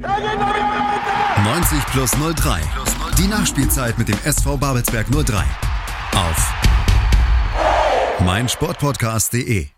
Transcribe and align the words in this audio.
90 0.00 1.86
plus 1.92 2.10
03. 2.12 2.60
Die 3.18 3.26
Nachspielzeit 3.26 3.98
mit 3.98 4.08
dem 4.08 4.18
SV 4.24 4.56
Babelsberg 4.56 5.06
03. 5.10 5.44
Auf 6.14 6.54
meinsportpodcast.de. 8.20 9.68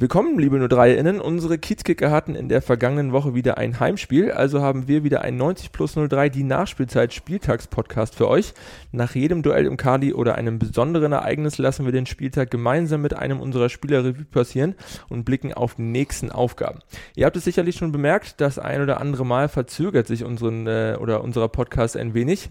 Willkommen, 0.00 0.38
liebe 0.38 0.56
03-Innen. 0.58 1.20
Unsere 1.20 1.58
Kiezkicker 1.58 2.12
hatten 2.12 2.36
in 2.36 2.48
der 2.48 2.62
vergangenen 2.62 3.10
Woche 3.10 3.34
wieder 3.34 3.58
ein 3.58 3.80
Heimspiel, 3.80 4.30
also 4.30 4.62
haben 4.62 4.86
wir 4.86 5.02
wieder 5.02 5.22
ein 5.22 5.36
90 5.36 5.72
plus 5.72 5.94
03 5.94 6.28
die 6.28 6.44
Nachspielzeit 6.44 7.12
Spieltagspodcast 7.12 8.14
für 8.14 8.28
euch. 8.28 8.54
Nach 8.92 9.16
jedem 9.16 9.42
Duell 9.42 9.66
im 9.66 9.76
Kali 9.76 10.14
oder 10.14 10.36
einem 10.36 10.60
besonderen 10.60 11.10
Ereignis 11.10 11.58
lassen 11.58 11.84
wir 11.84 11.90
den 11.90 12.06
Spieltag 12.06 12.52
gemeinsam 12.52 13.02
mit 13.02 13.14
einem 13.14 13.40
unserer 13.40 13.68
Spieler 13.70 14.04
Revue 14.04 14.24
passieren 14.24 14.76
und 15.08 15.24
blicken 15.24 15.52
auf 15.52 15.74
die 15.74 15.82
nächsten 15.82 16.30
Aufgaben. 16.30 16.78
Ihr 17.16 17.26
habt 17.26 17.36
es 17.36 17.42
sicherlich 17.42 17.74
schon 17.74 17.90
bemerkt, 17.90 18.40
das 18.40 18.60
ein 18.60 18.80
oder 18.80 19.00
andere 19.00 19.26
Mal 19.26 19.48
verzögert 19.48 20.06
sich 20.06 20.22
unseren 20.22 20.68
äh, 20.68 20.96
oder 21.00 21.24
unserer 21.24 21.48
Podcast 21.48 21.96
ein 21.96 22.14
wenig. 22.14 22.50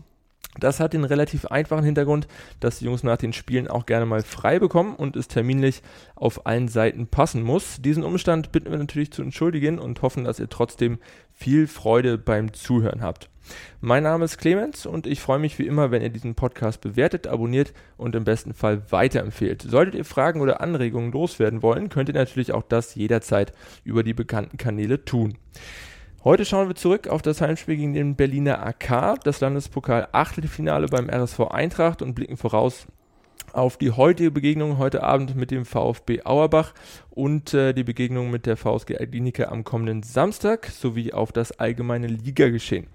Das 0.59 0.79
hat 0.79 0.93
den 0.93 1.03
relativ 1.03 1.45
einfachen 1.45 1.84
Hintergrund, 1.84 2.27
dass 2.59 2.79
die 2.79 2.85
Jungs 2.85 3.03
nach 3.03 3.17
den 3.17 3.34
Spielen 3.34 3.67
auch 3.67 3.85
gerne 3.85 4.05
mal 4.05 4.23
frei 4.23 4.59
bekommen 4.59 4.95
und 4.95 5.16
es 5.16 5.27
terminlich 5.27 5.81
auf 6.16 6.45
allen 6.45 6.67
Seiten 6.67 7.07
passen 7.07 7.43
muss. 7.43 7.81
Diesen 7.81 8.03
Umstand 8.03 8.52
bitten 8.52 8.71
wir 8.71 8.77
natürlich 8.77 9.11
zu 9.11 9.21
entschuldigen 9.21 9.80
und 9.80 10.02
hoffen, 10.02 10.23
dass 10.23 10.39
ihr 10.39 10.49
trotzdem 10.49 10.99
viel 11.33 11.67
Freude 11.67 12.17
beim 12.17 12.53
Zuhören 12.53 13.02
habt. 13.02 13.30
Mein 13.80 14.03
Name 14.03 14.25
ist 14.25 14.38
Clemens 14.38 14.85
und 14.85 15.07
ich 15.07 15.21
freue 15.21 15.39
mich 15.39 15.57
wie 15.59 15.67
immer, 15.67 15.91
wenn 15.91 16.02
ihr 16.02 16.09
diesen 16.09 16.35
Podcast 16.35 16.81
bewertet, 16.81 17.27
abonniert 17.27 17.73
und 17.95 18.16
im 18.16 18.23
besten 18.23 18.53
Fall 18.53 18.81
weiterempfehlt. 18.91 19.61
Solltet 19.61 19.95
ihr 19.95 20.05
Fragen 20.05 20.41
oder 20.41 20.61
Anregungen 20.61 21.11
loswerden 21.11 21.61
wollen, 21.61 21.89
könnt 21.89 22.09
ihr 22.09 22.16
natürlich 22.16 22.52
auch 22.52 22.63
das 22.63 22.95
jederzeit 22.95 23.53
über 23.83 24.03
die 24.03 24.13
bekannten 24.13 24.58
Kanäle 24.58 25.05
tun. 25.05 25.38
Heute 26.23 26.45
schauen 26.45 26.67
wir 26.67 26.76
zurück 26.76 27.07
auf 27.07 27.21
das 27.21 27.41
Heimspiel 27.41 27.77
gegen 27.77 27.94
den 27.94 28.16
Berliner 28.16 28.66
AK, 28.66 29.23
das 29.23 29.39
Landespokal 29.39 30.08
Achtelfinale 30.12 30.88
beim 30.88 31.09
RSV 31.09 31.42
Eintracht 31.52 32.02
und 32.02 32.16
blicken 32.16 32.38
voraus 32.38 32.88
auf 33.53 33.78
die 33.78 33.92
heutige 33.92 34.31
Begegnung 34.31 34.80
heute 34.80 35.03
Abend 35.03 35.36
mit 35.36 35.52
dem 35.52 35.64
VfB 35.64 36.23
Auerbach 36.25 36.73
und 37.11 37.53
äh, 37.53 37.73
die 37.73 37.83
Begegnung 37.83 38.31
mit 38.31 38.47
der 38.47 38.58
VSG 38.58 38.97
Aldinika 38.97 39.45
am 39.45 39.64
kommenden 39.64 40.02
Samstag 40.02 40.66
sowie 40.66 41.14
auf 41.14 41.31
das 41.31 41.52
allgemeine 41.59 42.08
Ligageschehen. 42.08 42.88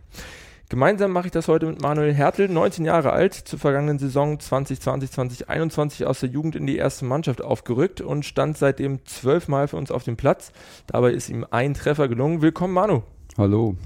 Gemeinsam 0.73 1.13
mache 1.13 1.27
ich 1.27 1.33
das 1.33 1.49
heute 1.49 1.67
mit 1.67 1.83
Manuel 1.83 2.15
Hertel, 2.15 2.49
19 2.49 2.87
Jahre 2.87 3.13
alt, 3.13 3.35
zur 3.35 3.59
vergangenen 3.59 3.99
Saison 3.99 4.39
2020-2021 4.39 6.07
aus 6.07 6.21
der 6.21 6.31
Jugend 6.31 6.57
in 6.57 6.67
die 6.67 6.79
erste 6.79 7.05
Mannschaft 7.05 7.43
aufgerückt 7.43 8.01
und 8.01 8.25
stand 8.25 8.57
seitdem 8.57 9.05
zwölfmal 9.05 9.69
für 9.69 9.77
uns 9.77 9.91
auf 9.91 10.05
dem 10.05 10.17
Platz. 10.17 10.51
Dabei 10.87 11.13
ist 11.13 11.29
ihm 11.29 11.45
ein 11.51 11.75
Treffer 11.75 12.09
gelungen. 12.09 12.41
Willkommen, 12.41 12.73
Manu. 12.73 13.03
Hallo. 13.37 13.77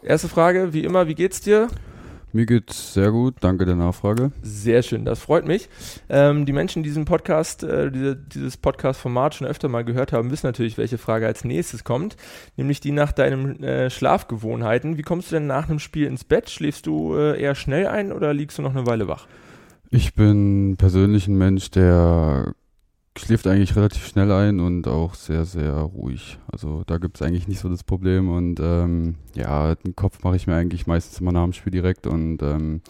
Erste 0.00 0.28
Frage, 0.28 0.72
wie 0.72 0.84
immer, 0.84 1.08
wie 1.08 1.16
geht's 1.16 1.40
dir? 1.40 1.66
Mir 2.36 2.44
geht's 2.44 2.92
sehr 2.92 3.12
gut, 3.12 3.36
danke 3.40 3.64
der 3.64 3.76
Nachfrage. 3.76 4.30
Sehr 4.42 4.82
schön, 4.82 5.06
das 5.06 5.20
freut 5.20 5.46
mich. 5.46 5.70
Ähm, 6.10 6.44
die 6.44 6.52
Menschen, 6.52 6.82
die 6.82 6.90
diesen 6.90 7.06
Podcast, 7.06 7.62
äh, 7.62 7.90
diese, 7.90 8.14
dieses 8.14 8.58
Podcast-Format 8.58 9.36
schon 9.36 9.46
öfter 9.46 9.70
mal 9.70 9.86
gehört 9.86 10.12
haben, 10.12 10.30
wissen 10.30 10.46
natürlich, 10.46 10.76
welche 10.76 10.98
Frage 10.98 11.26
als 11.26 11.44
nächstes 11.46 11.82
kommt, 11.82 12.18
nämlich 12.58 12.80
die 12.80 12.92
nach 12.92 13.12
deinen 13.12 13.64
äh, 13.64 13.88
Schlafgewohnheiten. 13.88 14.98
Wie 14.98 15.02
kommst 15.02 15.30
du 15.30 15.36
denn 15.36 15.46
nach 15.46 15.70
einem 15.70 15.78
Spiel 15.78 16.06
ins 16.06 16.24
Bett? 16.24 16.50
Schläfst 16.50 16.86
du 16.86 17.16
äh, 17.16 17.40
eher 17.40 17.54
schnell 17.54 17.86
ein 17.86 18.12
oder 18.12 18.34
liegst 18.34 18.58
du 18.58 18.62
noch 18.62 18.76
eine 18.76 18.86
Weile 18.86 19.08
wach? 19.08 19.26
Ich 19.88 20.12
bin 20.12 20.76
persönlich 20.76 21.28
ein 21.28 21.38
Mensch, 21.38 21.70
der 21.70 22.52
schläft 23.18 23.46
eigentlich 23.46 23.76
relativ 23.76 24.06
schnell 24.06 24.30
ein 24.32 24.60
und 24.60 24.88
auch 24.88 25.14
sehr, 25.14 25.44
sehr 25.44 25.72
ruhig. 25.74 26.38
Also 26.50 26.82
da 26.86 26.98
gibt 26.98 27.16
es 27.16 27.22
eigentlich 27.22 27.48
nicht 27.48 27.60
so 27.60 27.68
das 27.68 27.84
Problem. 27.84 28.28
Und 28.28 28.60
ähm, 28.60 29.16
ja, 29.34 29.74
den 29.74 29.96
Kopf 29.96 30.22
mache 30.22 30.36
ich 30.36 30.46
mir 30.46 30.54
eigentlich 30.54 30.86
meistens 30.86 31.20
immer 31.20 31.32
nach 31.32 31.44
dem 31.44 31.52
Spiel 31.52 31.72
direkt. 31.72 32.06
Und 32.06 32.42
ähm, 32.42 32.80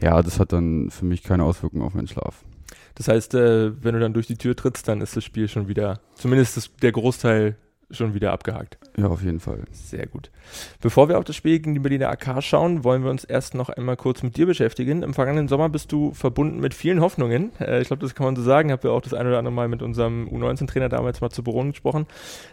ja, 0.00 0.22
das 0.22 0.38
hat 0.38 0.52
dann 0.52 0.90
für 0.90 1.04
mich 1.04 1.22
keine 1.22 1.44
Auswirkungen 1.44 1.82
auf 1.82 1.94
meinen 1.94 2.08
Schlaf. 2.08 2.44
Das 2.94 3.08
heißt, 3.08 3.34
äh, 3.34 3.82
wenn 3.82 3.94
du 3.94 4.00
dann 4.00 4.12
durch 4.12 4.26
die 4.26 4.36
Tür 4.36 4.56
trittst, 4.56 4.88
dann 4.88 5.00
ist 5.00 5.16
das 5.16 5.24
Spiel 5.24 5.48
schon 5.48 5.68
wieder, 5.68 6.00
zumindest 6.14 6.56
das, 6.56 6.70
der 6.82 6.92
Großteil 6.92 7.56
schon 7.90 8.14
wieder 8.14 8.32
abgehakt. 8.32 8.78
Ja, 8.96 9.06
auf 9.06 9.22
jeden 9.22 9.40
Fall. 9.40 9.64
Sehr 9.70 10.06
gut. 10.06 10.30
Bevor 10.80 11.08
wir 11.08 11.18
auf 11.18 11.24
das 11.24 11.36
Spiel 11.36 11.58
gegen 11.58 11.74
die 11.74 11.80
Berliner 11.80 12.10
AK 12.10 12.42
schauen, 12.42 12.84
wollen 12.84 13.02
wir 13.02 13.10
uns 13.10 13.24
erst 13.24 13.54
noch 13.54 13.70
einmal 13.70 13.96
kurz 13.96 14.22
mit 14.22 14.36
dir 14.36 14.46
beschäftigen. 14.46 15.02
Im 15.02 15.14
vergangenen 15.14 15.48
Sommer 15.48 15.68
bist 15.68 15.90
du 15.92 16.12
verbunden 16.12 16.60
mit 16.60 16.74
vielen 16.74 17.00
Hoffnungen. 17.00 17.52
Äh, 17.60 17.80
ich 17.80 17.88
glaube, 17.88 18.02
das 18.02 18.14
kann 18.14 18.26
man 18.26 18.36
so 18.36 18.42
sagen. 18.42 18.68
Ich 18.68 18.72
habe 18.72 18.88
ja 18.88 18.94
auch 18.94 19.00
das 19.00 19.14
ein 19.14 19.26
oder 19.26 19.38
andere 19.38 19.54
Mal 19.54 19.68
mit 19.68 19.82
unserem 19.82 20.28
U19-Trainer 20.28 20.88
damals 20.88 21.20
mal 21.20 21.30
zu 21.30 21.42
Boron 21.42 21.70
gesprochen. 21.70 22.06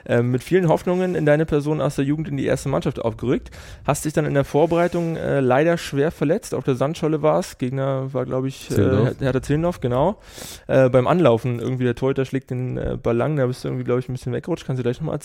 Äh, 0.06 0.22
mit 0.22 0.44
vielen 0.44 0.70
Hoffnungen 0.70 1.16
in 1.16 1.26
deine 1.26 1.46
Person 1.46 1.82
aus 1.82 1.96
der 1.96 2.06
Jugend 2.06 2.30
in 2.30 2.38
die 2.38 2.46
erste 2.46 2.70
Mannschaft 2.70 3.00
aufgerückt. 3.00 3.52
Hast 3.86 4.06
dich 4.06 4.14
dann 4.14 4.26
in 4.26 4.34
der 4.34 4.46
Vorbereitung 4.46 5.18
äh, 5.18 5.42
leider 5.42 5.78
schwer 5.78 6.12
verletzt. 6.12 6.54
Auf 6.54 6.64
der 6.64 6.76
Sandscholle 6.76 7.22
war 7.22 7.40
es. 7.40 7.58
Gegner 7.58 8.14
war, 8.14 8.26
glaube 8.26 8.48
ich, 8.48 8.72
äh, 8.72 9.14
Hertha 9.20 9.42
Zillendorf, 9.42 9.82
genau. 9.82 10.20
Äh, 10.68 10.90
beim 10.90 11.08
Anlaufen 11.08 11.60
irgendwie 11.60 11.84
der 11.84 11.96
Torhüter 11.96 12.24
schlägt 12.24 12.52
den 12.52 12.78
äh, 12.78 12.98
Ball 13.02 13.18
lang. 13.18 13.36
Da 13.36 13.48
bist 13.48 13.64
du 13.64 13.68
irgendwie, 13.68 13.84
glaube 13.84 14.00
ich, 14.00 14.08
ein 14.08 14.14
bisschen 14.14 14.32
weggerutscht. 14.32 14.66
Kannst 14.66 14.80
du 14.80 14.84
gleich 14.84 15.00
nochmal 15.00 15.16
erzählen. 15.16 15.25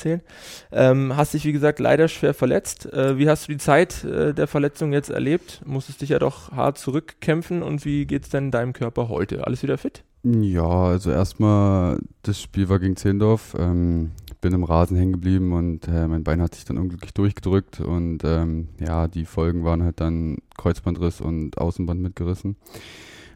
Ähm, 0.72 1.16
hast 1.16 1.34
dich, 1.34 1.44
wie 1.44 1.52
gesagt, 1.52 1.78
leider 1.78 2.08
schwer 2.08 2.34
verletzt. 2.34 2.92
Äh, 2.92 3.18
wie 3.18 3.28
hast 3.28 3.48
du 3.48 3.52
die 3.52 3.58
Zeit 3.58 4.04
äh, 4.04 4.32
der 4.34 4.46
Verletzung 4.46 4.92
jetzt 4.92 5.10
erlebt? 5.10 5.60
Musstest 5.64 6.00
dich 6.00 6.10
ja 6.10 6.18
doch 6.18 6.52
hart 6.52 6.78
zurückkämpfen 6.78 7.62
und 7.62 7.84
wie 7.84 8.06
geht 8.06 8.24
es 8.24 8.28
denn 8.30 8.50
deinem 8.50 8.72
Körper 8.72 9.08
heute? 9.08 9.46
Alles 9.46 9.62
wieder 9.62 9.78
fit? 9.78 10.04
Ja, 10.22 10.68
also 10.68 11.10
erstmal, 11.10 11.98
das 12.22 12.40
Spiel 12.40 12.68
war 12.68 12.78
gegen 12.78 12.96
Zehndorf. 12.96 13.56
Ähm, 13.58 14.12
bin 14.40 14.52
im 14.52 14.64
Rasen 14.64 14.96
hängen 14.96 15.12
geblieben 15.12 15.52
und 15.52 15.86
äh, 15.86 16.06
mein 16.06 16.24
Bein 16.24 16.40
hat 16.40 16.54
sich 16.54 16.64
dann 16.64 16.78
unglücklich 16.78 17.12
durchgedrückt 17.12 17.80
und 17.80 18.22
ähm, 18.24 18.68
ja, 18.78 19.06
die 19.06 19.26
Folgen 19.26 19.64
waren 19.64 19.82
halt 19.82 20.00
dann 20.00 20.38
Kreuzbandriss 20.56 21.20
und 21.20 21.58
Außenband 21.58 22.00
mitgerissen 22.00 22.56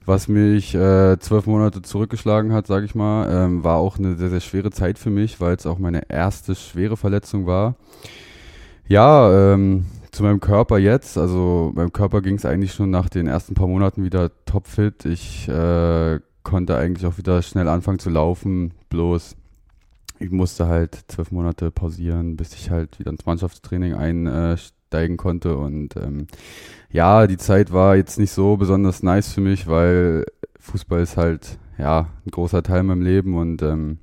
was 0.07 0.29
mich 0.29 0.75
äh, 0.75 1.19
zwölf 1.19 1.47
Monate 1.47 1.83
zurückgeschlagen 1.83 2.53
hat, 2.53 2.67
sage 2.67 2.85
ich 2.85 2.95
mal, 2.95 3.29
ähm, 3.31 3.65
war 3.65 3.77
auch 3.77 3.99
eine 3.99 4.17
sehr, 4.17 4.31
sehr 4.31 4.41
schwere 4.41 4.71
Zeit 4.71 4.99
für 4.99 5.11
mich, 5.11 5.41
weil 5.41 5.55
es 5.57 5.67
auch 5.67 5.79
meine 5.79 6.11
erste 6.11 6.55
schwere 6.55 6.97
Verletzung 6.97 7.47
war. 7.47 7.77
Ja, 8.87 9.55
ähm, 9.55 9.87
zu 10.11 10.23
meinem 10.23 10.41
Körper 10.41 10.79
jetzt, 10.79 11.17
also 11.19 11.73
meinem 11.75 11.93
Körper 11.93 12.21
ging 12.23 12.37
es 12.37 12.45
eigentlich 12.45 12.75
schon 12.75 12.91
nach 12.91 13.09
den 13.09 13.27
ersten 13.27 13.55
paar 13.55 13.67
Monaten 13.67 14.05
wieder 14.05 14.31
topfit. 14.45 15.07
Ich 15.07 15.49
äh, 15.49 16.21
konnte 16.43 16.77
eigentlich 16.77 17.07
auch 17.07 17.19
wieder 17.19 17.43
schnell 17.43 17.69
anfangen 17.69 17.99
zu 17.99 18.11
laufen, 18.11 18.75
bloß 18.91 19.37
ich 20.21 20.31
musste 20.31 20.69
halt 20.69 21.05
zwölf 21.09 21.33
Monate 21.33 21.71
pausieren, 21.71 22.37
bis 22.37 22.55
ich 22.55 22.71
halt 22.71 22.99
wieder 22.99 23.11
ins 23.11 23.27
Mannschaftstraining 23.27 23.95
einsteigen 24.95 25.17
konnte 25.17 25.57
und 25.57 25.97
ähm, 25.97 26.27
ja, 26.91 27.27
die 27.27 27.37
Zeit 27.37 27.73
war 27.73 27.97
jetzt 27.97 28.19
nicht 28.19 28.31
so 28.31 28.57
besonders 28.57 29.03
nice 29.03 29.33
für 29.33 29.41
mich, 29.41 29.67
weil 29.67 30.25
Fußball 30.61 31.03
ist 31.03 31.17
halt 31.17 31.59
ja 31.79 32.09
ein 32.25 32.31
großer 32.31 32.63
Teil 32.63 32.85
meinem 32.85 33.03
Leben 33.03 33.37
und 33.37 33.63
ähm, 33.63 33.99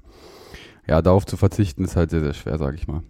ja, 0.88 1.02
darauf 1.02 1.25
zu 1.25 1.38
verzichten 1.38 1.86
ist 1.86 1.96
halt 1.96 2.09
sehr, 2.09 2.22
sehr 2.22 2.34
schwer, 2.34 2.58
sage 2.58 2.75
ich 2.75 2.88
mal. 2.88 3.02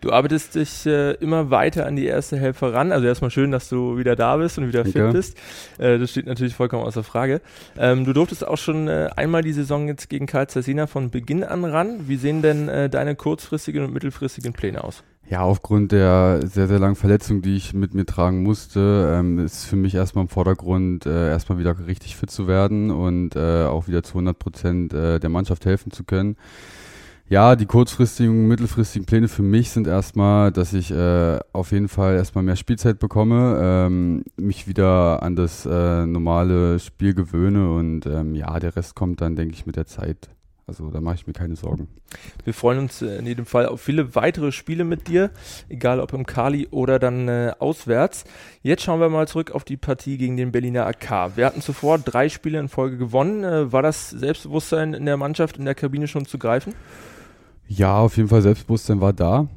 Du 0.00 0.10
arbeitest 0.10 0.56
dich 0.56 0.84
äh, 0.84 1.12
immer 1.14 1.50
weiter 1.50 1.86
an 1.86 1.94
die 1.94 2.06
erste 2.06 2.36
Hälfte 2.36 2.72
ran. 2.72 2.90
Also 2.90 3.06
erstmal 3.06 3.30
schön, 3.30 3.52
dass 3.52 3.68
du 3.68 3.96
wieder 3.96 4.16
da 4.16 4.36
bist 4.36 4.58
und 4.58 4.66
wieder 4.66 4.84
fit 4.84 5.12
bist. 5.12 5.38
Äh, 5.78 6.00
das 6.00 6.10
steht 6.10 6.26
natürlich 6.26 6.56
vollkommen 6.56 6.82
außer 6.82 7.04
Frage. 7.04 7.40
Ähm, 7.78 8.04
du 8.04 8.12
durftest 8.12 8.44
auch 8.44 8.58
schon 8.58 8.88
äh, 8.88 9.10
einmal 9.14 9.42
die 9.42 9.52
Saison 9.52 9.86
jetzt 9.86 10.10
gegen 10.10 10.26
Karl 10.26 10.48
Zersina 10.48 10.88
von 10.88 11.10
Beginn 11.10 11.44
an 11.44 11.64
ran. 11.64 12.08
Wie 12.08 12.16
sehen 12.16 12.42
denn 12.42 12.68
äh, 12.68 12.90
deine 12.90 13.14
kurzfristigen 13.14 13.84
und 13.84 13.92
mittelfristigen 13.92 14.52
Pläne 14.52 14.82
aus? 14.82 15.04
Ja, 15.32 15.40
aufgrund 15.44 15.92
der 15.92 16.40
sehr, 16.46 16.68
sehr 16.68 16.78
langen 16.78 16.94
Verletzung, 16.94 17.40
die 17.40 17.56
ich 17.56 17.72
mit 17.72 17.94
mir 17.94 18.04
tragen 18.04 18.42
musste, 18.42 19.14
ähm, 19.18 19.38
ist 19.38 19.64
für 19.64 19.76
mich 19.76 19.94
erstmal 19.94 20.24
im 20.24 20.28
Vordergrund, 20.28 21.06
äh, 21.06 21.30
erstmal 21.30 21.56
wieder 21.56 21.86
richtig 21.86 22.16
fit 22.16 22.30
zu 22.30 22.46
werden 22.46 22.90
und 22.90 23.34
äh, 23.34 23.64
auch 23.64 23.88
wieder 23.88 24.02
zu 24.02 24.12
100 24.18 24.38
Prozent 24.38 24.92
äh, 24.92 25.18
der 25.20 25.30
Mannschaft 25.30 25.64
helfen 25.64 25.90
zu 25.90 26.04
können. 26.04 26.36
Ja, 27.30 27.56
die 27.56 27.64
kurzfristigen, 27.64 28.46
mittelfristigen 28.46 29.06
Pläne 29.06 29.26
für 29.26 29.42
mich 29.42 29.70
sind 29.70 29.86
erstmal, 29.86 30.52
dass 30.52 30.74
ich 30.74 30.90
äh, 30.90 31.38
auf 31.54 31.72
jeden 31.72 31.88
Fall 31.88 32.14
erstmal 32.16 32.44
mehr 32.44 32.56
Spielzeit 32.56 32.98
bekomme, 32.98 33.58
ähm, 33.58 34.24
mich 34.36 34.68
wieder 34.68 35.22
an 35.22 35.34
das 35.34 35.64
äh, 35.64 36.04
normale 36.04 36.78
Spiel 36.78 37.14
gewöhne 37.14 37.72
und 37.72 38.04
ähm, 38.04 38.34
ja, 38.34 38.60
der 38.60 38.76
Rest 38.76 38.94
kommt 38.96 39.22
dann, 39.22 39.34
denke 39.34 39.54
ich, 39.54 39.64
mit 39.64 39.76
der 39.76 39.86
Zeit. 39.86 40.28
Also 40.66 40.90
da 40.90 41.00
mache 41.00 41.16
ich 41.16 41.26
mir 41.26 41.32
keine 41.32 41.56
Sorgen. 41.56 41.88
Wir 42.44 42.54
freuen 42.54 42.78
uns 42.78 43.02
äh, 43.02 43.18
in 43.18 43.26
jedem 43.26 43.46
Fall 43.46 43.66
auf 43.66 43.80
viele 43.80 44.14
weitere 44.14 44.52
Spiele 44.52 44.84
mit 44.84 45.08
dir, 45.08 45.30
egal 45.68 45.98
ob 45.98 46.12
im 46.12 46.24
Kali 46.24 46.68
oder 46.70 46.98
dann 46.98 47.28
äh, 47.28 47.52
auswärts. 47.58 48.24
Jetzt 48.62 48.82
schauen 48.82 49.00
wir 49.00 49.08
mal 49.08 49.26
zurück 49.26 49.50
auf 49.50 49.64
die 49.64 49.76
Partie 49.76 50.18
gegen 50.18 50.36
den 50.36 50.52
Berliner 50.52 50.86
AK. 50.86 51.36
Wir 51.36 51.46
hatten 51.46 51.60
zuvor 51.62 51.98
drei 51.98 52.28
Spiele 52.28 52.60
in 52.60 52.68
Folge 52.68 52.96
gewonnen. 52.96 53.42
Äh, 53.42 53.72
war 53.72 53.82
das 53.82 54.10
Selbstbewusstsein 54.10 54.94
in 54.94 55.04
der 55.04 55.16
Mannschaft, 55.16 55.58
in 55.58 55.64
der 55.64 55.74
Kabine 55.74 56.06
schon 56.06 56.26
zu 56.26 56.38
greifen? 56.38 56.74
Ja, 57.66 57.98
auf 57.98 58.16
jeden 58.16 58.28
Fall 58.28 58.42
Selbstbewusstsein 58.42 59.00
war 59.00 59.12
da. 59.12 59.48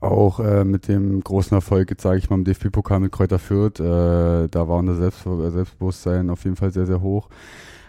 Auch 0.00 0.38
äh, 0.38 0.64
mit 0.64 0.86
dem 0.86 1.20
großen 1.24 1.56
Erfolg, 1.56 1.90
jetzt 1.90 2.02
sage 2.02 2.18
ich 2.18 2.30
mal, 2.30 2.36
im 2.36 2.44
DFB-Pokal 2.44 3.00
mit 3.00 3.10
Kräuter 3.10 3.40
Fürth, 3.40 3.80
äh, 3.80 4.48
da 4.48 4.68
war 4.68 4.76
unser 4.76 4.94
Selbst 4.94 5.24
Selbstbewusstsein 5.24 6.30
auf 6.30 6.44
jeden 6.44 6.54
Fall 6.54 6.70
sehr, 6.70 6.86
sehr 6.86 7.00
hoch. 7.00 7.28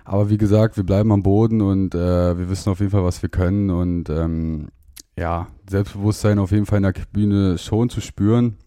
Aber 0.09 0.31
wie 0.31 0.39
gesagt, 0.39 0.75
wir 0.75 0.83
bleiben 0.83 1.11
am 1.11 1.21
Boden 1.21 1.61
und 1.61 1.93
äh, 1.93 2.35
wir 2.35 2.49
wissen 2.49 2.71
auf 2.71 2.79
jeden 2.79 2.89
Fall, 2.89 3.03
was 3.03 3.21
wir 3.21 3.29
können. 3.29 3.69
Und 3.69 4.09
ähm, 4.09 4.69
ja, 5.15 5.45
Selbstbewusstsein 5.69 6.39
auf 6.39 6.49
jeden 6.49 6.65
Fall 6.65 6.77
in 6.77 6.83
der 6.91 6.95
Bühne 7.13 7.59
schon 7.59 7.91
zu 7.91 8.01
spüren. 8.01 8.57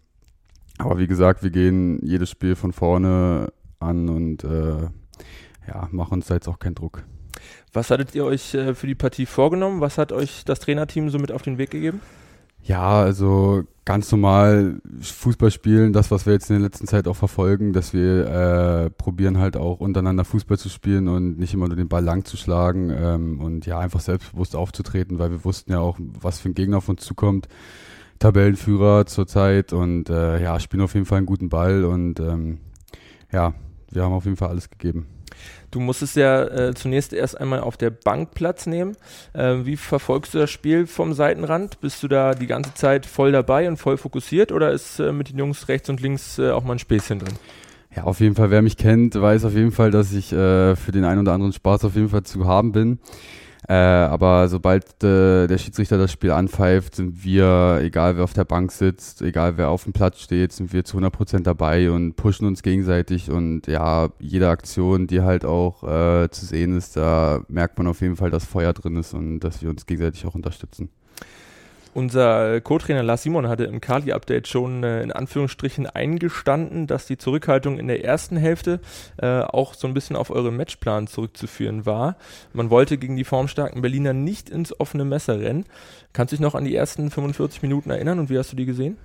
Aber 0.79 1.01
wie 1.01 1.09
gesagt, 1.09 1.43
wir 1.43 1.51
gehen 1.51 1.99
jedes 2.07 2.31
Spiel 2.31 2.55
von 2.55 2.73
vorne 2.73 3.53
an 3.81 4.09
und 4.09 4.45
äh, 4.45 4.83
ja, 5.67 5.89
machen 5.91 6.15
uns 6.15 6.29
da 6.29 6.35
jetzt 6.35 6.47
auch 6.47 6.61
keinen 6.61 6.77
Druck. 6.77 7.03
Was 7.73 7.91
hattet 7.91 8.15
ihr 8.15 8.25
euch 8.25 8.55
äh, 8.55 8.77
für 8.77 8.87
die 8.87 8.95
Partie 8.95 9.27
vorgenommen? 9.27 9.81
Was 9.81 9.99
hat 9.99 10.13
euch 10.13 10.45
das 10.45 10.61
Trainerteam 10.61 11.11
so 11.11 11.19
mit 11.19 11.33
auf 11.33 11.43
den 11.43 11.59
Weg 11.59 11.73
gegeben? 11.73 12.03
Ja, 12.63 13.03
also 13.03 13.65
ganz 13.85 14.11
normal 14.13 14.81
Fußball 15.01 15.51
spielen, 15.51 15.93
das, 15.93 16.11
was 16.11 16.25
wir 16.27 16.33
jetzt 16.33 16.51
in 16.51 16.57
der 16.57 16.63
letzten 16.63 16.87
Zeit 16.87 17.09
auch 17.09 17.17
verfolgen, 17.17 17.73
dass 17.73 17.93
wir 17.93 18.27
äh, 18.27 18.91
probieren 18.91 19.39
halt 19.39 19.57
auch 19.57 19.81
untereinander 19.81 20.25
Fußball 20.25 20.59
zu 20.59 20.69
spielen 20.69 21.09
und 21.09 21.39
nicht 21.39 21.53
immer 21.53 21.67
nur 21.67 21.77
den 21.77 21.89
Ball 21.89 22.05
lang 22.05 22.25
zu 22.25 22.37
schlagen 22.37 22.91
ähm, 22.91 23.41
und 23.41 23.67
ja, 23.67 23.81
einfach 23.81 24.01
selbstbewusst 24.01 24.55
aufzutreten, 24.55 25.19
weil 25.19 25.31
wir 25.33 25.45
wussten 25.45 25.73
ja 25.73 25.81
auch, 25.81 25.99
was 25.99 26.39
für 26.39 26.51
ein 26.51 26.55
Gegner 26.55 26.79
auf 26.79 26.89
uns 26.89 27.05
zukommt. 27.05 27.49
Tabellenführer 28.21 29.07
zurzeit 29.07 29.73
und 29.73 30.09
äh, 30.09 30.41
ja, 30.41 30.61
spielen 30.61 30.83
auf 30.83 30.95
jeden 30.95 31.07
Fall 31.07 31.19
einen 31.19 31.27
guten 31.27 31.49
Ball 31.49 31.85
und 31.85 32.21
ähm, 32.21 32.59
ja, 33.33 33.53
wir 33.91 34.05
haben 34.05 34.13
auf 34.13 34.27
jeden 34.27 34.37
Fall 34.37 34.51
alles 34.51 34.71
gegeben. 34.71 35.07
Du 35.71 35.81
musstest 35.81 36.17
ja 36.17 36.45
äh, 36.45 36.75
zunächst 36.75 37.13
erst 37.13 37.41
einmal 37.41 37.61
auf 37.61 37.77
der 37.77 37.91
Bank 37.91 38.33
Platz 38.35 38.67
nehmen. 38.67 38.97
Äh, 39.33 39.65
wie 39.65 39.77
verfolgst 39.77 40.35
du 40.35 40.39
das 40.39 40.51
Spiel 40.51 40.87
vom 40.87 41.15
Seitenrand? 41.15 41.81
Bist 41.81 42.03
du 42.03 42.09
da 42.09 42.35
die 42.35 42.47
ganze 42.47 42.75
Zeit 42.75 43.07
voll 43.07 43.33
dabei 43.33 43.69
und 43.69 43.79
voll 43.79 43.97
fokussiert 43.97 44.53
oder 44.53 44.71
ist 44.71 44.99
äh, 44.99 45.13
mit 45.13 45.31
den 45.31 45.39
Jungs 45.39 45.69
rechts 45.69 45.89
und 45.89 46.01
links 46.01 46.39
äh, 46.39 46.51
auch 46.51 46.65
mal 46.65 46.75
ein 46.75 46.79
Späßchen 46.79 47.19
drin? 47.19 47.35
Ja, 47.95 48.05
auf 48.05 48.21
jeden 48.21 48.35
Fall, 48.35 48.51
wer 48.51 48.63
mich 48.63 48.77
kennt, 48.77 49.21
weiß 49.21 49.45
auf 49.45 49.53
jeden 49.53 49.73
Fall, 49.73 49.91
dass 49.91 50.13
ich 50.13 50.33
äh, 50.33 50.77
für 50.77 50.93
den 50.93 51.05
einen 51.05 51.21
oder 51.21 51.33
anderen 51.33 51.53
Spaß 51.53 51.85
auf 51.85 51.95
jeden 51.95 52.09
Fall 52.09 52.23
zu 52.23 52.47
haben 52.47 52.73
bin. 52.73 52.99
Äh, 53.73 53.75
aber 53.75 54.51
sobald 54.51 55.03
äh, 55.03 55.47
der 55.47 55.57
Schiedsrichter 55.57 55.97
das 55.97 56.13
Spiel 56.13 56.33
anpfeift, 56.33 56.97
sind 56.97 57.25
wir, 57.25 57.79
egal 57.81 58.19
wer 58.19 58.25
auf 58.25 58.35
der 58.35 58.45
Bank 58.45 58.71
sitzt, 58.71 59.23
egal 59.23 59.57
wer 59.57 59.71
auf 59.71 59.85
dem 59.85 59.95
Platz 59.95 60.21
steht, 60.21 60.53
sind 60.53 60.75
wir 60.75 60.85
zu 60.85 60.99
100% 60.99 61.43
dabei 61.43 61.91
und 61.91 62.15
pushen 62.15 62.47
uns 62.47 62.63
gegenseitig. 62.63 63.31
Und 63.31 63.69
ja, 63.69 64.11
jede 64.19 64.51
Aktion, 64.51 65.07
die 65.07 65.23
halt 65.23 65.47
auch 65.47 65.85
äh, 65.85 66.29
zu 66.31 66.45
sehen 66.45 66.77
ist, 66.77 66.99
da 66.99 67.45
merkt 67.49 67.79
man 67.79 67.87
auf 67.87 68.03
jeden 68.03 68.17
Fall, 68.17 68.29
dass 68.29 68.45
Feuer 68.45 68.75
drin 68.75 68.97
ist 68.97 69.15
und 69.15 69.41
dass 69.41 69.63
wir 69.63 69.71
uns 69.71 69.87
gegenseitig 69.87 70.27
auch 70.27 70.35
unterstützen. 70.35 70.91
Unser 71.95 72.61
Co-Trainer 72.63 73.03
Lars 73.03 73.23
Simon 73.23 73.49
hatte 73.49 73.65
im 73.65 73.81
Kali-Update 73.81 74.49
schon 74.49 74.83
äh, 74.83 75.03
in 75.03 75.13
Anführungsstrichen 75.13 75.87
eingestanden, 75.87 76.87
dass 76.87 77.07
die 77.07 77.19
Zurückhaltung 77.19 77.79
in 77.79 77.87
der 77.87 78.03
ersten 78.03 78.39
Hälfte 78.39 78.81
äh, 79.19 79.41
auch 79.41 79.75
so 79.75 79.87
ein 79.87 79.93
bisschen 79.93 80.17
auf 80.17 80.31
euren 80.31 80.57
Matchplan 80.57 81.07
zurückzuführen 81.07 81.85
war. 81.85 82.17
Man 82.55 82.71
wollte 82.71 82.97
gegen 82.97 83.17
die 83.17 83.25
formstarken 83.25 83.83
Berliner 83.83 84.15
nicht 84.15 84.49
ins 84.49 84.79
offene 84.81 85.05
Messer 85.05 85.39
rennen. 85.39 85.67
Kannst 86.15 86.33
du 86.33 86.37
dich 86.37 86.43
noch 86.43 86.55
an 86.55 86.65
die 86.65 86.75
ersten 86.75 87.11
45 87.11 87.61
Minuten 87.61 87.91
erinnern 87.91 88.19
und 88.19 88.31
wie 88.31 88.39
hast 88.39 88.53
du 88.53 88.57
die 88.57 88.67
gesehen? 88.67 88.97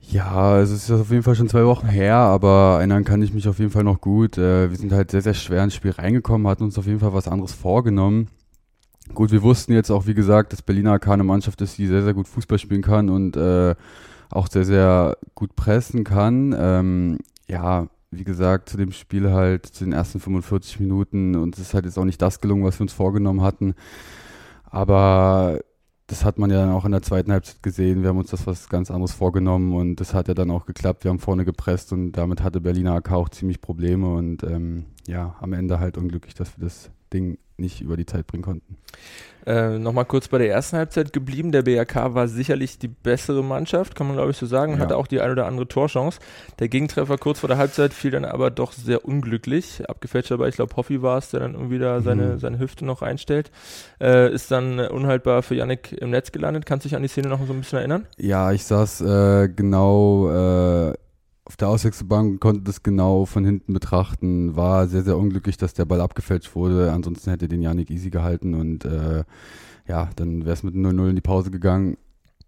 Ja, 0.00 0.60
es 0.60 0.70
ist 0.70 0.90
auf 0.90 1.10
jeden 1.10 1.22
Fall 1.22 1.34
schon 1.34 1.48
zwei 1.48 1.64
Wochen 1.64 1.88
her, 1.88 2.16
aber 2.16 2.76
erinnern 2.78 3.04
kann 3.04 3.22
ich 3.22 3.32
mich 3.32 3.48
auf 3.48 3.58
jeden 3.58 3.70
Fall 3.70 3.84
noch 3.84 4.00
gut. 4.00 4.38
Äh, 4.38 4.70
wir 4.70 4.76
sind 4.76 4.92
halt 4.92 5.10
sehr, 5.10 5.22
sehr 5.22 5.34
schwer 5.34 5.64
ins 5.64 5.74
Spiel 5.74 5.92
reingekommen, 5.92 6.46
hatten 6.46 6.64
uns 6.64 6.78
auf 6.78 6.86
jeden 6.86 7.00
Fall 7.00 7.12
was 7.12 7.28
anderes 7.28 7.52
vorgenommen. 7.52 8.28
Gut, 9.12 9.30
wir 9.30 9.42
wussten 9.42 9.72
jetzt 9.72 9.90
auch, 9.90 10.06
wie 10.06 10.14
gesagt, 10.14 10.52
dass 10.52 10.62
Berliner 10.62 10.92
AK 10.92 11.08
eine 11.08 11.24
Mannschaft 11.24 11.60
ist, 11.60 11.76
die 11.76 11.86
sehr, 11.86 12.02
sehr 12.02 12.14
gut 12.14 12.26
Fußball 12.26 12.58
spielen 12.58 12.82
kann 12.82 13.10
und 13.10 13.36
äh, 13.36 13.74
auch 14.30 14.48
sehr, 14.48 14.64
sehr 14.64 15.18
gut 15.34 15.54
pressen 15.56 16.04
kann. 16.04 16.54
Ähm, 16.58 17.18
ja, 17.46 17.88
wie 18.10 18.24
gesagt, 18.24 18.68
zu 18.68 18.76
dem 18.76 18.92
Spiel 18.92 19.30
halt, 19.30 19.66
zu 19.66 19.84
den 19.84 19.92
ersten 19.92 20.20
45 20.20 20.80
Minuten 20.80 21.36
und 21.36 21.54
es 21.56 21.60
ist 21.60 21.74
halt 21.74 21.84
jetzt 21.84 21.98
auch 21.98 22.04
nicht 22.04 22.22
das 22.22 22.40
gelungen, 22.40 22.64
was 22.64 22.78
wir 22.78 22.82
uns 22.82 22.92
vorgenommen 22.92 23.42
hatten. 23.42 23.74
Aber 24.64 25.60
das 26.06 26.24
hat 26.24 26.38
man 26.38 26.50
ja 26.50 26.58
dann 26.58 26.72
auch 26.72 26.84
in 26.84 26.92
der 26.92 27.02
zweiten 27.02 27.32
Halbzeit 27.32 27.62
gesehen. 27.62 28.02
Wir 28.02 28.10
haben 28.10 28.18
uns 28.18 28.30
das 28.30 28.46
was 28.46 28.68
ganz 28.68 28.90
anderes 28.90 29.12
vorgenommen 29.12 29.74
und 29.74 29.96
das 29.96 30.14
hat 30.14 30.28
ja 30.28 30.34
dann 30.34 30.50
auch 30.50 30.66
geklappt. 30.66 31.04
Wir 31.04 31.10
haben 31.10 31.18
vorne 31.18 31.44
gepresst 31.44 31.92
und 31.92 32.12
damit 32.12 32.42
hatte 32.42 32.60
Berliner 32.60 32.94
AK 32.94 33.12
auch 33.12 33.28
ziemlich 33.28 33.60
Probleme 33.60 34.12
und 34.12 34.42
ähm, 34.42 34.86
ja, 35.06 35.36
am 35.40 35.52
Ende 35.52 35.80
halt 35.80 35.96
unglücklich, 35.96 36.34
dass 36.34 36.58
wir 36.58 36.64
das 36.64 36.90
Ding 37.14 37.38
nicht 37.56 37.80
über 37.80 37.96
die 37.96 38.06
Zeit 38.06 38.26
bringen 38.26 38.42
konnten. 38.42 38.76
Äh, 39.46 39.78
Nochmal 39.78 40.06
kurz 40.06 40.28
bei 40.28 40.38
der 40.38 40.50
ersten 40.50 40.76
Halbzeit 40.76 41.12
geblieben. 41.12 41.52
Der 41.52 41.62
BRK 41.62 42.14
war 42.14 42.28
sicherlich 42.28 42.78
die 42.78 42.88
bessere 42.88 43.44
Mannschaft, 43.44 43.94
kann 43.94 44.06
man 44.06 44.16
glaube 44.16 44.30
ich 44.30 44.36
so 44.36 44.46
sagen. 44.46 44.74
Ja. 44.74 44.78
Hatte 44.80 44.96
auch 44.96 45.06
die 45.06 45.20
ein 45.20 45.30
oder 45.30 45.46
andere 45.46 45.68
Torchance. 45.68 46.18
Der 46.58 46.68
Gegentreffer 46.68 47.18
kurz 47.18 47.40
vor 47.40 47.48
der 47.48 47.58
Halbzeit 47.58 47.92
fiel 47.92 48.10
dann 48.10 48.24
aber 48.24 48.50
doch 48.50 48.72
sehr 48.72 49.04
unglücklich. 49.04 49.88
Abgefälscht 49.88 50.30
dabei, 50.30 50.48
ich 50.48 50.56
glaube 50.56 50.74
Hoffi 50.76 51.02
war 51.02 51.18
es, 51.18 51.30
der 51.30 51.40
dann 51.40 51.54
irgendwie 51.54 51.78
da 51.78 52.00
seine, 52.00 52.34
mhm. 52.34 52.38
seine 52.38 52.58
Hüfte 52.58 52.84
noch 52.84 53.02
einstellt. 53.02 53.50
Äh, 54.00 54.32
ist 54.32 54.50
dann 54.50 54.80
unhaltbar 54.80 55.42
für 55.42 55.54
Yannick 55.54 55.92
im 55.92 56.10
Netz 56.10 56.32
gelandet. 56.32 56.66
Kannst 56.66 56.84
du 56.84 56.88
dich 56.88 56.96
an 56.96 57.02
die 57.02 57.08
Szene 57.08 57.28
noch 57.28 57.44
so 57.46 57.52
ein 57.52 57.60
bisschen 57.60 57.78
erinnern? 57.78 58.06
Ja, 58.16 58.50
ich 58.52 58.64
saß 58.64 59.02
äh, 59.02 59.48
genau 59.54 60.30
äh, 60.30 60.94
auf 61.46 61.56
der 61.56 61.68
Auswechselbank 61.68 62.40
konnte 62.40 62.62
das 62.62 62.82
genau 62.82 63.26
von 63.26 63.44
hinten 63.44 63.74
betrachten. 63.74 64.56
War 64.56 64.88
sehr, 64.88 65.02
sehr 65.02 65.18
unglücklich, 65.18 65.56
dass 65.56 65.74
der 65.74 65.84
Ball 65.84 66.00
abgefälscht 66.00 66.54
wurde. 66.54 66.92
Ansonsten 66.92 67.30
hätte 67.30 67.48
den 67.48 67.60
Janik 67.60 67.90
easy 67.90 68.10
gehalten 68.10 68.54
und 68.54 68.84
äh, 68.84 69.24
ja, 69.86 70.08
dann 70.16 70.44
wäre 70.44 70.54
es 70.54 70.62
mit 70.62 70.74
0-0 70.74 71.10
in 71.10 71.16
die 71.16 71.20
Pause 71.20 71.50
gegangen. 71.50 71.98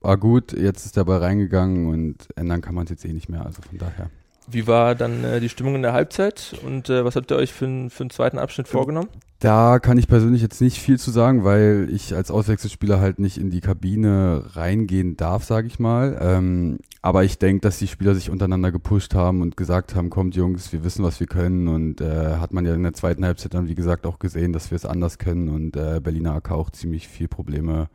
War 0.00 0.16
gut, 0.16 0.52
jetzt 0.52 0.86
ist 0.86 0.96
der 0.96 1.04
Ball 1.04 1.18
reingegangen 1.18 1.86
und 1.88 2.28
ändern 2.36 2.62
kann 2.62 2.74
man 2.74 2.84
es 2.84 2.90
jetzt 2.90 3.04
eh 3.04 3.12
nicht 3.12 3.28
mehr. 3.28 3.44
Also 3.44 3.60
von 3.62 3.78
daher. 3.78 4.10
Wie 4.48 4.66
war 4.66 4.94
dann 4.94 5.24
äh, 5.24 5.40
die 5.40 5.48
Stimmung 5.48 5.74
in 5.74 5.82
der 5.82 5.92
Halbzeit 5.92 6.54
und 6.64 6.88
äh, 6.88 7.04
was 7.04 7.16
habt 7.16 7.30
ihr 7.30 7.36
euch 7.36 7.52
für, 7.52 7.90
für 7.90 8.02
einen 8.02 8.10
zweiten 8.10 8.38
Abschnitt 8.38 8.68
vorgenommen? 8.68 9.08
Da 9.38 9.80
kann 9.80 9.98
ich 9.98 10.08
persönlich 10.08 10.40
jetzt 10.40 10.62
nicht 10.62 10.78
viel 10.78 10.98
zu 10.98 11.10
sagen, 11.10 11.44
weil 11.44 11.88
ich 11.92 12.14
als 12.14 12.30
Auswechselspieler 12.30 13.00
halt 13.00 13.18
nicht 13.18 13.36
in 13.36 13.50
die 13.50 13.60
Kabine 13.60 14.44
reingehen 14.54 15.18
darf, 15.18 15.44
sage 15.44 15.66
ich 15.66 15.78
mal. 15.78 16.16
Ähm, 16.22 16.78
aber 17.02 17.22
ich 17.22 17.38
denke, 17.38 17.60
dass 17.60 17.78
die 17.78 17.86
Spieler 17.86 18.14
sich 18.14 18.30
untereinander 18.30 18.72
gepusht 18.72 19.14
haben 19.14 19.42
und 19.42 19.56
gesagt 19.58 19.94
haben, 19.94 20.08
kommt 20.08 20.36
Jungs, 20.36 20.72
wir 20.72 20.84
wissen, 20.84 21.04
was 21.04 21.20
wir 21.20 21.26
können. 21.26 21.68
Und 21.68 22.00
äh, 22.00 22.36
hat 22.36 22.54
man 22.54 22.64
ja 22.64 22.74
in 22.74 22.82
der 22.82 22.94
zweiten 22.94 23.26
Halbzeit 23.26 23.52
dann, 23.52 23.68
wie 23.68 23.74
gesagt, 23.74 24.06
auch 24.06 24.18
gesehen, 24.18 24.54
dass 24.54 24.70
wir 24.70 24.76
es 24.76 24.86
anders 24.86 25.18
können 25.18 25.50
und 25.50 25.76
äh, 25.76 26.00
Berliner 26.02 26.34
AK 26.36 26.52
auch 26.52 26.70
ziemlich 26.70 27.06
viel 27.06 27.28
Probleme 27.28 27.88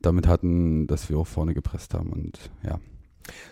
damit 0.00 0.26
hatten, 0.26 0.88
dass 0.88 1.08
wir 1.08 1.16
auch 1.16 1.28
vorne 1.28 1.54
gepresst 1.54 1.94
haben. 1.94 2.10
Und 2.10 2.50
ja, 2.64 2.80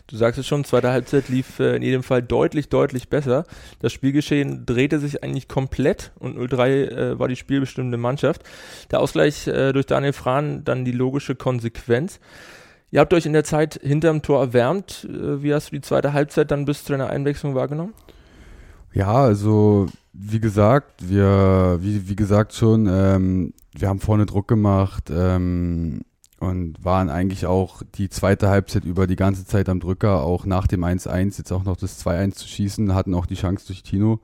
Du 0.07 0.17
sagst 0.17 0.39
es 0.39 0.47
schon, 0.47 0.65
zweite 0.65 0.91
Halbzeit 0.91 1.29
lief 1.29 1.61
äh, 1.61 1.77
in 1.77 1.83
jedem 1.83 2.03
Fall 2.03 2.23
deutlich, 2.23 2.69
deutlich 2.69 3.09
besser. 3.09 3.45
Das 3.81 3.93
Spielgeschehen 3.93 4.67
drehte 4.67 4.99
sich 4.99 5.23
eigentlich 5.23 5.49
komplett 5.49 6.13
und 6.19 6.37
0-3 6.37 6.67
äh, 6.67 7.19
war 7.19 7.29
die 7.29 7.37
spielbestimmende 7.37 7.97
Mannschaft. 7.99 8.43
Der 8.91 9.01
Ausgleich 9.01 9.47
äh, 9.47 9.73
durch 9.73 9.87
Daniel 9.87 10.13
Frahn 10.13 10.65
dann 10.65 10.85
die 10.85 10.93
logische 10.93 11.35
Konsequenz. 11.35 12.21
Ihr 12.91 13.01
habt 13.01 13.15
euch 13.15 13.27
in 13.27 13.33
der 13.33 13.45
Zeit 13.45 13.79
hinterm 13.83 14.23
Tor 14.23 14.41
erwärmt. 14.41 15.07
Äh, 15.09 15.43
wie 15.43 15.55
hast 15.55 15.71
du 15.71 15.77
die 15.77 15.83
zweite 15.83 16.13
Halbzeit 16.13 16.51
dann 16.51 16.65
bis 16.65 16.85
zu 16.85 16.93
deiner 16.93 17.11
Einwechslung 17.11 17.55
wahrgenommen? 17.55 17.95
Ja, 18.93 19.12
also 19.12 19.87
wie 20.12 20.41
gesagt, 20.41 21.09
wir, 21.09 21.79
wie, 21.81 22.09
wie 22.09 22.17
gesagt 22.17 22.55
schon, 22.55 22.89
ähm, 22.91 23.55
wir 23.73 23.89
haben 23.89 24.00
vorne 24.00 24.27
Druck 24.27 24.49
gemacht. 24.49 25.11
Ähm, 25.11 26.03
und 26.40 26.82
waren 26.82 27.11
eigentlich 27.11 27.47
auch 27.47 27.82
die 27.94 28.09
zweite 28.09 28.49
Halbzeit 28.49 28.85
über 28.85 29.06
die 29.06 29.16
ganze 29.16 29.44
Zeit 29.44 29.68
am 29.68 29.78
Drücker, 29.78 30.23
auch 30.23 30.47
nach 30.47 30.66
dem 30.66 30.85
1-1 30.85 31.38
jetzt 31.38 31.52
auch 31.52 31.64
noch 31.64 31.76
das 31.76 32.04
2-1 32.04 32.32
zu 32.32 32.49
schießen, 32.49 32.94
hatten 32.94 33.14
auch 33.14 33.26
die 33.26 33.35
Chance 33.35 33.66
durch 33.66 33.82
Tino, 33.82 34.20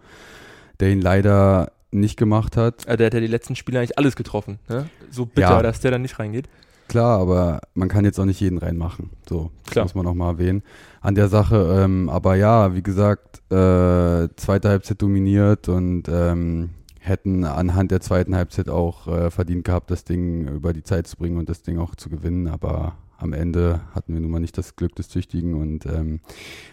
der 0.80 0.90
ihn 0.90 1.02
leider 1.02 1.72
nicht 1.90 2.16
gemacht 2.16 2.56
hat. 2.56 2.88
Also 2.88 2.96
der 2.96 3.06
hat 3.06 3.14
ja 3.14 3.20
die 3.20 3.26
letzten 3.26 3.54
Spiele 3.54 3.78
eigentlich 3.78 3.98
alles 3.98 4.16
getroffen, 4.16 4.58
ne? 4.68 4.88
So 5.10 5.26
bitter, 5.26 5.56
ja. 5.56 5.62
dass 5.62 5.80
der 5.80 5.90
dann 5.90 6.02
nicht 6.02 6.18
reingeht. 6.18 6.48
Klar, 6.88 7.20
aber 7.20 7.60
man 7.74 7.88
kann 7.88 8.04
jetzt 8.04 8.18
auch 8.18 8.24
nicht 8.24 8.40
jeden 8.40 8.58
reinmachen. 8.58 9.10
So, 9.28 9.50
Klar. 9.68 9.84
muss 9.84 9.94
man 9.94 10.04
noch 10.04 10.14
mal 10.14 10.30
erwähnen. 10.30 10.62
An 11.00 11.14
der 11.16 11.28
Sache, 11.28 11.82
ähm, 11.84 12.08
aber 12.08 12.36
ja, 12.36 12.74
wie 12.74 12.82
gesagt, 12.82 13.38
äh, 13.52 14.28
zweite 14.36 14.68
Halbzeit 14.68 15.02
dominiert 15.02 15.68
und 15.68 16.04
ähm, 16.08 16.70
hätten 17.06 17.44
anhand 17.44 17.90
der 17.90 18.00
zweiten 18.00 18.34
Halbzeit 18.34 18.68
auch 18.68 19.06
äh, 19.06 19.30
verdient 19.30 19.64
gehabt, 19.64 19.90
das 19.90 20.04
Ding 20.04 20.48
über 20.48 20.72
die 20.72 20.82
Zeit 20.82 21.06
zu 21.06 21.16
bringen 21.16 21.38
und 21.38 21.48
das 21.48 21.62
Ding 21.62 21.78
auch 21.78 21.94
zu 21.94 22.10
gewinnen. 22.10 22.48
Aber 22.48 22.96
am 23.18 23.32
Ende 23.32 23.80
hatten 23.94 24.12
wir 24.12 24.20
nun 24.20 24.30
mal 24.30 24.40
nicht 24.40 24.58
das 24.58 24.76
Glück 24.76 24.94
des 24.94 25.08
Tüchtigen 25.08 25.54
und 25.54 25.86
ähm, 25.86 26.20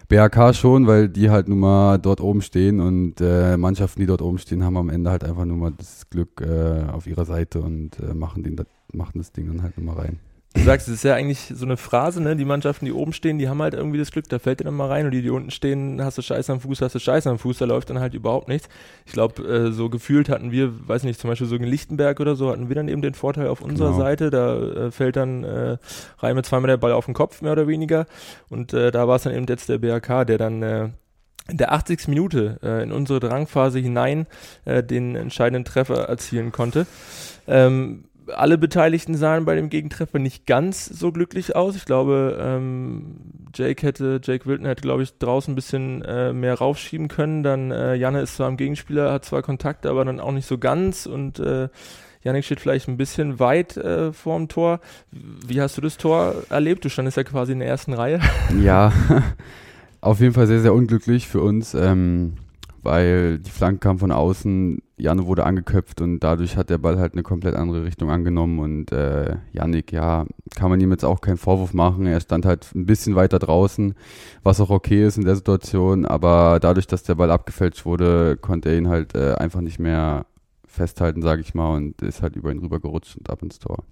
BHK 0.10 0.54
schon, 0.54 0.88
weil 0.88 1.08
die 1.08 1.30
halt 1.30 1.48
nun 1.48 1.60
mal 1.60 1.98
dort 1.98 2.20
oben 2.20 2.42
stehen 2.42 2.80
und 2.80 3.22
äh, 3.22 3.58
Mannschaften, 3.58 4.02
die 4.02 4.08
dort 4.08 4.22
oben 4.22 4.38
stehen, 4.38 4.64
haben 4.64 4.78
am 4.78 4.90
Ende 4.90 5.10
halt 5.10 5.24
einfach 5.24 5.46
nur 5.46 5.58
mal 5.58 5.74
das 5.78 6.10
Glück 6.10 6.42
äh, 6.42 6.84
auf 6.92 7.08
ihrer 7.08 7.26
Seite 7.26 7.62
und 7.62 8.00
äh, 8.00 8.14
machen, 8.14 8.44
den, 8.44 8.58
machen 8.92 9.20
das 9.20 9.32
Ding 9.32 9.48
dann 9.48 9.64
halt 9.64 9.78
nur 9.78 9.94
mal 9.94 10.02
rein. 10.02 10.20
Du 10.54 10.62
sagst, 10.62 10.88
es 10.88 10.96
ist 10.96 11.04
ja 11.04 11.16
eigentlich 11.16 11.52
so 11.54 11.66
eine 11.66 11.78
Phrase, 11.78 12.22
ne? 12.22 12.36
Die 12.36 12.46
Mannschaften, 12.46 12.86
die 12.86 12.94
oben 12.94 13.12
stehen, 13.12 13.40
die 13.40 13.50
haben 13.50 13.62
halt 13.62 13.74
irgendwie 13.74 13.98
das 13.98 14.12
Glück, 14.12 14.30
da 14.30 14.38
fällt 14.38 14.60
dir 14.60 14.66
dann 14.66 14.76
mal 14.76 14.88
rein 14.88 15.06
und 15.06 15.12
die, 15.12 15.24
die 15.24 15.32
unten 15.32 15.50
stehen, 15.50 16.00
hast 16.04 16.20
du 16.20 16.22
Scheiße 16.22 16.52
am 16.52 16.60
Fuß, 16.60 16.82
hast 16.82 16.94
du 16.94 17.00
Scheiße 17.00 17.28
am 17.30 17.40
Fuß, 17.40 17.58
da 17.58 17.66
läuft 17.66 17.90
dann 17.90 18.00
halt 18.00 18.14
überhaupt 18.14 18.48
nichts. 18.48 18.70
Ich 19.06 19.14
glaube, 19.14 19.42
äh, 19.44 19.72
so 19.72 19.90
gefühlt 19.90 20.30
hatten 20.30 20.52
wir, 20.52 20.88
weiß 20.88 21.04
nicht, 21.04 21.20
zum 21.20 21.32
Beispiel 21.32 21.48
so 21.48 21.56
in 21.56 21.64
Lichtenberg 21.64 22.20
oder 22.20 22.36
so, 22.36 22.52
hatten 22.52 22.70
wir 22.70 22.76
dann 22.76 22.88
eben 22.88 23.02
den 23.02 23.16
Vorteil 23.16 23.48
auf 23.48 23.62
unserer 23.62 23.90
genau. 23.90 24.00
Seite, 24.00 24.30
da 24.30 24.62
äh, 24.62 24.92
fällt 24.92 25.16
dann 25.16 25.44
äh, 25.44 25.78
Reime 26.20 26.44
zweimal 26.44 26.68
der 26.68 26.78
Ball 26.78 26.92
auf 26.92 27.06
den 27.06 27.16
Kopf, 27.16 27.42
mehr 27.42 27.54
oder 27.54 27.68
weniger. 27.68 28.06
Und 28.50 28.74
äh, 28.74 28.92
da 28.92 29.08
war 29.08 29.16
es 29.16 29.24
dann 29.24 29.34
eben 29.34 29.48
jetzt 29.48 29.70
der 29.70 29.80
BRK, 29.80 30.26
der 30.26 30.38
dann 30.38 30.62
äh, 30.62 30.90
in 31.50 31.58
der 31.58 31.74
80. 31.74 32.08
Minute 32.08 32.60
äh, 32.64 32.84
in 32.84 32.92
unsere 32.92 33.20
Drangphase 33.20 33.80
hinein 33.80 34.28
äh, 34.66 34.84
den 34.84 35.16
entscheidenden 35.16 35.66
Treffer 35.66 36.08
erzielen 36.08 36.52
konnte. 36.52 36.86
Ähm, 37.48 38.06
alle 38.28 38.58
Beteiligten 38.58 39.16
sahen 39.16 39.46
bei 39.46 39.56
dem 39.56 39.70
Gegentreffer 39.70 40.20
nicht 40.20 40.46
ganz 40.46 40.86
so 40.86 41.12
glücklich 41.12 41.56
aus. 41.56 41.76
Ich 41.76 41.86
glaube, 41.86 42.38
ähm, 42.40 43.16
Jake 43.54 43.86
hätte, 43.86 44.20
Jake 44.24 44.46
Wilton 44.46 44.66
hätte, 44.66 44.82
glaube 44.82 45.04
ich, 45.04 45.18
draußen 45.18 45.52
ein 45.52 45.56
bisschen 45.56 46.02
äh, 46.04 46.34
mehr 46.34 46.56
raufschieben 46.56 47.08
können. 47.08 47.44
Dann 47.44 47.72
äh, 47.72 47.96
Janne 47.96 48.22
ist 48.22 48.36
zwar 48.36 48.48
am 48.48 48.58
Gegenspieler, 48.58 49.12
hat 49.12 49.26
zwar 49.26 49.42
Kontakte, 49.42 49.90
aber 49.90 50.06
dann 50.06 50.20
auch 50.20 50.32
nicht 50.32 50.48
so 50.48 50.58
ganz 50.58 51.06
und 51.06 51.40
äh, 51.40 51.70
Janik 52.24 52.46
steht 52.46 52.62
vielleicht 52.62 52.88
ein 52.88 52.96
bisschen 52.96 53.40
weit 53.40 53.76
äh, 53.76 54.14
vorm 54.14 54.48
Tor. 54.48 54.80
Wie 55.12 55.60
hast 55.60 55.78
du 55.78 55.82
das 55.82 55.98
Tor 55.98 56.36
erlebt? 56.50 56.86
Du 56.86 56.90
standest 56.90 57.18
ja 57.18 57.24
quasi 57.24 57.52
in 57.52 57.60
der 57.60 57.68
ersten 57.68 57.94
Reihe. 57.94 58.22
Ja, 58.62 58.94
auf 60.02 60.20
jeden 60.20 60.34
Fall 60.34 60.48
sehr, 60.48 60.62
sehr 60.62 60.74
unglücklich 60.74 61.28
für 61.28 61.42
uns. 61.42 61.74
Ähm, 61.74 62.36
weil 62.82 63.40
die 63.40 63.50
Flanke 63.50 63.80
kam 63.80 64.00
von 64.00 64.12
außen, 64.12 64.82
Janne 64.98 65.26
wurde 65.26 65.46
angeköpft 65.46 66.02
und 66.02 66.20
dadurch 66.20 66.56
hat 66.56 66.70
der 66.70 66.78
Ball 66.78 67.00
halt 67.00 67.14
eine 67.14 67.24
komplett 67.24 67.56
andere 67.56 67.84
Richtung 67.84 68.12
angenommen 68.12 68.60
und 68.60 68.92
äh, 68.92 69.38
Yannick, 69.52 69.92
ja, 69.92 70.26
kann 70.56 70.70
man 70.70 70.80
ihm 70.80 70.92
jetzt 70.92 71.04
auch 71.04 71.20
keinen 71.20 71.38
Vorwurf 71.38 71.74
machen, 71.74 72.06
er 72.06 72.20
stand 72.20 72.46
halt 72.46 72.68
ein 72.76 72.86
bisschen 72.86 73.16
weiter 73.16 73.40
draußen, 73.40 73.96
was 74.44 74.62
auch 74.62 74.70
okay 74.70 75.06
ist 75.06 75.18
in 75.18 75.26
der 75.26 75.36
Situation, 75.36 76.06
aber 76.06 76.60
dadurch, 76.62 76.86
dass 76.86 77.04
der 77.04 77.16
Ball 77.16 77.32
abgefälscht 77.32 77.86
wurde, 77.86 78.38
konnte 78.38 78.70
er 78.70 78.78
ihn 78.78 78.88
halt 78.88 79.16
äh, 79.16 79.34
einfach 79.34 79.62
nicht 79.62 79.80
mehr 79.80 80.28
festhalten, 80.68 81.22
sage 81.22 81.42
ich 81.42 81.56
mal, 81.56 81.76
und 81.76 82.02
ist 82.02 82.22
halt 82.22 82.36
über 82.36 82.52
ihn 82.52 82.60
rübergerutscht 82.60 83.18
und 83.18 83.30
ab 83.30 83.42
ins 83.42 83.60
Tor 83.60 83.84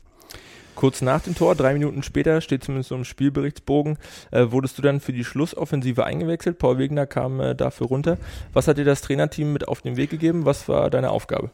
kurz 0.81 1.03
nach 1.03 1.21
dem 1.21 1.35
Tor, 1.35 1.53
drei 1.53 1.73
Minuten 1.73 2.01
später, 2.01 2.41
steht 2.41 2.63
zumindest 2.63 2.89
so 2.89 2.95
im 2.95 3.03
Spielberichtsbogen, 3.03 3.99
äh, 4.31 4.47
wurdest 4.49 4.79
du 4.79 4.81
dann 4.81 4.99
für 4.99 5.13
die 5.13 5.23
Schlussoffensive 5.23 6.03
eingewechselt. 6.05 6.57
Paul 6.57 6.79
Wegner 6.79 7.05
kam 7.05 7.39
äh, 7.39 7.53
dafür 7.53 7.85
runter. 7.85 8.17
Was 8.51 8.67
hat 8.67 8.79
dir 8.79 8.83
das 8.83 9.01
Trainerteam 9.01 9.53
mit 9.53 9.67
auf 9.67 9.83
den 9.83 9.95
Weg 9.95 10.09
gegeben? 10.09 10.43
Was 10.43 10.67
war 10.67 10.89
deine 10.89 11.11
Aufgabe? 11.11 11.51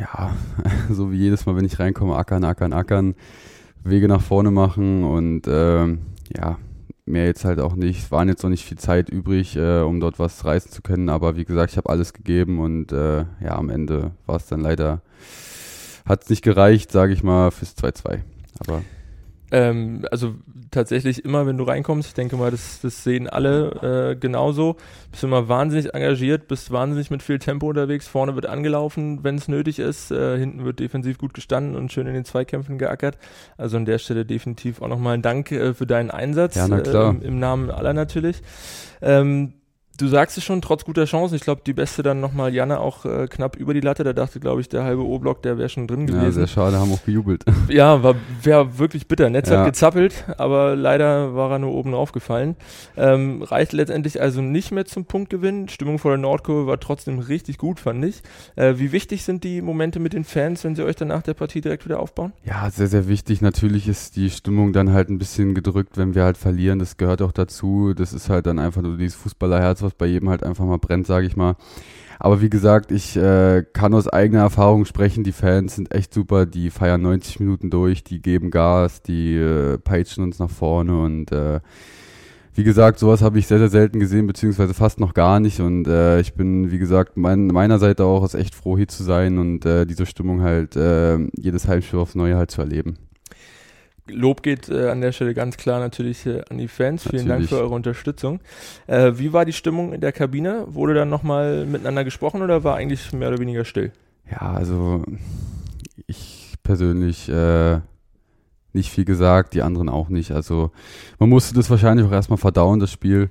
Ja, 0.00 0.34
so 0.90 1.12
wie 1.12 1.18
jedes 1.18 1.44
Mal, 1.44 1.56
wenn 1.56 1.66
ich 1.66 1.78
reinkomme, 1.78 2.16
ackern, 2.16 2.42
ackern, 2.42 2.72
ackern, 2.72 3.14
Wege 3.82 4.08
nach 4.08 4.22
vorne 4.22 4.50
machen 4.50 5.04
und 5.04 5.46
äh, 5.46 5.86
ja, 6.34 6.56
mehr 7.04 7.26
jetzt 7.26 7.44
halt 7.44 7.60
auch 7.60 7.76
nicht. 7.76 7.98
Es 7.98 8.10
waren 8.10 8.28
jetzt 8.28 8.44
noch 8.44 8.50
nicht 8.50 8.64
viel 8.64 8.78
Zeit 8.78 9.10
übrig, 9.10 9.56
äh, 9.56 9.80
um 9.80 10.00
dort 10.00 10.18
was 10.18 10.42
reißen 10.42 10.72
zu 10.72 10.80
können, 10.80 11.10
aber 11.10 11.36
wie 11.36 11.44
gesagt, 11.44 11.72
ich 11.72 11.76
habe 11.76 11.90
alles 11.90 12.14
gegeben 12.14 12.60
und 12.60 12.92
äh, 12.92 13.26
ja, 13.42 13.56
am 13.56 13.68
Ende 13.68 14.12
war 14.24 14.36
es 14.36 14.46
dann 14.46 14.60
leider, 14.60 15.02
hat 16.06 16.22
es 16.22 16.30
nicht 16.30 16.40
gereicht, 16.40 16.90
sage 16.90 17.12
ich 17.12 17.22
mal, 17.22 17.50
fürs 17.50 17.76
2-2. 17.76 18.20
Aber 18.60 18.82
ähm, 19.54 20.04
also 20.10 20.34
tatsächlich 20.72 21.24
immer, 21.24 21.46
wenn 21.46 21.56
du 21.56 21.62
reinkommst, 21.62 22.08
ich 22.08 22.14
denke 22.14 22.36
mal, 22.36 22.50
das, 22.50 22.80
das 22.80 23.04
sehen 23.04 23.28
alle 23.28 24.10
äh, 24.10 24.16
genauso, 24.16 24.76
bist 25.12 25.22
immer 25.22 25.48
wahnsinnig 25.48 25.94
engagiert, 25.94 26.48
bist 26.48 26.72
wahnsinnig 26.72 27.10
mit 27.10 27.22
viel 27.22 27.38
Tempo 27.38 27.68
unterwegs, 27.68 28.08
vorne 28.08 28.34
wird 28.34 28.46
angelaufen, 28.46 29.22
wenn 29.22 29.36
es 29.36 29.46
nötig 29.46 29.78
ist, 29.78 30.10
äh, 30.10 30.38
hinten 30.38 30.64
wird 30.64 30.80
defensiv 30.80 31.18
gut 31.18 31.34
gestanden 31.34 31.76
und 31.76 31.92
schön 31.92 32.08
in 32.08 32.14
den 32.14 32.24
Zweikämpfen 32.24 32.78
geackert. 32.78 33.16
Also 33.56 33.76
an 33.76 33.84
der 33.84 33.98
Stelle 33.98 34.24
definitiv 34.24 34.82
auch 34.82 34.88
nochmal 34.88 35.14
ein 35.14 35.22
Dank 35.22 35.52
äh, 35.52 35.72
für 35.72 35.86
deinen 35.86 36.10
Einsatz, 36.10 36.56
ja, 36.56 36.66
äh, 36.66 37.08
im, 37.10 37.22
im, 37.22 37.38
Namen 37.38 37.70
aller 37.70 37.92
natürlich. 37.92 38.42
Ähm, 39.02 39.52
du 39.96 40.08
sagst 40.08 40.38
es 40.38 40.44
schon, 40.44 40.60
trotz 40.60 40.84
guter 40.84 41.04
Chancen. 41.04 41.34
Ich 41.34 41.42
glaube, 41.42 41.62
die 41.64 41.72
beste 41.72 42.02
dann 42.02 42.20
nochmal 42.20 42.54
Janne 42.54 42.80
auch 42.80 43.04
äh, 43.04 43.26
knapp 43.28 43.56
über 43.56 43.74
die 43.74 43.80
Latte. 43.80 44.04
Da 44.04 44.12
dachte, 44.12 44.40
glaube 44.40 44.60
ich, 44.60 44.68
der 44.68 44.84
halbe 44.84 45.04
O-Block, 45.04 45.42
der 45.42 45.58
wäre 45.58 45.68
schon 45.68 45.86
drin 45.86 46.06
gewesen. 46.06 46.24
Ja, 46.24 46.30
sehr 46.32 46.46
schade, 46.46 46.78
haben 46.78 46.92
auch 46.92 47.04
gejubelt. 47.04 47.44
Ja, 47.68 48.02
war 48.02 48.14
wäre 48.42 48.78
wirklich 48.78 49.08
bitter. 49.08 49.30
Netz 49.30 49.48
ja. 49.48 49.60
hat 49.60 49.66
gezappelt, 49.66 50.24
aber 50.36 50.76
leider 50.76 51.34
war 51.34 51.50
er 51.50 51.58
nur 51.58 51.72
oben 51.72 51.94
aufgefallen. 51.94 52.56
Ähm, 52.96 53.42
reicht 53.42 53.72
letztendlich 53.72 54.20
also 54.20 54.42
nicht 54.42 54.70
mehr 54.70 54.84
zum 54.84 55.06
Punktgewinn. 55.06 55.68
Stimmung 55.68 55.98
vor 55.98 56.10
der 56.10 56.18
Nordkurve 56.18 56.66
war 56.66 56.78
trotzdem 56.78 57.18
richtig 57.18 57.58
gut, 57.58 57.80
fand 57.80 58.04
ich. 58.04 58.22
Äh, 58.56 58.74
wie 58.76 58.92
wichtig 58.92 59.24
sind 59.24 59.44
die 59.44 59.62
Momente 59.62 59.98
mit 59.98 60.12
den 60.12 60.24
Fans, 60.24 60.62
wenn 60.62 60.76
sie 60.76 60.84
euch 60.84 60.96
dann 60.96 61.08
nach 61.08 61.22
der 61.22 61.34
Partie 61.34 61.62
direkt 61.62 61.84
wieder 61.84 62.00
aufbauen? 62.00 62.32
Ja, 62.44 62.70
sehr, 62.70 62.86
sehr 62.86 63.08
wichtig. 63.08 63.40
Natürlich 63.40 63.88
ist 63.88 64.16
die 64.16 64.30
Stimmung 64.30 64.72
dann 64.72 64.92
halt 64.92 65.08
ein 65.08 65.18
bisschen 65.18 65.54
gedrückt, 65.54 65.96
wenn 65.96 66.14
wir 66.14 66.24
halt 66.24 66.36
verlieren. 66.36 66.78
Das 66.78 66.96
gehört 66.96 67.22
auch 67.22 67.32
dazu. 67.32 67.94
Das 67.94 68.12
ist 68.12 68.28
halt 68.28 68.46
dann 68.46 68.58
einfach 68.58 68.82
nur 68.82 68.96
dieses 68.96 69.16
Fußballerherz, 69.16 69.82
was 69.84 69.94
bei 69.94 70.06
jedem 70.06 70.28
halt 70.30 70.42
einfach 70.42 70.64
mal 70.64 70.78
brennt, 70.78 71.06
sage 71.06 71.26
ich 71.26 71.36
mal. 71.36 71.54
Aber 72.18 72.40
wie 72.40 72.50
gesagt, 72.50 72.90
ich 72.90 73.16
äh, 73.16 73.64
kann 73.72 73.94
aus 73.94 74.08
eigener 74.08 74.40
Erfahrung 74.40 74.84
sprechen, 74.84 75.24
die 75.24 75.32
Fans 75.32 75.76
sind 75.76 75.94
echt 75.94 76.14
super, 76.14 76.46
die 76.46 76.70
feiern 76.70 77.02
90 77.02 77.40
Minuten 77.40 77.70
durch, 77.70 78.02
die 78.04 78.22
geben 78.22 78.50
Gas, 78.50 79.02
die 79.02 79.36
äh, 79.36 79.78
peitschen 79.78 80.24
uns 80.24 80.38
nach 80.38 80.50
vorne 80.50 81.00
und 81.00 81.32
äh, 81.32 81.60
wie 82.56 82.62
gesagt, 82.62 83.00
sowas 83.00 83.20
habe 83.20 83.38
ich 83.38 83.48
sehr, 83.48 83.58
sehr 83.58 83.68
selten 83.68 83.98
gesehen, 83.98 84.28
beziehungsweise 84.28 84.74
fast 84.74 85.00
noch 85.00 85.12
gar 85.12 85.40
nicht. 85.40 85.58
Und 85.58 85.88
äh, 85.88 86.20
ich 86.20 86.34
bin, 86.34 86.70
wie 86.70 86.78
gesagt, 86.78 87.16
mein, 87.16 87.48
meiner 87.48 87.80
Seite 87.80 88.04
auch 88.04 88.32
echt 88.32 88.54
froh, 88.54 88.76
hier 88.76 88.86
zu 88.86 89.02
sein 89.02 89.38
und 89.38 89.66
äh, 89.66 89.86
diese 89.86 90.06
Stimmung 90.06 90.42
halt 90.42 90.76
äh, 90.76 91.18
jedes 91.36 91.66
Heimspiel 91.66 91.98
aufs 91.98 92.14
Neue 92.14 92.36
halt 92.36 92.52
zu 92.52 92.60
erleben. 92.60 92.96
Lob 94.06 94.42
geht 94.42 94.68
äh, 94.68 94.90
an 94.90 95.00
der 95.00 95.12
Stelle 95.12 95.34
ganz 95.34 95.56
klar 95.56 95.80
natürlich 95.80 96.26
äh, 96.26 96.42
an 96.50 96.58
die 96.58 96.68
Fans. 96.68 97.08
Vielen 97.08 97.26
natürlich. 97.26 97.48
Dank 97.50 97.60
für 97.60 97.64
eure 97.64 97.74
Unterstützung. 97.74 98.40
Äh, 98.86 99.12
wie 99.14 99.32
war 99.32 99.44
die 99.44 99.52
Stimmung 99.52 99.92
in 99.92 100.00
der 100.00 100.12
Kabine? 100.12 100.66
Wurde 100.68 100.94
dann 100.94 101.08
nochmal 101.08 101.64
miteinander 101.64 102.04
gesprochen 102.04 102.42
oder 102.42 102.64
war 102.64 102.76
eigentlich 102.76 103.12
mehr 103.12 103.28
oder 103.28 103.38
weniger 103.38 103.64
still? 103.64 103.92
Ja, 104.30 104.52
also 104.52 105.02
ich 106.06 106.54
persönlich 106.62 107.28
äh, 107.28 107.80
nicht 108.72 108.90
viel 108.90 109.04
gesagt, 109.04 109.54
die 109.54 109.62
anderen 109.62 109.88
auch 109.88 110.08
nicht. 110.08 110.32
Also 110.32 110.70
man 111.18 111.28
musste 111.28 111.54
das 111.54 111.70
wahrscheinlich 111.70 112.06
auch 112.06 112.12
erstmal 112.12 112.38
verdauen, 112.38 112.80
das 112.80 112.90
Spiel. 112.90 113.30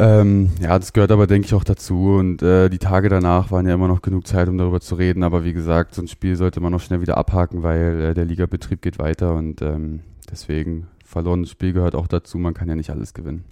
Ähm, 0.00 0.50
ja, 0.60 0.78
das 0.78 0.92
gehört 0.92 1.12
aber, 1.12 1.26
denke 1.26 1.46
ich, 1.46 1.54
auch 1.54 1.64
dazu. 1.64 2.16
Und 2.16 2.42
äh, 2.42 2.68
die 2.68 2.78
Tage 2.78 3.08
danach 3.08 3.50
waren 3.50 3.66
ja 3.66 3.74
immer 3.74 3.88
noch 3.88 4.02
genug 4.02 4.26
Zeit, 4.26 4.48
um 4.48 4.58
darüber 4.58 4.80
zu 4.80 4.96
reden. 4.96 5.22
Aber 5.22 5.44
wie 5.44 5.52
gesagt, 5.52 5.94
so 5.94 6.02
ein 6.02 6.08
Spiel 6.08 6.36
sollte 6.36 6.60
man 6.60 6.72
noch 6.72 6.80
schnell 6.80 7.00
wieder 7.00 7.16
abhaken, 7.16 7.62
weil 7.62 8.00
äh, 8.00 8.14
der 8.14 8.24
Ligabetrieb 8.24 8.82
geht 8.82 8.98
weiter 8.98 9.34
und 9.34 9.62
ähm, 9.62 10.00
deswegen 10.30 10.88
verlorenes 11.04 11.50
Spiel 11.50 11.72
gehört 11.72 11.94
auch 11.94 12.08
dazu. 12.08 12.38
Man 12.38 12.54
kann 12.54 12.68
ja 12.68 12.74
nicht 12.74 12.90
alles 12.90 13.14
gewinnen. 13.14 13.44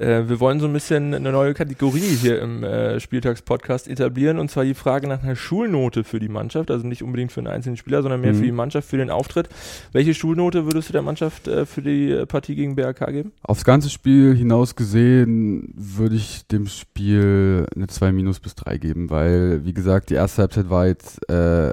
Äh, 0.00 0.28
wir 0.28 0.40
wollen 0.40 0.60
so 0.60 0.66
ein 0.66 0.72
bisschen 0.72 1.14
eine 1.14 1.30
neue 1.30 1.52
Kategorie 1.52 2.00
hier 2.00 2.40
im 2.40 2.64
äh, 2.64 2.98
Spieltagspodcast 3.00 3.86
etablieren 3.86 4.38
und 4.38 4.50
zwar 4.50 4.64
die 4.64 4.74
Frage 4.74 5.06
nach 5.06 5.22
einer 5.22 5.36
Schulnote 5.36 6.04
für 6.04 6.18
die 6.18 6.28
Mannschaft, 6.28 6.70
also 6.70 6.86
nicht 6.86 7.02
unbedingt 7.02 7.32
für 7.32 7.40
einen 7.40 7.48
einzelnen 7.48 7.76
Spieler, 7.76 8.00
sondern 8.02 8.22
mehr 8.22 8.32
mhm. 8.32 8.38
für 8.38 8.44
die 8.44 8.52
Mannschaft, 8.52 8.88
für 8.88 8.96
den 8.96 9.10
Auftritt. 9.10 9.48
Welche 9.92 10.14
Schulnote 10.14 10.64
würdest 10.64 10.88
du 10.88 10.92
der 10.92 11.02
Mannschaft 11.02 11.48
äh, 11.48 11.66
für 11.66 11.82
die 11.82 12.24
Partie 12.26 12.54
gegen 12.54 12.76
BRK 12.76 13.12
geben? 13.12 13.32
Aufs 13.42 13.64
ganze 13.64 13.90
Spiel 13.90 14.34
hinaus 14.34 14.74
gesehen 14.74 15.72
würde 15.76 16.16
ich 16.16 16.46
dem 16.46 16.66
Spiel 16.66 17.66
eine 17.76 17.86
2 17.86 18.12
minus 18.12 18.40
bis 18.40 18.54
3 18.54 18.78
geben, 18.78 19.10
weil, 19.10 19.64
wie 19.66 19.74
gesagt, 19.74 20.08
die 20.08 20.14
erste 20.14 20.42
Halbzeit 20.42 20.70
war 20.70 20.86
jetzt 20.86 21.28
äh, 21.28 21.72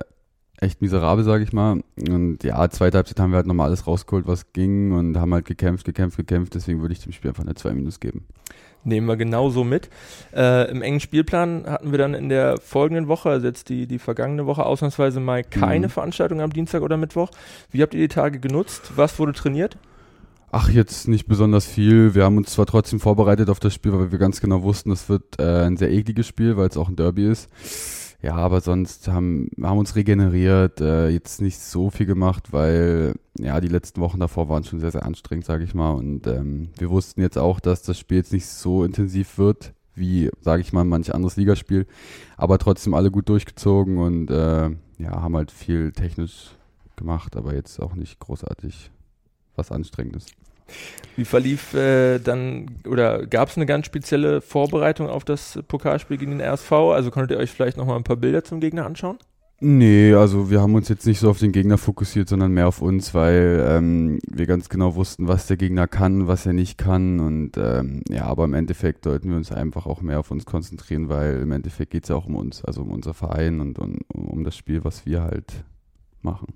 echt 0.57 0.81
miserabel, 0.81 1.23
sage 1.23 1.43
ich 1.43 1.53
mal. 1.53 1.81
Und 2.09 2.43
ja, 2.43 2.69
zweite 2.69 2.97
Halbzeit 2.97 3.19
haben 3.19 3.31
wir 3.31 3.37
halt 3.37 3.47
nochmal 3.47 3.67
alles 3.67 3.87
rausgeholt, 3.87 4.27
was 4.27 4.53
ging 4.53 4.91
und 4.91 5.17
haben 5.17 5.33
halt 5.33 5.45
gekämpft, 5.45 5.85
gekämpft, 5.85 6.17
gekämpft. 6.17 6.55
Deswegen 6.55 6.81
würde 6.81 6.93
ich 6.93 6.99
dem 6.99 7.11
Spiel 7.11 7.29
einfach 7.29 7.43
eine 7.43 7.55
2 7.55 7.73
Minus 7.73 7.99
geben. 7.99 8.25
Nehmen 8.83 9.07
wir 9.07 9.17
genauso 9.17 9.63
mit. 9.63 9.89
Äh, 10.33 10.69
Im 10.71 10.81
engen 10.81 10.99
Spielplan 10.99 11.65
hatten 11.67 11.91
wir 11.91 11.97
dann 11.97 12.13
in 12.13 12.29
der 12.29 12.57
folgenden 12.57 13.07
Woche, 13.07 13.29
also 13.29 13.47
jetzt 13.47 13.69
die, 13.69 13.85
die 13.85 13.99
vergangene 13.99 14.45
Woche, 14.45 14.65
ausnahmsweise 14.65 15.19
mal 15.19 15.43
keine 15.43 15.87
mhm. 15.87 15.91
Veranstaltung 15.91 16.41
am 16.41 16.53
Dienstag 16.53 16.81
oder 16.81 16.95
Mittwoch. 16.95 17.29
Wie 17.69 17.81
habt 17.81 17.93
ihr 17.93 17.99
die 17.99 18.07
Tage 18.07 18.39
genutzt? 18.39 18.93
Was 18.95 19.19
wurde 19.19 19.33
trainiert? 19.33 19.77
Ach, 20.51 20.69
jetzt 20.69 21.09
nicht 21.09 21.27
besonders 21.27 21.65
viel. 21.65 22.15
Wir 22.15 22.23
haben 22.23 22.37
uns 22.37 22.51
zwar 22.51 22.65
trotzdem 22.65 23.01
vorbereitet 23.01 23.49
auf 23.49 23.59
das 23.59 23.73
Spiel, 23.73 23.91
weil 23.91 24.11
wir 24.11 24.19
ganz 24.19 24.39
genau 24.39 24.63
wussten, 24.63 24.91
es 24.91 25.09
wird 25.09 25.39
äh, 25.39 25.65
ein 25.65 25.75
sehr 25.75 25.91
ekliges 25.91 26.25
Spiel, 26.25 26.55
weil 26.55 26.69
es 26.69 26.77
auch 26.77 26.87
ein 26.87 26.95
Derby 26.95 27.27
ist. 27.27 27.49
Ja, 28.21 28.35
aber 28.35 28.61
sonst 28.61 29.07
haben 29.07 29.49
wir 29.55 29.69
haben 29.69 29.77
uns 29.77 29.95
regeneriert, 29.95 30.81
äh, 30.81 31.09
jetzt 31.09 31.39
nicht 31.39 31.59
so 31.59 31.91
viel 31.91 32.07
gemacht, 32.07 32.51
weil 32.51 33.13
ja 33.37 33.61
die 33.61 33.67
letzten 33.67 34.01
Wochen 34.01 34.19
davor 34.19 34.49
waren 34.49 34.63
schon 34.63 34.79
sehr, 34.79 34.91
sehr 34.91 35.05
anstrengend, 35.05 35.45
sage 35.45 35.63
ich 35.63 35.75
mal. 35.75 35.91
Und 35.91 36.25
ähm, 36.25 36.69
wir 36.79 36.89
wussten 36.89 37.21
jetzt 37.21 37.37
auch, 37.37 37.59
dass 37.59 37.83
das 37.83 37.99
Spiel 37.99 38.17
jetzt 38.17 38.33
nicht 38.33 38.47
so 38.47 38.83
intensiv 38.83 39.37
wird, 39.37 39.73
wie, 39.93 40.31
sage 40.41 40.61
ich 40.61 40.73
mal, 40.73 40.83
manch 40.83 41.13
anderes 41.13 41.37
Ligaspiel. 41.37 41.85
Aber 42.37 42.57
trotzdem 42.57 42.95
alle 42.95 43.11
gut 43.11 43.29
durchgezogen 43.29 43.99
und 43.99 44.31
äh, 44.31 44.69
ja, 44.97 45.21
haben 45.21 45.35
halt 45.35 45.51
viel 45.51 45.91
technisch 45.91 46.55
gemacht, 46.95 47.35
aber 47.35 47.53
jetzt 47.53 47.79
auch 47.79 47.93
nicht 47.93 48.19
großartig 48.19 48.89
was 49.55 49.71
Anstrengendes. 49.71 50.25
Wie 51.15 51.25
verlief 51.25 51.73
äh, 51.73 52.19
dann 52.19 52.67
oder 52.87 53.25
gab 53.25 53.49
es 53.49 53.57
eine 53.57 53.65
ganz 53.65 53.85
spezielle 53.87 54.41
Vorbereitung 54.41 55.09
auf 55.09 55.25
das 55.25 55.59
Pokalspiel 55.67 56.17
gegen 56.17 56.37
den 56.37 56.41
RSV? 56.41 56.71
Also 56.71 57.09
konntet 57.09 57.37
ihr 57.37 57.41
euch 57.41 57.51
vielleicht 57.51 57.77
nochmal 57.77 57.97
ein 57.97 58.03
paar 58.03 58.17
Bilder 58.17 58.43
zum 58.43 58.59
Gegner 58.59 58.85
anschauen? 58.85 59.17
Nee, 59.59 60.13
also 60.13 60.51
wir 60.51 60.61
haben 60.61 60.75
uns 60.75 60.87
jetzt 60.87 61.07
nicht 61.07 61.17
so 61.19 61.31
auf 61.31 61.39
den 61.39 61.51
Gegner 61.51 61.79
fokussiert, 61.79 62.29
sondern 62.29 62.51
mehr 62.51 62.67
auf 62.67 62.79
uns, 62.79 63.15
weil 63.15 63.65
ähm, 63.67 64.19
wir 64.29 64.45
ganz 64.45 64.69
genau 64.69 64.93
wussten, 64.93 65.27
was 65.27 65.47
der 65.47 65.57
Gegner 65.57 65.87
kann, 65.87 66.27
was 66.27 66.45
er 66.45 66.53
nicht 66.53 66.77
kann. 66.77 67.19
Und 67.19 67.57
ähm, 67.57 68.03
ja, 68.07 68.25
aber 68.25 68.43
im 68.45 68.53
Endeffekt 68.53 69.05
sollten 69.05 69.29
wir 69.31 69.35
uns 69.35 69.51
einfach 69.51 69.87
auch 69.87 70.03
mehr 70.03 70.19
auf 70.19 70.29
uns 70.29 70.45
konzentrieren, 70.45 71.09
weil 71.09 71.41
im 71.41 71.51
Endeffekt 71.51 71.89
geht 71.89 72.03
es 72.03 72.09
ja 72.09 72.15
auch 72.15 72.27
um 72.27 72.35
uns, 72.35 72.63
also 72.63 72.83
um 72.83 72.91
unser 72.91 73.15
Verein 73.15 73.59
und, 73.59 73.79
und 73.79 74.03
um 74.13 74.43
das 74.43 74.55
Spiel, 74.55 74.83
was 74.83 75.07
wir 75.07 75.23
halt 75.23 75.63
machen. 76.21 76.53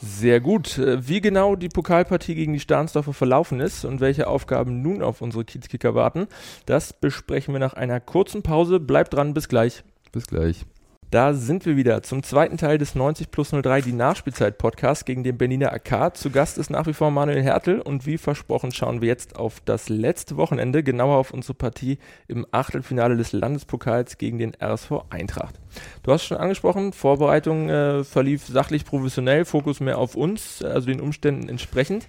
Sehr 0.00 0.40
gut. 0.40 0.78
Äh, 0.78 1.08
wie 1.08 1.20
genau 1.20 1.56
die 1.56 1.68
Pokalpartie 1.68 2.34
gegen 2.34 2.52
die 2.52 2.60
Stahnsdorfer 2.60 3.12
verlaufen 3.12 3.60
ist 3.60 3.84
und 3.84 4.00
welche 4.00 4.28
Aufgaben 4.28 4.80
nun 4.82 5.02
auf 5.02 5.20
unsere 5.20 5.44
Kiezkicker 5.44 5.94
warten, 5.94 6.28
das 6.66 6.92
besprechen 6.92 7.54
wir 7.54 7.58
nach 7.58 7.74
einer 7.74 8.00
kurzen 8.00 8.42
Pause. 8.42 8.80
Bleibt 8.80 9.14
dran, 9.14 9.34
bis 9.34 9.48
gleich. 9.48 9.82
Bis 10.12 10.26
gleich. 10.26 10.64
Da 11.10 11.32
sind 11.32 11.64
wir 11.64 11.78
wieder 11.78 12.02
zum 12.02 12.22
zweiten 12.22 12.58
Teil 12.58 12.76
des 12.76 12.94
90 12.94 13.30
plus 13.30 13.48
03, 13.50 13.80
die 13.80 13.94
Nachspielzeit-Podcast 13.94 15.06
gegen 15.06 15.24
den 15.24 15.38
Berliner 15.38 15.72
AK. 15.72 16.14
Zu 16.14 16.28
Gast 16.28 16.58
ist 16.58 16.68
nach 16.68 16.86
wie 16.86 16.92
vor 16.92 17.10
Manuel 17.10 17.42
Hertel 17.42 17.80
und 17.80 18.04
wie 18.04 18.18
versprochen 18.18 18.72
schauen 18.72 19.00
wir 19.00 19.08
jetzt 19.08 19.36
auf 19.36 19.60
das 19.64 19.88
letzte 19.88 20.36
Wochenende, 20.36 20.82
genauer 20.82 21.16
auf 21.16 21.32
unsere 21.32 21.54
Partie 21.54 21.96
im 22.26 22.46
Achtelfinale 22.50 23.16
des 23.16 23.32
Landespokals 23.32 24.18
gegen 24.18 24.36
den 24.36 24.52
RSV 24.62 25.04
Eintracht. 25.08 25.58
Du 26.02 26.12
hast 26.12 26.24
schon 26.24 26.36
angesprochen, 26.36 26.92
Vorbereitung 26.92 27.68
äh, 27.68 28.04
verlief 28.04 28.46
sachlich 28.46 28.84
professionell, 28.84 29.44
Fokus 29.44 29.80
mehr 29.80 29.98
auf 29.98 30.14
uns, 30.14 30.62
also 30.62 30.86
den 30.86 31.00
Umständen 31.00 31.48
entsprechend. 31.48 32.06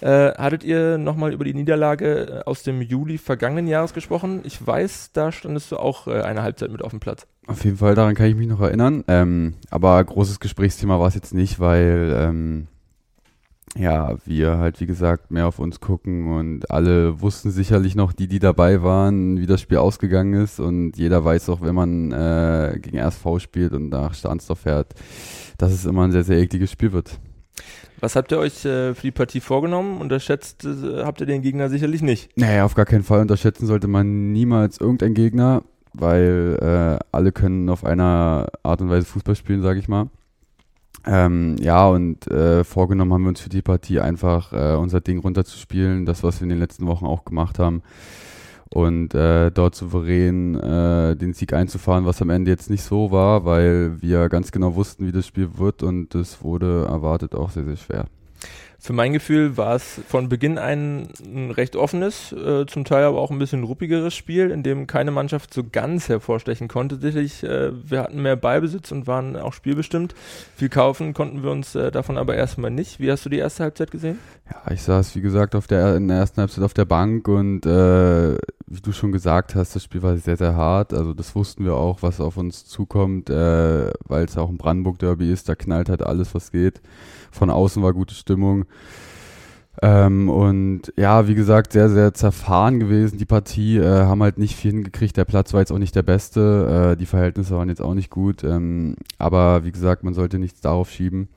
Äh, 0.00 0.32
hattet 0.34 0.64
ihr 0.64 0.98
nochmal 0.98 1.32
über 1.32 1.44
die 1.44 1.54
Niederlage 1.54 2.42
äh, 2.44 2.48
aus 2.48 2.62
dem 2.62 2.82
Juli 2.82 3.18
vergangenen 3.18 3.66
Jahres 3.66 3.94
gesprochen? 3.94 4.40
Ich 4.44 4.64
weiß, 4.64 5.10
da 5.12 5.32
standest 5.32 5.72
du 5.72 5.76
auch 5.76 6.06
äh, 6.06 6.22
eine 6.22 6.42
Halbzeit 6.42 6.70
mit 6.70 6.82
auf 6.82 6.90
dem 6.90 7.00
Platz. 7.00 7.26
Auf 7.46 7.64
jeden 7.64 7.78
Fall, 7.78 7.94
daran 7.94 8.14
kann 8.14 8.26
ich 8.26 8.36
mich 8.36 8.48
noch 8.48 8.60
erinnern. 8.60 9.04
Ähm, 9.08 9.54
aber 9.70 10.02
großes 10.04 10.40
Gesprächsthema 10.40 11.00
war 11.00 11.08
es 11.08 11.14
jetzt 11.14 11.34
nicht, 11.34 11.58
weil 11.58 12.14
ähm, 12.16 12.68
ja, 13.76 14.16
wir 14.24 14.58
halt 14.58 14.80
wie 14.80 14.86
gesagt 14.86 15.30
mehr 15.30 15.46
auf 15.46 15.58
uns 15.58 15.80
gucken 15.80 16.32
und 16.32 16.70
alle 16.70 17.20
wussten 17.20 17.50
sicherlich 17.50 17.94
noch, 17.94 18.12
die, 18.12 18.26
die 18.26 18.38
dabei 18.38 18.82
waren, 18.82 19.38
wie 19.38 19.46
das 19.46 19.60
Spiel 19.60 19.78
ausgegangen 19.78 20.34
ist 20.34 20.58
und 20.60 20.96
jeder 20.96 21.24
weiß 21.24 21.48
auch, 21.50 21.60
wenn 21.60 21.74
man 21.74 22.12
äh, 22.12 22.78
gegen 22.80 22.98
RSV 22.98 23.38
spielt 23.38 23.72
und 23.72 23.90
nach 23.90 24.14
Stahnsdorf 24.14 24.60
fährt, 24.60 24.94
dass 25.58 25.72
es 25.72 25.84
immer 25.84 26.04
ein 26.04 26.12
sehr, 26.12 26.24
sehr 26.24 26.38
ekliges 26.38 26.72
Spiel 26.72 26.92
wird. 26.92 27.18
Was 28.00 28.16
habt 28.16 28.32
ihr 28.32 28.38
euch 28.38 28.64
äh, 28.64 28.94
für 28.94 29.02
die 29.02 29.10
Partie 29.10 29.40
vorgenommen? 29.40 30.00
Unterschätzt 30.00 30.64
äh, 30.64 31.04
habt 31.04 31.20
ihr 31.20 31.26
den 31.26 31.42
Gegner 31.42 31.68
sicherlich 31.68 32.02
nicht. 32.02 32.36
Naja, 32.36 32.64
auf 32.64 32.74
gar 32.74 32.86
keinen 32.86 33.02
Fall 33.02 33.20
unterschätzen 33.20 33.66
sollte 33.66 33.88
man 33.88 34.32
niemals 34.32 34.80
irgendeinen 34.80 35.14
Gegner 35.14 35.62
weil 35.92 36.58
äh, 36.60 37.04
alle 37.12 37.32
können 37.32 37.68
auf 37.68 37.84
einer 37.84 38.48
Art 38.62 38.80
und 38.80 38.90
Weise 38.90 39.06
Fußball 39.06 39.34
spielen, 39.34 39.62
sage 39.62 39.78
ich 39.78 39.88
mal. 39.88 40.08
Ähm, 41.06 41.56
ja, 41.60 41.88
und 41.88 42.26
äh, 42.30 42.62
vorgenommen 42.64 43.12
haben 43.12 43.22
wir 43.22 43.30
uns 43.30 43.40
für 43.40 43.48
die 43.48 43.62
Partie 43.62 44.00
einfach 44.00 44.52
äh, 44.52 44.76
unser 44.76 45.00
Ding 45.00 45.18
runterzuspielen, 45.18 46.04
das, 46.04 46.22
was 46.22 46.40
wir 46.40 46.44
in 46.44 46.50
den 46.50 46.58
letzten 46.58 46.86
Wochen 46.86 47.06
auch 47.06 47.24
gemacht 47.24 47.58
haben. 47.58 47.82
Und 48.72 49.14
äh, 49.14 49.50
dort 49.50 49.74
souverän 49.74 50.54
äh, 50.54 51.16
den 51.16 51.32
Sieg 51.32 51.52
einzufahren, 51.52 52.06
was 52.06 52.22
am 52.22 52.30
Ende 52.30 52.52
jetzt 52.52 52.70
nicht 52.70 52.84
so 52.84 53.10
war, 53.10 53.44
weil 53.44 54.00
wir 54.00 54.28
ganz 54.28 54.52
genau 54.52 54.76
wussten, 54.76 55.06
wie 55.06 55.12
das 55.12 55.26
Spiel 55.26 55.58
wird 55.58 55.82
und 55.82 56.14
es 56.14 56.44
wurde 56.44 56.86
erwartet 56.88 57.34
auch 57.34 57.50
sehr, 57.50 57.64
sehr 57.64 57.76
schwer. 57.76 58.04
Für 58.82 58.94
mein 58.94 59.12
Gefühl 59.12 59.58
war 59.58 59.74
es 59.74 60.00
von 60.08 60.30
Beginn 60.30 60.56
ein, 60.56 61.10
ein 61.22 61.50
recht 61.50 61.76
offenes, 61.76 62.32
äh, 62.32 62.64
zum 62.64 62.86
Teil 62.86 63.04
aber 63.04 63.18
auch 63.18 63.30
ein 63.30 63.38
bisschen 63.38 63.62
ruppigeres 63.62 64.14
Spiel, 64.14 64.50
in 64.50 64.62
dem 64.62 64.86
keine 64.86 65.10
Mannschaft 65.10 65.52
so 65.52 65.62
ganz 65.70 66.08
hervorstechen 66.08 66.66
konnte. 66.66 66.98
Sicherlich, 66.98 67.44
äh, 67.44 67.72
wir 67.72 68.00
hatten 68.00 68.22
mehr 68.22 68.36
Ballbesitz 68.36 68.90
und 68.90 69.06
waren 69.06 69.36
auch 69.36 69.52
spielbestimmt. 69.52 70.14
Viel 70.56 70.70
kaufen 70.70 71.12
konnten 71.12 71.42
wir 71.42 71.50
uns 71.50 71.74
äh, 71.74 71.90
davon 71.90 72.16
aber 72.16 72.36
erstmal 72.36 72.70
nicht. 72.70 73.00
Wie 73.00 73.10
hast 73.10 73.26
du 73.26 73.28
die 73.28 73.36
erste 73.36 73.64
Halbzeit 73.64 73.90
gesehen? 73.90 74.18
Ja, 74.50 74.72
ich 74.72 74.80
saß, 74.82 75.14
wie 75.14 75.20
gesagt, 75.20 75.54
auf 75.54 75.66
der, 75.66 75.96
in 75.96 76.08
der 76.08 76.16
ersten 76.16 76.40
Halbzeit 76.40 76.64
auf 76.64 76.72
der 76.72 76.86
Bank 76.86 77.28
und 77.28 77.66
äh, 77.66 78.38
wie 78.66 78.80
du 78.80 78.92
schon 78.92 79.12
gesagt 79.12 79.56
hast, 79.56 79.76
das 79.76 79.84
Spiel 79.84 80.02
war 80.02 80.16
sehr, 80.16 80.36
sehr 80.36 80.54
hart. 80.54 80.94
Also 80.94 81.12
das 81.12 81.34
wussten 81.34 81.64
wir 81.64 81.74
auch, 81.74 82.02
was 82.02 82.20
auf 82.20 82.36
uns 82.36 82.64
zukommt, 82.64 83.28
äh, 83.28 83.90
weil 84.06 84.24
es 84.24 84.38
auch 84.38 84.48
ein 84.48 84.58
Brandenburg-Derby 84.58 85.30
ist, 85.30 85.48
da 85.48 85.54
knallt 85.54 85.88
halt 85.88 86.02
alles, 86.02 86.34
was 86.34 86.50
geht. 86.50 86.80
Von 87.32 87.50
außen 87.50 87.82
war 87.82 87.92
gute 87.92 88.14
Stimmung. 88.14 88.66
Ähm, 89.82 90.28
und 90.28 90.92
ja, 90.96 91.26
wie 91.26 91.34
gesagt, 91.34 91.72
sehr, 91.72 91.88
sehr 91.88 92.12
zerfahren 92.12 92.80
gewesen. 92.80 93.18
Die 93.18 93.24
Partie 93.24 93.78
äh, 93.78 94.02
haben 94.02 94.22
halt 94.22 94.36
nicht 94.36 94.56
viel 94.56 94.72
hingekriegt. 94.72 95.16
Der 95.16 95.24
Platz 95.24 95.52
war 95.52 95.60
jetzt 95.60 95.72
auch 95.72 95.78
nicht 95.78 95.94
der 95.94 96.02
beste. 96.02 96.92
Äh, 96.92 96.96
die 96.98 97.06
Verhältnisse 97.06 97.56
waren 97.56 97.68
jetzt 97.68 97.80
auch 97.80 97.94
nicht 97.94 98.10
gut. 98.10 98.44
Ähm, 98.44 98.96
aber 99.18 99.64
wie 99.64 99.72
gesagt, 99.72 100.04
man 100.04 100.12
sollte 100.12 100.38
nichts 100.38 100.60
darauf 100.60 100.90
schieben. 100.90 101.28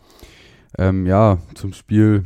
Ähm, 0.78 1.06
ja, 1.06 1.38
zum 1.54 1.72
Spiel, 1.72 2.26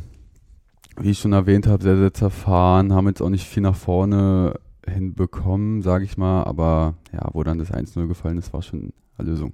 wie 0.98 1.10
ich 1.10 1.20
schon 1.20 1.32
erwähnt 1.32 1.68
habe, 1.68 1.82
sehr, 1.82 1.96
sehr 1.96 2.14
zerfahren. 2.14 2.92
Haben 2.94 3.06
jetzt 3.06 3.22
auch 3.22 3.30
nicht 3.30 3.46
viel 3.46 3.62
nach 3.62 3.76
vorne 3.76 4.54
hinbekommen, 4.88 5.82
sage 5.82 6.04
ich 6.04 6.16
mal. 6.16 6.42
Aber 6.44 6.94
ja, 7.12 7.28
wo 7.32 7.44
dann 7.44 7.58
das 7.58 7.72
1-0 7.72 8.08
gefallen 8.08 8.38
ist, 8.38 8.52
war 8.52 8.62
schon 8.62 8.92
eine 9.18 9.28
Lösung. 9.30 9.52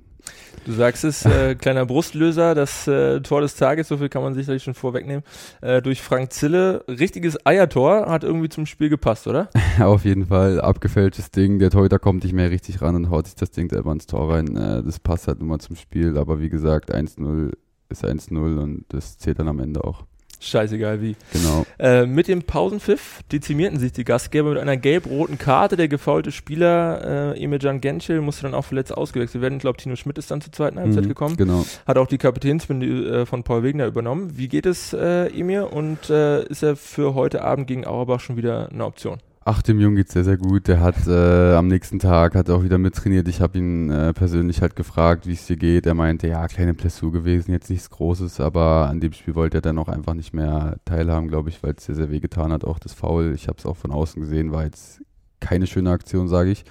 Du 0.64 0.72
sagst 0.72 1.04
es, 1.04 1.26
äh, 1.26 1.54
kleiner 1.58 1.84
Brustlöser, 1.84 2.54
das 2.54 2.88
äh, 2.88 3.20
Tor 3.20 3.42
des 3.42 3.54
Tages, 3.56 3.88
so 3.88 3.98
viel 3.98 4.08
kann 4.08 4.22
man 4.22 4.34
sicherlich 4.34 4.62
schon 4.62 4.74
vorwegnehmen, 4.74 5.22
äh, 5.60 5.82
durch 5.82 6.00
Frank 6.00 6.32
Zille. 6.32 6.84
Richtiges 6.88 7.44
Eiertor, 7.44 8.06
hat 8.06 8.24
irgendwie 8.24 8.48
zum 8.48 8.64
Spiel 8.66 8.88
gepasst, 8.88 9.26
oder? 9.26 9.50
Auf 9.80 10.04
jeden 10.04 10.26
Fall, 10.26 10.60
abgefälschtes 10.60 11.30
Ding. 11.30 11.58
Der 11.58 11.70
Torhüter 11.70 11.98
kommt 11.98 12.24
nicht 12.24 12.32
mehr 12.32 12.50
richtig 12.50 12.80
ran 12.80 12.94
und 12.94 13.10
haut 13.10 13.26
sich 13.26 13.36
das 13.36 13.50
Ding 13.50 13.68
selber 13.68 13.92
ins 13.92 14.06
Tor 14.06 14.32
rein. 14.32 14.56
Äh, 14.56 14.82
das 14.82 14.98
passt 15.00 15.28
halt 15.28 15.40
nun 15.40 15.48
mal 15.48 15.58
zum 15.58 15.76
Spiel, 15.76 16.16
aber 16.16 16.40
wie 16.40 16.48
gesagt, 16.48 16.94
1-0 16.94 17.52
ist 17.90 18.04
1-0 18.04 18.58
und 18.58 18.84
das 18.88 19.18
zählt 19.18 19.38
dann 19.38 19.48
am 19.48 19.60
Ende 19.60 19.84
auch. 19.84 20.04
Scheißegal 20.44 21.02
wie. 21.02 21.16
Genau. 21.32 21.66
Äh, 21.78 22.06
mit 22.06 22.28
dem 22.28 22.42
Pausenpfiff 22.42 23.20
dezimierten 23.32 23.78
sich 23.78 23.92
die 23.92 24.04
Gastgeber 24.04 24.50
mit 24.50 24.58
einer 24.58 24.76
gelb-roten 24.76 25.38
Karte. 25.38 25.76
Der 25.76 25.88
gefaulte 25.88 26.32
Spieler 26.32 27.34
äh, 27.34 27.42
Emircan 27.42 27.80
Gençel 27.80 28.20
musste 28.20 28.42
dann 28.42 28.54
auch 28.54 28.64
verletzt 28.64 28.96
ausgewechselt 28.96 29.42
werden. 29.42 29.54
Ich 29.54 29.60
glaube, 29.60 29.78
Tino 29.78 29.96
Schmidt 29.96 30.18
ist 30.18 30.30
dann 30.30 30.40
zur 30.40 30.52
zweiten 30.52 30.78
Halbzeit 30.78 31.04
mhm, 31.04 31.08
gekommen. 31.08 31.36
Genau. 31.36 31.64
Hat 31.86 31.98
auch 31.98 32.06
die 32.06 32.18
Kapitänsbinde 32.18 33.22
äh, 33.22 33.26
von 33.26 33.42
Paul 33.42 33.62
Wegner 33.62 33.86
übernommen. 33.86 34.36
Wie 34.36 34.48
geht 34.48 34.66
es 34.66 34.92
äh, 34.92 35.26
Emir 35.28 35.72
und 35.72 36.10
äh, 36.10 36.44
ist 36.44 36.62
er 36.62 36.76
für 36.76 37.14
heute 37.14 37.42
Abend 37.42 37.66
gegen 37.66 37.86
Auerbach 37.86 38.20
schon 38.20 38.36
wieder 38.36 38.68
eine 38.70 38.84
Option? 38.84 39.18
Ach, 39.46 39.60
dem 39.60 39.78
Jungen 39.78 39.96
geht's 39.96 40.14
sehr, 40.14 40.24
sehr 40.24 40.38
gut. 40.38 40.68
Der 40.68 40.80
hat 40.80 41.06
äh, 41.06 41.54
am 41.54 41.68
nächsten 41.68 41.98
Tag 41.98 42.34
hat 42.34 42.48
auch 42.48 42.62
wieder 42.62 42.78
mittrainiert. 42.78 43.28
Ich 43.28 43.42
habe 43.42 43.58
ihn 43.58 43.90
äh, 43.90 44.14
persönlich 44.14 44.62
halt 44.62 44.74
gefragt, 44.74 45.26
wie 45.26 45.34
es 45.34 45.46
dir 45.46 45.58
geht. 45.58 45.84
Er 45.84 45.92
meinte, 45.92 46.26
ja, 46.28 46.48
kleine 46.48 46.72
Plessur 46.72 47.12
gewesen, 47.12 47.52
jetzt 47.52 47.68
nichts 47.68 47.90
Großes, 47.90 48.40
aber 48.40 48.88
an 48.88 49.00
dem 49.00 49.12
Spiel 49.12 49.34
wollte 49.34 49.58
er 49.58 49.60
dann 49.60 49.78
auch 49.78 49.88
einfach 49.88 50.14
nicht 50.14 50.32
mehr 50.32 50.78
teilhaben, 50.86 51.28
glaube 51.28 51.50
ich, 51.50 51.62
weil 51.62 51.74
es 51.76 51.84
sehr, 51.84 51.94
sehr 51.94 52.10
weh 52.10 52.20
getan 52.20 52.52
hat. 52.52 52.64
Auch 52.64 52.78
das 52.78 52.94
Foul, 52.94 53.34
ich 53.34 53.46
habe 53.46 53.58
es 53.58 53.66
auch 53.66 53.76
von 53.76 53.90
außen 53.90 54.22
gesehen, 54.22 54.50
war 54.50 54.64
jetzt 54.64 55.02
keine 55.40 55.66
schöne 55.66 55.90
Aktion, 55.90 56.26
sage 56.26 56.50
ich. 56.50 56.64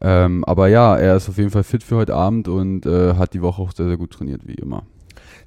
Ähm, 0.00 0.42
aber 0.46 0.68
ja, 0.68 0.96
er 0.96 1.16
ist 1.16 1.28
auf 1.28 1.36
jeden 1.36 1.50
Fall 1.50 1.64
fit 1.64 1.82
für 1.82 1.96
heute 1.96 2.14
Abend 2.14 2.48
und 2.48 2.86
äh, 2.86 3.14
hat 3.16 3.34
die 3.34 3.42
Woche 3.42 3.60
auch 3.60 3.72
sehr, 3.72 3.88
sehr 3.88 3.98
gut 3.98 4.12
trainiert, 4.12 4.46
wie 4.46 4.54
immer. 4.54 4.84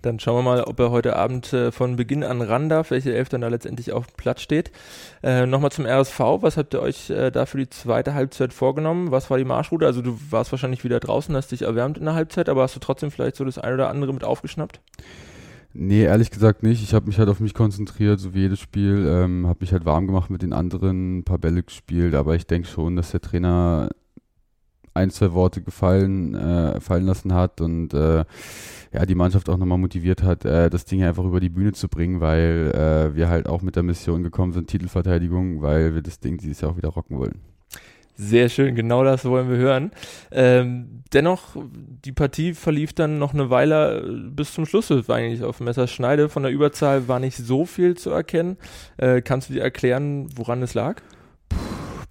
Dann 0.02 0.20
schauen 0.20 0.38
wir 0.38 0.44
mal, 0.44 0.64
ob 0.64 0.80
er 0.80 0.92
heute 0.92 1.16
Abend 1.16 1.52
äh, 1.54 1.72
von 1.72 1.96
Beginn 1.96 2.24
an 2.24 2.42
ran 2.42 2.70
darf, 2.70 2.92
welche 2.92 3.14
Elf 3.14 3.30
dann 3.30 3.42
da 3.42 3.48
letztendlich 3.48 3.92
auf 3.92 4.08
dem 4.08 4.16
Platz 4.18 4.42
steht. 4.42 4.72
Äh, 5.24 5.46
Nochmal 5.46 5.72
zum 5.72 5.86
RSV, 5.86 6.20
was 6.42 6.58
habt 6.58 6.74
ihr 6.74 6.82
euch 6.82 7.10
äh, 7.10 7.32
da 7.32 7.46
für 7.46 7.58
die 7.58 7.70
zweite 7.70 8.14
Halbzeit 8.14 8.54
vorgenommen? 8.54 9.12
Was 9.12 9.30
war 9.30 9.38
die 9.38 9.46
Marschroute? 9.46 9.86
Also 9.86 10.02
du 10.02 10.18
warst 10.30 10.52
wahrscheinlich 10.52 10.84
wieder 10.84 11.00
draußen, 11.00 11.36
hast 11.36 11.52
dich 11.52 11.64
erwärmt 11.64 11.98
in 11.98 12.06
der 12.06 12.14
Halbzeit, 12.14 12.50
aber 12.50 12.64
hast 12.64 12.76
du 12.76 12.80
trotzdem 12.80 13.12
vielleicht 13.12 13.36
so 13.36 13.46
das 13.46 13.58
eine 13.58 13.76
oder 13.76 13.90
andere 13.90 14.14
mit 14.14 14.24
aufgeschnappt? 14.24 14.80
Nee, 15.74 16.04
ehrlich 16.04 16.32
gesagt 16.32 16.64
nicht. 16.64 16.82
Ich 16.82 16.96
habe 16.96 17.06
mich 17.06 17.20
halt 17.20 17.30
auf 17.30 17.40
mich 17.40 17.54
konzentriert, 17.54 18.20
so 18.20 18.34
wie 18.34 18.40
jedes 18.40 18.60
Spiel. 18.60 19.06
Ähm, 19.08 19.46
habe 19.46 19.60
mich 19.62 19.74
halt 19.74 19.86
warm 19.86 20.08
gemacht 20.08 20.30
mit 20.30 20.42
den 20.42 20.54
anderen, 20.54 21.20
ein 21.20 21.24
paar 21.24 21.38
Bälle 21.38 21.62
gespielt, 21.62 22.16
aber 22.16 22.36
ich 22.36 22.48
denke 22.48 22.68
schon, 22.68 22.96
dass 22.96 23.12
der 23.12 23.22
Trainer 23.22 23.90
ein, 24.98 25.10
zwei 25.10 25.34
Worte 25.34 25.62
gefallen, 25.62 26.36
äh, 26.36 26.80
fallen 26.82 27.06
lassen 27.06 27.34
hat 27.34 27.62
und 27.62 27.94
äh, 27.94 28.26
ja, 28.94 29.06
die 29.06 29.16
Mannschaft 29.16 29.50
auch 29.50 29.58
nochmal 29.58 29.78
motiviert 29.78 30.24
hat, 30.24 30.46
äh, 30.46 30.70
das 30.70 30.86
Ding 30.86 31.04
einfach 31.04 31.24
über 31.24 31.40
die 31.40 31.50
Bühne 31.50 31.74
zu 31.74 31.88
bringen, 31.88 32.20
weil 32.20 32.72
äh, 32.74 33.16
wir 33.16 33.30
halt 33.30 33.48
auch 33.48 33.62
mit 33.62 33.76
der 33.76 33.84
Mission 33.84 34.24
gekommen 34.24 34.54
sind, 34.54 34.68
Titelverteidigung, 34.68 35.62
weil 35.62 35.94
wir 35.94 36.02
das 36.02 36.20
Ding 36.20 36.38
dieses 36.38 36.62
Jahr 36.62 36.72
auch 36.72 36.78
wieder 36.78 36.90
rocken 36.90 37.18
wollen. 37.18 37.42
Sehr 38.20 38.50
schön, 38.50 38.74
genau 38.74 39.04
das 39.04 39.26
wollen 39.26 39.48
wir 39.48 39.58
hören. 39.58 39.92
Ähm, 40.32 41.04
dennoch, 41.14 41.56
die 42.04 42.12
Partie 42.12 42.56
verlief 42.56 42.94
dann 42.94 43.20
noch 43.20 43.36
eine 43.36 43.52
Weile 43.52 44.00
äh, 44.00 44.30
bis 44.32 44.54
zum 44.54 44.66
Schluss. 44.66 44.90
War 44.90 45.18
eigentlich 45.18 45.44
auf 45.44 45.60
Messerschneide. 45.60 46.28
Von 46.28 46.42
der 46.42 46.52
Überzahl 46.52 47.08
war 47.08 47.20
nicht 47.20 47.38
so 47.38 47.68
viel 47.68 47.96
zu 47.96 48.10
erkennen. 48.10 48.58
Äh, 48.98 49.22
kannst 49.22 49.50
du 49.50 49.54
dir 49.54 49.62
erklären, 49.62 50.30
woran 50.36 50.64
es 50.64 50.74
lag? 50.74 51.04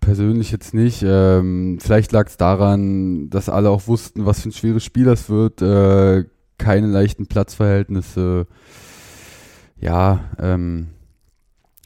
Persönlich 0.06 0.52
jetzt 0.52 0.72
nicht. 0.72 1.02
Ähm, 1.04 1.78
vielleicht 1.80 2.12
lag 2.12 2.28
es 2.28 2.36
daran, 2.36 3.28
dass 3.28 3.48
alle 3.48 3.70
auch 3.70 3.88
wussten, 3.88 4.24
was 4.24 4.40
für 4.40 4.50
ein 4.50 4.52
schweres 4.52 4.84
Spiel 4.84 5.04
das 5.04 5.28
wird. 5.28 5.60
Äh, 5.60 6.24
keine 6.58 6.86
leichten 6.86 7.26
Platzverhältnisse. 7.26 8.46
Ja, 9.80 10.20
ähm, 10.38 10.86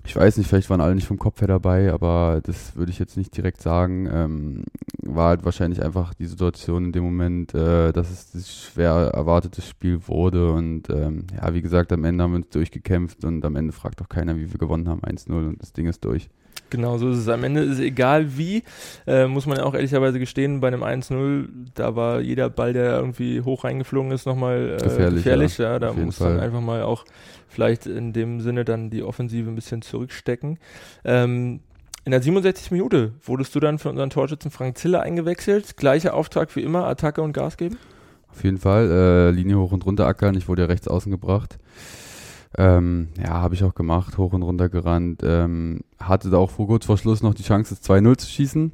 ich 0.04 0.14
weiß 0.14 0.36
nicht, 0.36 0.48
vielleicht 0.48 0.68
waren 0.68 0.82
alle 0.82 0.94
nicht 0.94 1.06
vom 1.06 1.18
Kopf 1.18 1.40
her 1.40 1.48
dabei, 1.48 1.92
aber 1.94 2.42
das 2.44 2.76
würde 2.76 2.92
ich 2.92 2.98
jetzt 2.98 3.16
nicht 3.16 3.34
direkt 3.34 3.62
sagen. 3.62 4.06
Ähm, 4.12 4.64
war 5.02 5.30
halt 5.30 5.46
wahrscheinlich 5.46 5.82
einfach 5.82 6.12
die 6.12 6.26
Situation 6.26 6.84
in 6.84 6.92
dem 6.92 7.04
Moment, 7.04 7.54
äh, 7.54 7.90
dass 7.90 8.10
es 8.10 8.32
das 8.32 8.54
schwer 8.54 9.12
erwartetes 9.14 9.66
Spiel 9.66 10.06
wurde. 10.08 10.52
Und 10.52 10.90
ähm, 10.90 11.26
ja, 11.34 11.54
wie 11.54 11.62
gesagt, 11.62 11.90
am 11.90 12.04
Ende 12.04 12.22
haben 12.22 12.32
wir 12.32 12.36
uns 12.36 12.50
durchgekämpft 12.50 13.24
und 13.24 13.42
am 13.46 13.56
Ende 13.56 13.72
fragt 13.72 14.02
auch 14.02 14.10
keiner, 14.10 14.36
wie 14.36 14.52
wir 14.52 14.58
gewonnen 14.58 14.90
haben. 14.90 15.00
1-0 15.00 15.32
und 15.32 15.62
das 15.62 15.72
Ding 15.72 15.86
ist 15.86 16.04
durch. 16.04 16.28
Genau, 16.68 16.98
so 16.98 17.10
ist 17.10 17.18
es. 17.18 17.28
Am 17.28 17.42
Ende 17.44 17.62
ist 17.62 17.74
es 17.74 17.80
egal 17.80 18.36
wie, 18.36 18.62
äh, 19.06 19.26
muss 19.26 19.46
man 19.46 19.58
ja 19.58 19.64
auch 19.64 19.74
ehrlicherweise 19.74 20.18
gestehen, 20.18 20.60
bei 20.60 20.68
einem 20.68 20.82
1-0, 20.82 21.48
da 21.74 21.96
war 21.96 22.20
jeder 22.20 22.50
Ball, 22.50 22.72
der 22.72 22.96
irgendwie 22.96 23.40
hoch 23.40 23.64
reingeflogen 23.64 24.12
ist, 24.12 24.26
nochmal 24.26 24.76
äh, 24.78 24.82
gefährlich. 24.82 25.24
gefährlich 25.24 25.58
ja. 25.58 25.72
ja. 25.72 25.78
da 25.78 25.92
muss 25.92 26.18
Fall. 26.18 26.34
man 26.34 26.40
einfach 26.40 26.60
mal 26.60 26.82
auch 26.82 27.04
vielleicht 27.48 27.86
in 27.86 28.12
dem 28.12 28.40
Sinne 28.40 28.64
dann 28.64 28.90
die 28.90 29.02
Offensive 29.02 29.48
ein 29.48 29.54
bisschen 29.54 29.82
zurückstecken. 29.82 30.58
Ähm, 31.04 31.60
in 32.04 32.12
der 32.12 32.22
67. 32.22 32.70
Minute 32.70 33.12
wurdest 33.22 33.54
du 33.54 33.60
dann 33.60 33.78
für 33.78 33.90
unseren 33.90 34.10
Torschützen 34.10 34.50
Frank 34.50 34.78
Ziller 34.78 35.02
eingewechselt. 35.02 35.76
Gleicher 35.76 36.14
Auftrag 36.14 36.54
wie 36.56 36.62
immer, 36.62 36.86
Attacke 36.86 37.20
und 37.20 37.32
Gas 37.32 37.56
geben? 37.56 37.76
Auf 38.30 38.42
jeden 38.44 38.58
Fall. 38.58 38.90
Äh, 38.90 39.30
Linie 39.32 39.58
hoch 39.58 39.72
und 39.72 39.84
runter 39.84 40.06
ackern. 40.06 40.34
Ich 40.34 40.48
wurde 40.48 40.62
ja 40.62 40.68
rechts 40.68 40.88
außen 40.88 41.10
gebracht. 41.10 41.58
Ähm, 42.58 43.08
ja, 43.18 43.34
habe 43.34 43.54
ich 43.54 43.64
auch 43.64 43.74
gemacht, 43.74 44.18
hoch 44.18 44.32
und 44.32 44.42
runter 44.42 44.68
gerannt. 44.68 45.22
Ähm, 45.24 45.80
hatte 45.98 46.30
da 46.30 46.38
auch 46.38 46.50
vor 46.50 46.66
kurz 46.66 46.86
vor 46.86 46.98
Schluss 46.98 47.22
noch 47.22 47.34
die 47.34 47.42
Chance, 47.42 47.74
das 47.74 47.88
2-0 47.88 48.18
zu 48.18 48.28
schießen. 48.28 48.72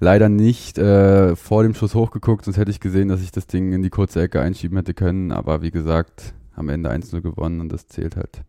Leider 0.00 0.28
nicht 0.28 0.78
äh, 0.78 1.34
vor 1.34 1.64
dem 1.64 1.74
Schuss 1.74 1.94
hochgeguckt, 1.94 2.44
sonst 2.44 2.56
hätte 2.56 2.70
ich 2.70 2.80
gesehen, 2.80 3.08
dass 3.08 3.20
ich 3.20 3.32
das 3.32 3.46
Ding 3.46 3.72
in 3.72 3.82
die 3.82 3.90
kurze 3.90 4.22
Ecke 4.22 4.40
einschieben 4.40 4.76
hätte 4.78 4.94
können. 4.94 5.32
Aber 5.32 5.60
wie 5.60 5.72
gesagt, 5.72 6.34
am 6.54 6.68
Ende 6.68 6.90
1-0 6.90 7.20
gewonnen 7.20 7.60
und 7.60 7.70
das 7.70 7.88
zählt 7.88 8.16
halt 8.16 8.42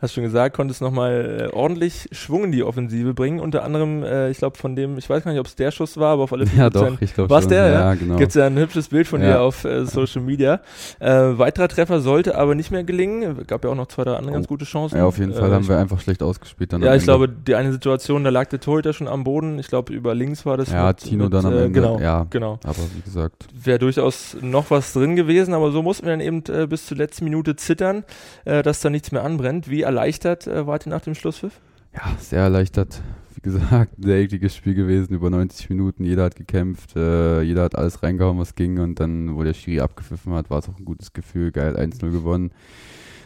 hast 0.00 0.14
schon 0.14 0.22
gesagt, 0.22 0.54
konntest 0.54 0.80
nochmal 0.80 1.48
äh, 1.50 1.54
ordentlich 1.54 2.08
Schwung 2.12 2.44
in 2.44 2.52
die 2.52 2.62
Offensive 2.62 3.14
bringen. 3.14 3.40
Unter 3.40 3.64
anderem, 3.64 4.04
äh, 4.04 4.30
ich 4.30 4.38
glaube, 4.38 4.56
von 4.56 4.76
dem, 4.76 4.96
ich 4.96 5.10
weiß 5.10 5.24
gar 5.24 5.32
nicht, 5.32 5.40
ob 5.40 5.46
es 5.46 5.56
der 5.56 5.72
Schuss 5.72 5.96
war, 5.96 6.12
aber 6.12 6.24
auf 6.24 6.32
alle 6.32 6.46
Fälle. 6.46 6.62
Ja, 6.62 6.70
doch, 6.70 6.86
ein, 6.86 6.98
ich 7.00 7.14
glaube 7.14 7.30
Was 7.30 7.48
der, 7.48 7.66
ja? 7.66 7.72
ja 7.72 7.94
genau. 7.94 8.16
Gibt 8.16 8.28
es 8.28 8.34
ja 8.36 8.46
ein 8.46 8.56
hübsches 8.56 8.88
Bild 8.88 9.08
von 9.08 9.20
ja. 9.20 9.28
dir 9.28 9.40
auf 9.40 9.64
äh, 9.64 9.84
Social 9.86 10.22
Media. 10.22 10.60
Äh, 11.00 11.10
weiterer 11.10 11.66
Treffer 11.66 12.00
sollte 12.00 12.36
aber 12.36 12.54
nicht 12.54 12.70
mehr 12.70 12.84
gelingen. 12.84 13.44
Gab 13.46 13.64
ja 13.64 13.70
auch 13.70 13.74
noch 13.74 13.88
zwei, 13.88 14.04
drei 14.04 14.14
andere 14.14 14.30
oh. 14.30 14.34
ganz 14.34 14.46
gute 14.46 14.64
Chancen. 14.64 14.98
Ja, 14.98 15.06
auf 15.06 15.18
jeden 15.18 15.34
Fall 15.34 15.50
äh, 15.50 15.54
haben 15.54 15.68
wir 15.68 15.78
einfach 15.78 16.00
schlecht 16.00 16.22
ausgespielt. 16.22 16.72
Dann 16.72 16.82
ja, 16.82 16.94
ich 16.94 17.02
glaube, 17.02 17.28
die 17.28 17.56
eine 17.56 17.72
Situation, 17.72 18.22
da 18.22 18.30
lag 18.30 18.46
der 18.46 18.60
Torhüter 18.60 18.92
schon 18.92 19.08
am 19.08 19.24
Boden. 19.24 19.58
Ich 19.58 19.66
glaube, 19.66 19.92
über 19.92 20.14
links 20.14 20.46
war 20.46 20.56
das. 20.56 20.70
Ja, 20.70 20.86
mit, 20.86 20.98
Tino 20.98 21.24
mit, 21.24 21.34
dann 21.34 21.46
am 21.46 21.52
äh, 21.52 21.64
Ende. 21.64 21.72
Genau, 21.72 21.98
ja, 21.98 22.24
genau. 22.30 22.60
Aber 22.62 22.78
wie 22.94 23.02
gesagt. 23.02 23.46
Wäre 23.52 23.80
durchaus 23.80 24.36
noch 24.40 24.70
was 24.70 24.92
drin 24.92 25.16
gewesen, 25.16 25.54
aber 25.54 25.72
so 25.72 25.82
mussten 25.82 26.06
wir 26.06 26.12
dann 26.12 26.20
eben 26.20 26.42
bis 26.68 26.86
zur 26.86 26.96
letzten 26.96 27.24
Minute 27.24 27.56
zittern, 27.56 28.04
dass 28.44 28.80
da 28.80 28.90
nichts 28.90 29.10
mehr 29.10 29.24
anbrennt. 29.24 29.68
Wie 29.68 29.87
erleichtert 29.88 30.46
äh, 30.46 30.66
wart 30.66 30.86
ihr 30.86 30.90
nach 30.90 31.00
dem 31.00 31.14
Schlusspfiff? 31.14 31.60
Ja, 31.94 32.02
sehr 32.18 32.42
erleichtert. 32.42 33.00
Wie 33.34 33.40
gesagt, 33.40 33.98
ein 33.98 34.02
sehr 34.02 34.18
ekliges 34.18 34.54
Spiel 34.54 34.74
gewesen, 34.74 35.14
über 35.14 35.30
90 35.30 35.70
Minuten. 35.70 36.04
Jeder 36.04 36.24
hat 36.24 36.36
gekämpft, 36.36 36.96
äh, 36.96 37.40
jeder 37.42 37.62
hat 37.62 37.76
alles 37.76 38.02
reingehauen, 38.02 38.38
was 38.38 38.54
ging. 38.54 38.78
Und 38.78 39.00
dann, 39.00 39.34
wo 39.36 39.42
der 39.42 39.54
Schiri 39.54 39.80
abgepfiffen 39.80 40.32
hat, 40.34 40.50
war 40.50 40.58
es 40.58 40.68
auch 40.68 40.78
ein 40.78 40.84
gutes 40.84 41.12
Gefühl. 41.12 41.52
Geil, 41.52 41.76
1-0 41.76 42.10
gewonnen. 42.10 42.50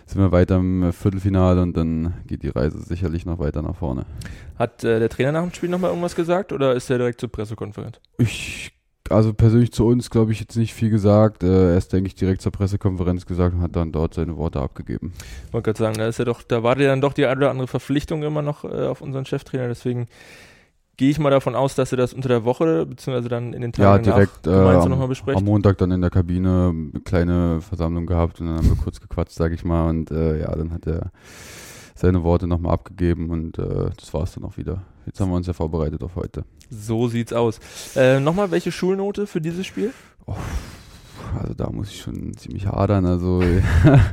Sind 0.07 0.21
wir 0.21 0.33
weiter 0.33 0.57
im 0.57 0.93
Viertelfinale 0.93 1.63
und 1.63 1.77
dann 1.77 2.15
geht 2.27 2.43
die 2.43 2.49
Reise 2.49 2.81
sicherlich 2.83 3.25
noch 3.25 3.39
weiter 3.39 3.63
nach 3.63 3.77
vorne. 3.77 4.05
Hat 4.59 4.85
äh, 4.85 4.99
der 4.99 5.09
Trainer 5.09 5.33
nach 5.33 5.43
dem 5.43 5.55
Spiel 5.55 5.71
nochmal 5.71 5.91
irgendwas 5.91 6.15
gesagt 6.15 6.53
oder 6.53 6.75
ist 6.75 6.91
er 6.91 6.99
direkt 6.99 7.21
zur 7.21 7.31
Pressekonferenz? 7.31 7.99
Ich 8.19 8.73
also 9.13 9.33
persönlich 9.35 9.73
zu 9.73 9.87
uns, 9.87 10.11
glaube 10.11 10.33
ich, 10.33 10.41
jetzt 10.41 10.57
nicht 10.57 10.75
viel 10.75 10.91
gesagt. 10.91 11.43
Äh, 11.43 11.73
er 11.73 11.79
ist, 11.79 11.93
denke 11.93 12.09
ich, 12.09 12.15
direkt 12.15 12.43
zur 12.43 12.53
Pressekonferenz 12.53 13.27
gesagt 13.27 13.55
und 13.55 13.63
hat 13.63 13.77
dann 13.77 13.93
dort 13.93 14.15
seine 14.15 14.37
Worte 14.37 14.61
abgegeben. 14.61 15.13
Ich 15.47 15.53
wollte 15.53 15.67
gerade 15.67 15.79
sagen, 15.79 15.99
da 15.99 16.09
ist 16.09 16.19
ja 16.19 16.25
doch, 16.25 16.43
da 16.43 16.63
war 16.63 16.79
ja 16.79 16.89
dann 16.89 17.01
doch 17.01 17.13
die 17.13 17.27
eine 17.27 17.37
oder 17.37 17.51
andere 17.51 17.69
Verpflichtung 17.69 18.23
immer 18.23 18.43
noch 18.43 18.65
äh, 18.65 18.87
auf 18.87 19.01
unseren 19.01 19.25
Cheftrainer, 19.25 19.69
deswegen 19.69 20.09
gehe 20.97 21.11
ich 21.11 21.19
mal 21.19 21.31
davon 21.31 21.55
aus, 21.55 21.75
dass 21.75 21.91
er 21.93 21.99
das 21.99 22.13
unter 22.13 22.29
der 22.29 22.45
Woche 22.45 22.87
beziehungsweise 22.87 23.29
dann 23.29 23.55
in 23.55 23.63
den 23.63 23.73
Tagen 23.73 24.05
ja, 24.05 24.13
direkt, 24.13 24.47
nach 24.47 24.53
gemeinsam 24.53 24.87
äh, 24.87 24.89
nochmal 24.91 25.09
besprecht. 25.09 25.39
Am 25.39 25.45
Montag 25.45 25.79
dann 25.79 25.91
in 25.91 26.01
der 26.01 26.11
Kabine 26.11 26.73
eine 26.73 27.01
kleine 27.01 27.61
Versammlung 27.61 28.07
gehabt 28.07 28.41
und 28.41 28.47
dann 28.47 28.59
haben 28.59 28.69
wir 28.69 28.77
kurz 28.77 29.01
gequatscht, 29.01 29.33
sage 29.33 29.55
ich 29.55 29.65
mal, 29.65 29.89
und 29.89 30.11
äh, 30.11 30.41
ja, 30.41 30.55
dann 30.55 30.73
hat 30.73 30.87
er 30.87 31.11
seine 32.03 32.25
Worte 32.25 32.49
nochmal 32.49 32.75
abgegeben 32.75 33.31
und 33.31 33.59
äh, 33.59 33.91
das 33.97 34.13
war 34.13 34.25
es 34.25 34.35
dann 34.35 34.45
auch 34.45 34.57
wieder. 34.57 34.83
Jetzt 35.07 35.21
haben 35.21 35.31
wir 35.31 35.37
uns 35.37 35.47
ja 35.47 35.53
vorbereitet 35.53 36.03
auf 36.03 36.17
heute. 36.17 36.45
So 36.69 37.07
sieht's 37.07 37.33
aus. 37.33 37.61
Äh, 37.95 38.19
nochmal, 38.19 38.51
welche 38.51 38.73
Schulnote 38.73 39.27
für 39.29 39.41
dieses 39.41 39.67
Spiel? 39.67 39.93
Oh, 40.27 40.35
also 41.39 41.55
da 41.55 41.71
muss 41.71 41.91
ich 41.91 42.01
schon 42.01 42.37
ziemlich 42.37 42.67
hadern. 42.67 43.07
Also 43.07 43.41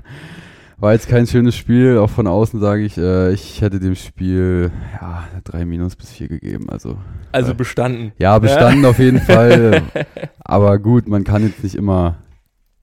war 0.77 0.93
jetzt 0.93 1.07
kein 1.07 1.25
schönes 1.25 1.55
Spiel. 1.55 1.97
Auch 1.97 2.11
von 2.11 2.27
außen 2.27 2.59
sage 2.59 2.83
ich, 2.83 2.97
äh, 2.97 3.33
ich 3.33 3.61
hätte 3.61 3.79
dem 3.79 3.95
Spiel 3.95 4.71
ja 5.01 5.27
drei 5.43 5.65
Minus 5.65 5.95
bis 5.95 6.11
vier 6.11 6.27
gegeben. 6.27 6.69
Also 6.69 6.95
also 7.31 7.55
bestanden. 7.55 8.11
Ja, 8.19 8.37
bestanden 8.37 8.85
auf 8.85 8.99
jeden 8.99 9.19
Fall. 9.19 9.81
Aber 10.39 10.77
gut, 10.77 11.07
man 11.07 11.23
kann 11.23 11.43
jetzt 11.43 11.63
nicht 11.63 11.75
immer 11.75 12.17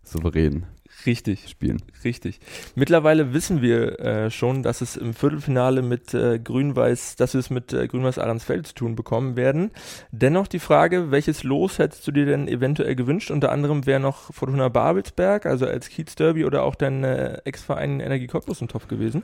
souverän 0.02 0.66
Richtig. 1.06 1.48
spielen. 1.48 1.82
Richtig. 2.04 2.40
Mittlerweile 2.74 3.32
wissen 3.32 3.62
wir 3.62 4.00
äh, 4.00 4.30
schon, 4.30 4.62
dass 4.62 4.80
es 4.80 4.96
im 4.96 5.14
Viertelfinale 5.14 5.82
mit 5.82 6.12
äh, 6.14 6.38
Grün-Weiß, 6.38 7.16
dass 7.16 7.34
wir 7.34 7.38
es 7.38 7.50
mit 7.50 7.72
äh, 7.72 7.86
Grün-Weiß 7.86 8.18
Ahrensfeld 8.18 8.66
zu 8.66 8.74
tun 8.74 8.96
bekommen 8.96 9.36
werden. 9.36 9.70
Dennoch 10.10 10.48
die 10.48 10.58
Frage, 10.58 11.10
welches 11.10 11.44
Los 11.44 11.78
hättest 11.78 12.06
du 12.06 12.12
dir 12.12 12.26
denn 12.26 12.48
eventuell 12.48 12.96
gewünscht? 12.96 13.30
Unter 13.30 13.52
anderem 13.52 13.86
wäre 13.86 14.00
noch 14.00 14.32
Fortuna 14.32 14.68
Babelsberg, 14.68 15.46
also 15.46 15.66
als 15.66 15.88
Kiez 15.88 16.14
Derby 16.16 16.44
oder 16.44 16.64
auch 16.64 16.74
dein 16.74 17.04
äh, 17.04 17.38
Ex-Verein 17.44 18.00
Energie 18.00 18.26
Cottbus 18.26 18.60
im 18.60 18.68
Topf 18.68 18.88
gewesen? 18.88 19.22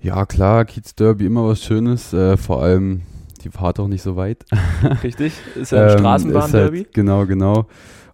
Ja, 0.00 0.26
klar, 0.26 0.64
Kiez 0.66 0.94
Derby 0.94 1.26
immer 1.26 1.48
was 1.48 1.64
Schönes, 1.64 2.12
äh, 2.12 2.36
vor 2.36 2.62
allem 2.62 3.02
die 3.42 3.50
Fahrt 3.50 3.78
auch 3.80 3.88
nicht 3.88 4.02
so 4.02 4.16
weit. 4.16 4.44
Richtig, 5.02 5.32
ist 5.54 5.72
ja 5.72 5.84
ein 5.84 5.90
ähm, 5.92 5.98
Straßenbahn-Derby. 5.98 6.78
Halt, 6.78 6.94
genau, 6.94 7.26
genau. 7.26 7.66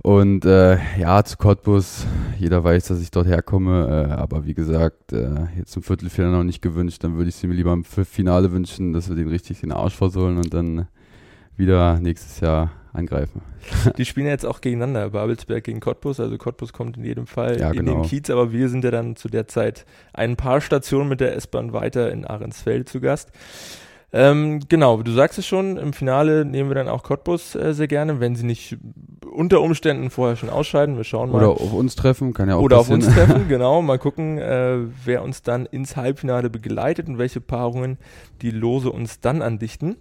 Und 0.03 0.47
äh, 0.47 0.79
ja, 0.99 1.23
zu 1.25 1.37
Cottbus, 1.37 2.07
jeder 2.39 2.65
weiß, 2.65 2.89
dass 2.89 3.03
ich 3.03 3.11
dort 3.11 3.27
herkomme, 3.27 4.09
äh, 4.09 4.13
aber 4.13 4.47
wie 4.47 4.55
gesagt, 4.55 5.13
äh, 5.13 5.47
jetzt 5.59 5.77
im 5.77 5.83
Viertelfinale 5.83 6.37
noch 6.37 6.45
nicht 6.45 6.63
gewünscht, 6.63 7.05
dann 7.05 7.17
würde 7.17 7.29
ich 7.29 7.35
sie 7.35 7.47
mir 7.47 7.55
lieber 7.55 7.73
im 7.73 7.85
Finale 7.85 8.51
wünschen, 8.51 8.95
dass 8.95 9.11
wir 9.11 9.17
den 9.17 9.29
richtig 9.29 9.61
den 9.61 9.73
Arsch 9.73 9.95
versohlen 9.95 10.39
und 10.39 10.55
dann 10.55 10.89
wieder 11.59 12.01
nächstes 12.01 12.41
Jahr 12.41 12.71
angreifen. 12.95 13.43
Die 13.99 14.07
spielen 14.07 14.25
ja 14.25 14.33
jetzt 14.33 14.47
auch 14.47 14.63
gegeneinander, 14.63 15.11
Babelsberg 15.11 15.65
gegen 15.65 15.81
Cottbus, 15.81 16.19
also 16.19 16.39
Cottbus 16.39 16.73
kommt 16.73 16.97
in 16.97 17.05
jedem 17.05 17.27
Fall 17.27 17.61
ja, 17.61 17.71
in 17.71 17.85
genau. 17.85 18.01
den 18.01 18.03
Kiez, 18.03 18.31
aber 18.31 18.53
wir 18.53 18.71
sind 18.71 18.85
ja 18.85 18.91
dann 18.91 19.17
zu 19.17 19.29
der 19.29 19.49
Zeit 19.49 19.85
ein 20.15 20.37
paar 20.37 20.63
Stationen 20.63 21.11
mit 21.11 21.21
der 21.21 21.37
S-Bahn 21.37 21.75
weiter 21.75 22.11
in 22.11 22.25
Ahrensfeld 22.25 22.89
zu 22.89 23.01
Gast. 23.01 23.31
Ähm, 24.13 24.61
genau, 24.69 25.03
du 25.03 25.13
sagst 25.13 25.39
es 25.39 25.47
schon, 25.47 25.77
im 25.77 25.93
Finale 25.93 26.45
nehmen 26.45 26.69
wir 26.69 26.75
dann 26.75 26.89
auch 26.89 27.05
Cottbus 27.05 27.55
äh, 27.55 27.73
sehr 27.75 27.87
gerne, 27.87 28.19
wenn 28.19 28.35
sie 28.35 28.45
nicht 28.45 28.77
unter 29.31 29.61
Umständen 29.61 30.11
vorher 30.11 30.37
schon 30.37 30.51
ausscheiden. 30.51 30.97
Wir 30.97 31.05
schauen 31.05 31.31
mal. 31.31 31.39
Oder 31.39 31.51
auf 31.51 31.73
uns 31.73 31.95
treffen, 31.95 32.35
kann 32.35 32.49
ja 32.49 32.57
auch 32.57 32.63
Oder 32.63 32.79
auf 32.79 32.91
uns 32.91 33.07
treffen, 33.15 33.49
genau. 33.49 33.83
Mal 33.83 33.99
gucken, 33.99 34.39
äh, 34.39 34.79
wer 35.05 35.23
uns 35.23 35.43
dann 35.43 35.67
ins 35.67 35.97
Halbfinale 35.97 36.51
begleitet 36.51 37.07
und 37.07 37.19
welche 37.19 37.41
Paarungen 37.41 37.99
die 38.43 38.51
Lose 38.51 38.91
uns 38.91 39.21
dann 39.21 39.43
andichten. 39.43 39.97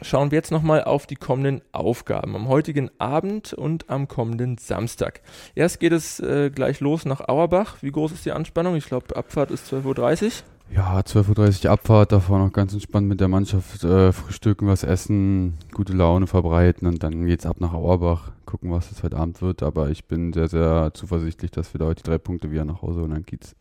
Schauen 0.00 0.30
wir 0.30 0.36
jetzt 0.36 0.52
nochmal 0.52 0.84
auf 0.84 1.06
die 1.06 1.16
kommenden 1.16 1.60
Aufgaben 1.72 2.36
am 2.36 2.46
heutigen 2.46 2.88
Abend 2.98 3.52
und 3.52 3.90
am 3.90 4.06
kommenden 4.06 4.56
Samstag. 4.56 5.22
Erst 5.56 5.80
geht 5.80 5.92
es 5.92 6.20
äh, 6.20 6.50
gleich 6.50 6.78
los 6.78 7.04
nach 7.04 7.26
Auerbach. 7.26 7.78
Wie 7.80 7.90
groß 7.90 8.12
ist 8.12 8.24
die 8.24 8.30
Anspannung? 8.30 8.76
Ich 8.76 8.86
glaube, 8.86 9.16
Abfahrt 9.16 9.50
ist 9.50 9.72
12.30 9.72 10.24
Uhr. 10.26 10.32
Ja, 10.70 11.00
12.30 11.00 11.64
Uhr 11.64 11.70
Abfahrt, 11.70 12.12
davor 12.12 12.38
noch 12.38 12.52
ganz 12.52 12.72
entspannt 12.72 13.08
mit 13.08 13.20
der 13.20 13.28
Mannschaft 13.28 13.84
äh, 13.84 14.12
frühstücken, 14.12 14.66
was 14.66 14.84
essen, 14.84 15.54
gute 15.72 15.94
Laune 15.94 16.26
verbreiten 16.26 16.86
und 16.86 17.02
dann 17.02 17.24
geht's 17.24 17.46
ab 17.46 17.56
nach 17.60 17.72
Auerbach, 17.72 18.32
gucken, 18.44 18.70
was 18.70 18.90
es 18.90 19.02
heute 19.02 19.16
Abend 19.16 19.40
wird. 19.40 19.62
Aber 19.62 19.88
ich 19.88 20.04
bin 20.04 20.32
sehr, 20.32 20.48
sehr 20.48 20.90
zuversichtlich, 20.92 21.50
dass 21.50 21.72
wir 21.72 21.78
da 21.78 21.86
heute 21.86 22.02
die 22.02 22.10
drei 22.10 22.18
Punkte 22.18 22.50
wieder 22.50 22.64
nach 22.66 22.82
Hause 22.82 23.02
und 23.02 23.10
dann 23.10 23.24
geht's. 23.24 23.56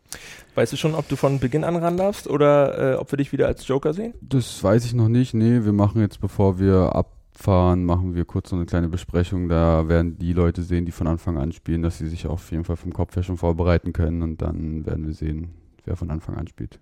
Weißt 0.55 0.73
du 0.73 0.77
schon, 0.77 0.95
ob 0.95 1.07
du 1.07 1.15
von 1.15 1.39
Beginn 1.39 1.63
an 1.63 1.77
ran 1.77 1.95
darfst 1.95 2.27
oder 2.27 2.93
äh, 2.93 2.95
ob 2.97 3.11
wir 3.11 3.17
dich 3.17 3.31
wieder 3.31 3.47
als 3.47 3.65
Joker 3.67 3.93
sehen? 3.93 4.13
Das 4.21 4.61
weiß 4.61 4.85
ich 4.85 4.93
noch 4.93 5.09
nicht. 5.09 5.33
Nee, 5.33 5.63
wir 5.63 5.73
machen 5.73 6.01
jetzt, 6.01 6.19
bevor 6.19 6.59
wir 6.59 6.93
abfahren, 6.93 7.85
machen 7.85 8.15
wir 8.15 8.25
kurz 8.25 8.49
so 8.49 8.57
eine 8.57 8.65
kleine 8.65 8.89
Besprechung. 8.89 9.47
Da 9.47 9.87
werden 9.87 10.17
die 10.19 10.33
Leute 10.33 10.61
sehen, 10.61 10.85
die 10.85 10.91
von 10.91 11.07
Anfang 11.07 11.37
an 11.37 11.53
spielen, 11.53 11.83
dass 11.83 11.99
sie 11.99 12.09
sich 12.09 12.27
auf 12.27 12.51
jeden 12.51 12.65
Fall 12.65 12.75
vom 12.75 12.91
Kopf 12.91 13.15
her 13.15 13.23
schon 13.23 13.37
vorbereiten 13.37 13.93
können 13.93 14.21
und 14.21 14.41
dann 14.41 14.85
werden 14.85 15.07
wir 15.07 15.13
sehen, 15.13 15.53
wer 15.87 15.95
von 15.95 16.11
Anfang 16.11 16.35
an 16.35 16.47
spielt. 16.47 16.79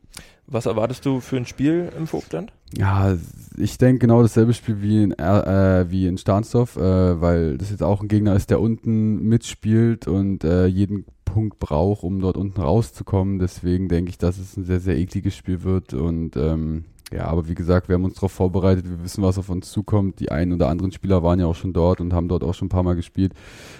Was 0.47 0.65
erwartest 0.65 1.05
du 1.05 1.21
für 1.21 1.37
ein 1.37 1.45
Spiel 1.45 1.91
im 1.97 2.07
Vogtland? 2.07 2.51
Ja, 2.77 3.15
ich 3.57 3.77
denke 3.77 3.99
genau 3.99 4.21
dasselbe 4.21 4.53
Spiel 4.53 4.81
wie 4.81 5.03
in, 5.03 5.11
äh, 5.11 5.85
wie 5.89 6.07
in 6.07 6.17
Starnsdorf, 6.17 6.75
äh, 6.75 7.21
weil 7.21 7.57
das 7.57 7.69
jetzt 7.69 7.83
auch 7.83 8.01
ein 8.01 8.07
Gegner 8.07 8.35
ist, 8.35 8.49
der 8.49 8.59
unten 8.59 9.23
mitspielt 9.27 10.07
und 10.07 10.43
äh, 10.43 10.65
jeden 10.65 11.05
Punkt 11.23 11.59
braucht, 11.59 12.03
um 12.03 12.19
dort 12.19 12.37
unten 12.37 12.61
rauszukommen. 12.61 13.39
Deswegen 13.39 13.87
denke 13.87 14.09
ich, 14.09 14.17
dass 14.17 14.37
es 14.37 14.57
ein 14.57 14.65
sehr, 14.65 14.79
sehr 14.79 14.97
ekliges 14.97 15.35
Spiel 15.35 15.63
wird 15.63 15.93
und 15.93 16.35
ähm, 16.35 16.85
ja, 17.11 17.25
aber 17.27 17.47
wie 17.47 17.55
gesagt, 17.55 17.87
wir 17.87 17.95
haben 17.95 18.03
uns 18.03 18.15
darauf 18.15 18.31
vorbereitet, 18.31 18.89
wir 18.89 19.03
wissen, 19.03 19.23
was 19.23 19.37
auf 19.37 19.49
uns 19.49 19.71
zukommt. 19.71 20.19
Die 20.19 20.31
einen 20.31 20.53
oder 20.53 20.69
anderen 20.69 20.91
Spieler 20.91 21.21
waren 21.21 21.39
ja 21.39 21.45
auch 21.45 21.55
schon 21.55 21.71
dort 21.71 22.01
und 22.01 22.13
haben 22.13 22.27
dort 22.27 22.43
auch 22.43 22.53
schon 22.53 22.65
ein 22.65 22.69
paar 22.69 22.83
Mal 22.83 22.95
gespielt. 22.95 23.33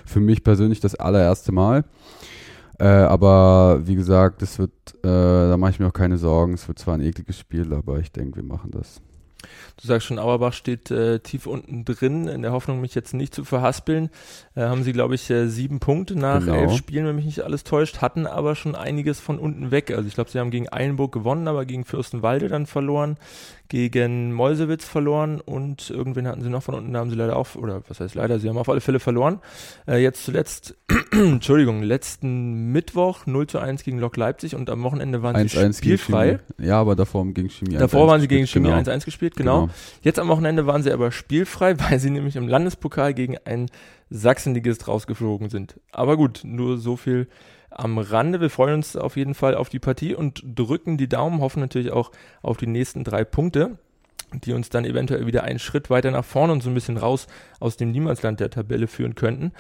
Für 0.06 0.20
mich 0.20 0.44
persönlich 0.44 0.80
das 0.80 0.96
allererste 0.96 1.52
Mal. 1.52 1.86
Äh, 2.80 2.86
aber 2.86 3.82
wie 3.86 3.96
gesagt, 3.96 4.42
das 4.42 4.60
wird, 4.60 4.72
äh, 5.04 5.08
da 5.08 5.58
mache 5.58 5.72
ich 5.72 5.80
mir 5.80 5.88
auch 5.88 5.94
keine 5.94 6.18
Sorgen. 6.18 6.54
Es 6.54 6.68
wird 6.68 6.80
zwar 6.80 6.96
ein 6.96 7.02
ekliges 7.02 7.40
Spiel, 7.40 7.74
aber 7.74 8.00
ich 8.00 8.12
denke, 8.12 8.38
wir 8.38 8.44
machen 8.44 8.72
das. 8.72 9.02
Du 9.82 9.88
sagst 9.88 10.08
schon, 10.08 10.20
Auerbach 10.20 10.54
steht 10.54 10.92
äh, 10.92 11.20
tief 11.20 11.48
unten 11.48 11.86
drin, 11.86 12.28
in 12.28 12.42
der 12.42 12.52
Hoffnung, 12.52 12.82
mich 12.82 12.96
jetzt 12.96 13.14
nicht 13.14 13.34
zu 13.34 13.44
verhaspeln. 13.44 14.10
Äh, 14.56 14.62
haben 14.62 14.84
sie, 14.84 14.94
glaube 14.94 15.16
ich, 15.16 15.30
äh, 15.30 15.48
sieben 15.48 15.80
Punkte 15.80 16.18
nach 16.18 16.40
genau. 16.40 16.56
elf 16.56 16.74
Spielen, 16.76 17.06
wenn 17.06 17.16
mich 17.16 17.26
nicht 17.26 17.42
alles 17.42 17.64
täuscht, 17.64 18.02
hatten 18.02 18.26
aber 18.26 18.56
schon 18.56 18.76
einiges 18.76 19.20
von 19.20 19.40
unten 19.40 19.72
weg. 19.72 19.92
Also 19.92 20.08
ich 20.08 20.16
glaube, 20.16 20.30
sie 20.30 20.40
haben 20.40 20.52
gegen 20.52 20.72
Eilenburg 20.72 21.12
gewonnen, 21.12 21.48
aber 21.48 21.66
gegen 21.66 21.86
Fürstenwalde 21.86 22.48
dann 22.48 22.66
verloren, 22.66 23.18
gegen 23.68 24.32
Meusewitz 24.32 24.86
verloren 24.86 25.42
und 25.42 25.90
irgendwen 25.90 26.28
hatten 26.28 26.42
sie 26.42 26.50
noch 26.50 26.64
von 26.64 26.76
unten, 26.76 26.94
da 26.94 27.00
haben 27.00 27.10
sie 27.10 27.16
leider 27.16 27.36
auch, 27.36 27.56
oder 27.56 27.82
was 27.88 28.00
heißt 28.00 28.16
leider, 28.16 28.40
sie 28.40 28.48
haben 28.50 28.58
auf 28.58 28.70
alle 28.70 28.82
Fälle 28.82 29.00
verloren. 29.00 29.40
Äh, 29.88 29.98
jetzt 29.98 30.24
zuletzt 30.24 30.76
Entschuldigung, 31.34 31.82
letzten 31.82 32.72
Mittwoch 32.72 33.26
0 33.26 33.48
zu 33.48 33.60
1 33.60 33.84
gegen 33.84 34.00
Lok 34.00 34.18
Leipzig 34.18 34.56
und 34.56 34.70
am 34.70 34.84
Wochenende 34.84 35.22
waren 35.22 35.36
1 35.36 35.56
-1 35.56 35.74
sie 35.74 35.78
spielfrei. 35.78 36.40
Ja, 36.58 36.80
aber 36.80 36.96
davor 36.96 37.26
gegen 37.28 37.50
Chemie 37.50 37.76
1 37.76 37.80
Davor 37.80 38.08
waren 38.08 38.22
sie 38.22 38.28
gegen 38.28 38.48
Chemie 38.48 38.70
1-1 38.70 38.84
genau. 38.84 39.06
gespielt, 39.06 39.36
genau. 39.36 39.62
genau. 39.62 39.74
Jetzt 40.02 40.20
am 40.20 40.28
Wochenende 40.28 40.68
waren 40.68 40.84
sie 40.84 40.92
aber 40.92 41.12
spielfrei, 41.12 41.80
weil 41.90 42.00
sie 42.00 42.10
nämlich 42.10 42.36
im 42.36 42.48
Landespokal 42.48 43.14
gegen 43.14 43.38
ein 43.46 43.68
Sachsenligist 44.10 44.88
rausgeflogen 44.88 45.50
sind. 45.50 45.80
Aber 45.92 46.18
gut, 46.18 46.42
nur 46.44 46.78
so 46.78 46.98
viel 46.98 47.28
am 47.70 47.98
Rande. 47.98 48.42
Wir 48.42 48.50
freuen 48.50 48.76
uns 48.76 48.96
auf 48.96 49.16
jeden 49.18 49.36
Fall 49.36 49.56
auf 49.56 49.70
die 49.70 49.80
Partie 49.80 50.16
und 50.16 50.44
drücken 50.46 50.98
die 50.98 51.10
Daumen, 51.10 51.42
hoffen 51.42 51.60
natürlich 51.60 51.92
auch 51.92 52.12
auf 52.42 52.58
die 52.58 52.68
nächsten 52.68 53.04
drei 53.04 53.24
Punkte, 53.24 53.78
die 54.44 54.54
uns 54.54 54.70
dann 54.70 54.86
eventuell 54.86 55.28
wieder 55.28 55.44
einen 55.44 55.60
Schritt 55.60 55.90
weiter 55.90 56.12
nach 56.12 56.26
vorne 56.26 56.54
und 56.54 56.64
so 56.64 56.70
ein 56.70 56.74
bisschen 56.76 56.98
raus 56.98 57.28
aus 57.60 57.78
dem 57.78 57.92
Niemandsland 57.92 58.40
der 58.40 58.50
Tabelle 58.50 58.88
führen 58.88 59.16
könnten. 59.16 59.52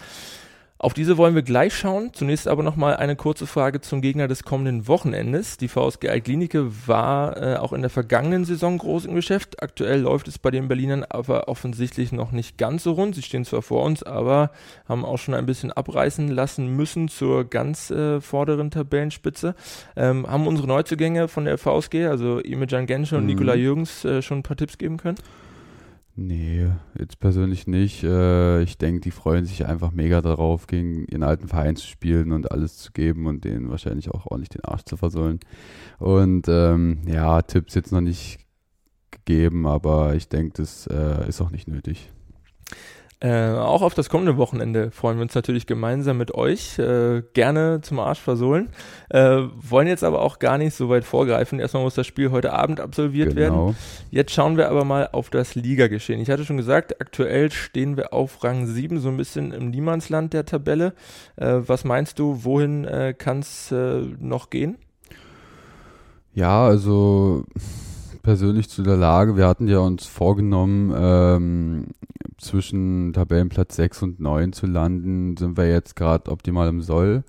Auf 0.77 0.93
diese 0.93 1.17
wollen 1.17 1.35
wir 1.35 1.41
gleich 1.41 1.73
schauen. 1.73 2.11
Zunächst 2.11 2.49
aber 2.49 2.61
nochmal 2.61 2.97
eine 2.97 3.15
kurze 3.15 3.47
Frage 3.47 3.79
zum 3.79 4.01
Gegner 4.01 4.27
des 4.27 4.43
kommenden 4.43 4.89
Wochenendes. 4.89 5.55
Die 5.55 5.69
VSG 5.69 6.09
Altklinike 6.09 6.69
war 6.85 7.41
äh, 7.41 7.55
auch 7.55 7.71
in 7.71 7.79
der 7.79 7.89
vergangenen 7.89 8.43
Saison 8.43 8.77
groß 8.77 9.05
im 9.05 9.15
Geschäft. 9.15 9.63
Aktuell 9.63 10.01
läuft 10.01 10.27
es 10.27 10.37
bei 10.37 10.51
den 10.51 10.67
Berlinern 10.67 11.05
aber 11.07 11.47
offensichtlich 11.47 12.11
noch 12.11 12.33
nicht 12.33 12.57
ganz 12.57 12.83
so 12.83 12.91
rund. 12.91 13.15
Sie 13.15 13.21
stehen 13.21 13.45
zwar 13.45 13.61
vor 13.61 13.83
uns, 13.83 14.03
aber 14.03 14.51
haben 14.85 15.05
auch 15.05 15.17
schon 15.17 15.33
ein 15.33 15.45
bisschen 15.45 15.71
abreißen 15.71 16.27
lassen 16.27 16.75
müssen 16.75 17.07
zur 17.07 17.45
ganz 17.45 17.89
äh, 17.89 18.19
vorderen 18.19 18.69
Tabellenspitze. 18.69 19.55
Ähm, 19.95 20.29
haben 20.29 20.45
unsere 20.45 20.67
Neuzugänge 20.67 21.29
von 21.29 21.45
der 21.45 21.57
VSG, 21.57 22.07
also 22.07 22.39
Imejan 22.39 22.85
Gensche 22.85 23.15
und 23.15 23.21
mhm. 23.21 23.27
Nikola 23.27 23.55
Jürgens, 23.55 24.03
äh, 24.03 24.21
schon 24.21 24.39
ein 24.39 24.43
paar 24.43 24.57
Tipps 24.57 24.77
geben 24.77 24.97
können? 24.97 25.17
Nee, 26.17 26.71
jetzt 26.97 27.19
persönlich 27.19 27.67
nicht. 27.67 28.03
Äh, 28.03 28.61
ich 28.63 28.77
denke, 28.77 29.01
die 29.01 29.11
freuen 29.11 29.43
sich 29.43 29.65
einfach 29.65 29.91
mega 29.91 30.21
darauf, 30.21 30.65
gegen 30.65 31.05
ihren 31.07 31.23
alten 31.23 31.49
Verein 31.49 31.75
zu 31.75 31.85
spielen 31.85 32.31
und 32.31 32.51
alles 32.51 32.77
zu 32.77 32.93
geben 32.93 33.27
und 33.27 33.43
denen 33.43 33.69
wahrscheinlich 33.69 34.09
auch 34.11 34.25
ordentlich 34.27 34.49
den 34.49 34.63
Arsch 34.63 34.83
zu 34.85 34.95
versollen. 34.95 35.41
Und 35.99 36.47
ähm, 36.47 36.99
ja, 37.05 37.41
Tipps 37.41 37.75
jetzt 37.75 37.91
noch 37.91 37.99
nicht 37.99 38.39
gegeben, 39.11 39.67
aber 39.67 40.15
ich 40.15 40.29
denke, 40.29 40.53
das 40.55 40.87
äh, 40.87 41.27
ist 41.27 41.41
auch 41.41 41.51
nicht 41.51 41.67
nötig. 41.67 42.13
Äh, 43.21 43.51
auch 43.51 43.81
auf 43.81 43.93
das 43.93 44.09
kommende 44.09 44.35
Wochenende 44.35 44.91
freuen 44.91 45.17
wir 45.17 45.21
uns 45.21 45.33
natürlich 45.33 45.67
gemeinsam 45.67 46.17
mit 46.17 46.35
euch. 46.35 46.77
Äh, 46.77 47.23
gerne 47.33 47.79
zum 47.81 47.99
Arsch 47.99 48.19
versohlen. 48.19 48.69
Äh, 49.09 49.43
wollen 49.55 49.87
jetzt 49.87 50.03
aber 50.03 50.21
auch 50.21 50.37
gar 50.37 50.57
nicht 50.57 50.75
so 50.75 50.89
weit 50.89 51.05
vorgreifen. 51.05 51.59
Erstmal 51.59 51.83
muss 51.83 51.95
das 51.95 52.05
Spiel 52.05 52.31
heute 52.31 52.51
Abend 52.51 52.81
absolviert 52.81 53.29
genau. 53.29 53.67
werden. 53.67 53.77
Jetzt 54.11 54.33
schauen 54.33 54.57
wir 54.57 54.69
aber 54.69 54.83
mal 54.83 55.09
auf 55.13 55.29
das 55.29 55.55
Ligageschehen. 55.55 56.19
Ich 56.19 56.29
hatte 56.29 56.43
schon 56.43 56.57
gesagt, 56.57 56.99
aktuell 56.99 57.51
stehen 57.51 57.95
wir 57.95 58.13
auf 58.13 58.43
Rang 58.43 58.67
7, 58.67 58.99
so 58.99 59.07
ein 59.07 59.17
bisschen 59.17 59.53
im 59.53 59.69
Niemandsland 59.69 60.33
der 60.33 60.45
Tabelle. 60.45 60.93
Äh, 61.37 61.61
was 61.65 61.85
meinst 61.85 62.19
du, 62.19 62.43
wohin 62.43 62.83
äh, 62.83 63.13
kann 63.17 63.39
es 63.39 63.71
äh, 63.71 64.01
noch 64.19 64.49
gehen? 64.49 64.77
Ja, 66.33 66.65
also 66.65 67.45
persönlich 68.23 68.69
zu 68.69 68.83
der 68.83 68.97
Lage. 68.97 69.37
Wir 69.37 69.47
hatten 69.47 69.69
ja 69.69 69.79
uns 69.79 70.05
vorgenommen, 70.05 70.93
ähm, 70.97 71.85
zwischen 72.37 73.13
Tabellenplatz 73.13 73.75
6 73.75 74.03
und 74.03 74.19
9 74.19 74.53
zu 74.53 74.65
landen, 74.65 75.37
sind 75.37 75.57
wir 75.57 75.69
jetzt 75.69 75.95
gerade 75.95 76.31
optimal 76.31 76.67
im 76.67 76.81
Soll, 76.81 77.23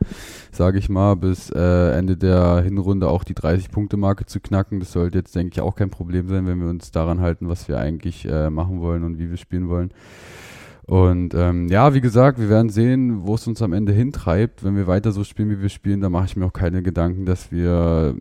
sage 0.52 0.78
ich 0.78 0.88
mal, 0.88 1.14
bis 1.14 1.50
äh, 1.50 1.96
Ende 1.96 2.16
der 2.16 2.62
Hinrunde 2.62 3.08
auch 3.08 3.24
die 3.24 3.34
30-Punkte-Marke 3.34 4.26
zu 4.26 4.40
knacken. 4.40 4.80
Das 4.80 4.92
sollte 4.92 5.18
jetzt, 5.18 5.34
denke 5.34 5.54
ich, 5.54 5.60
auch 5.60 5.74
kein 5.74 5.90
Problem 5.90 6.28
sein, 6.28 6.46
wenn 6.46 6.60
wir 6.60 6.68
uns 6.68 6.90
daran 6.90 7.20
halten, 7.20 7.48
was 7.48 7.68
wir 7.68 7.78
eigentlich 7.78 8.26
äh, 8.26 8.50
machen 8.50 8.80
wollen 8.80 9.04
und 9.04 9.18
wie 9.18 9.30
wir 9.30 9.36
spielen 9.36 9.68
wollen. 9.68 9.90
Und 10.86 11.34
ähm, 11.34 11.68
ja, 11.68 11.94
wie 11.94 12.00
gesagt, 12.00 12.38
wir 12.38 12.48
werden 12.48 12.70
sehen, 12.70 13.26
wo 13.26 13.34
es 13.34 13.46
uns 13.46 13.60
am 13.60 13.72
Ende 13.72 13.92
hintreibt. 13.92 14.62
Wenn 14.62 14.76
wir 14.76 14.86
weiter 14.86 15.10
so 15.10 15.24
spielen, 15.24 15.50
wie 15.50 15.60
wir 15.60 15.68
spielen, 15.68 16.00
da 16.00 16.08
mache 16.08 16.26
ich 16.26 16.36
mir 16.36 16.46
auch 16.46 16.52
keine 16.52 16.82
Gedanken, 16.82 17.26
dass 17.26 17.50
wir 17.50 18.14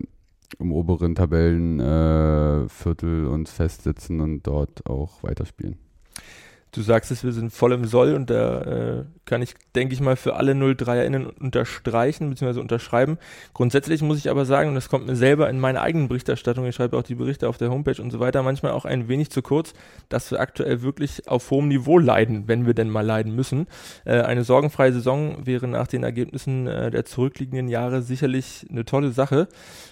im 0.58 0.72
oberen 0.72 1.14
Tabellenviertel 1.14 3.24
äh, 3.24 3.28
uns 3.28 3.52
festsitzen 3.52 4.20
und 4.20 4.46
dort 4.46 4.88
auch 4.88 5.22
weiterspielen. 5.22 5.85
Du 6.72 6.82
sagst 6.82 7.10
es, 7.10 7.24
wir 7.24 7.32
sind 7.32 7.52
voll 7.52 7.72
im 7.72 7.86
Soll 7.86 8.14
und 8.14 8.28
da 8.28 8.60
äh, 8.60 9.04
kann 9.24 9.42
ich, 9.42 9.54
denke 9.74 9.94
ich 9.94 10.00
mal, 10.00 10.16
für 10.16 10.36
alle 10.36 10.52
03erInnen 10.52 11.26
unterstreichen 11.40 12.30
bzw. 12.30 12.60
unterschreiben. 12.60 13.18
Grundsätzlich 13.54 14.02
muss 14.02 14.18
ich 14.18 14.30
aber 14.30 14.44
sagen, 14.44 14.68
und 14.68 14.74
das 14.74 14.88
kommt 14.88 15.06
mir 15.06 15.16
selber 15.16 15.48
in 15.50 15.58
meiner 15.58 15.82
eigenen 15.82 16.08
Berichterstattung, 16.08 16.66
ich 16.66 16.74
schreibe 16.74 16.96
auch 16.96 17.02
die 17.02 17.14
Berichte 17.14 17.48
auf 17.48 17.56
der 17.56 17.70
Homepage 17.70 18.00
und 18.00 18.10
so 18.10 18.20
weiter, 18.20 18.42
manchmal 18.42 18.72
auch 18.72 18.84
ein 18.84 19.08
wenig 19.08 19.30
zu 19.30 19.42
kurz, 19.42 19.72
dass 20.08 20.30
wir 20.30 20.38
aktuell 20.38 20.82
wirklich 20.82 21.28
auf 21.28 21.50
hohem 21.50 21.68
Niveau 21.68 21.98
leiden, 21.98 22.44
wenn 22.46 22.66
wir 22.66 22.74
denn 22.74 22.90
mal 22.90 23.04
leiden 23.04 23.34
müssen. 23.34 23.66
Äh, 24.04 24.20
eine 24.20 24.44
sorgenfreie 24.44 24.92
Saison 24.92 25.46
wäre 25.46 25.66
nach 25.66 25.86
den 25.86 26.04
Ergebnissen 26.04 26.66
äh, 26.66 26.90
der 26.90 27.04
zurückliegenden 27.04 27.68
Jahre 27.68 28.02
sicherlich 28.02 28.66
eine 28.70 28.84
tolle 28.84 29.10
Sache. 29.10 29.48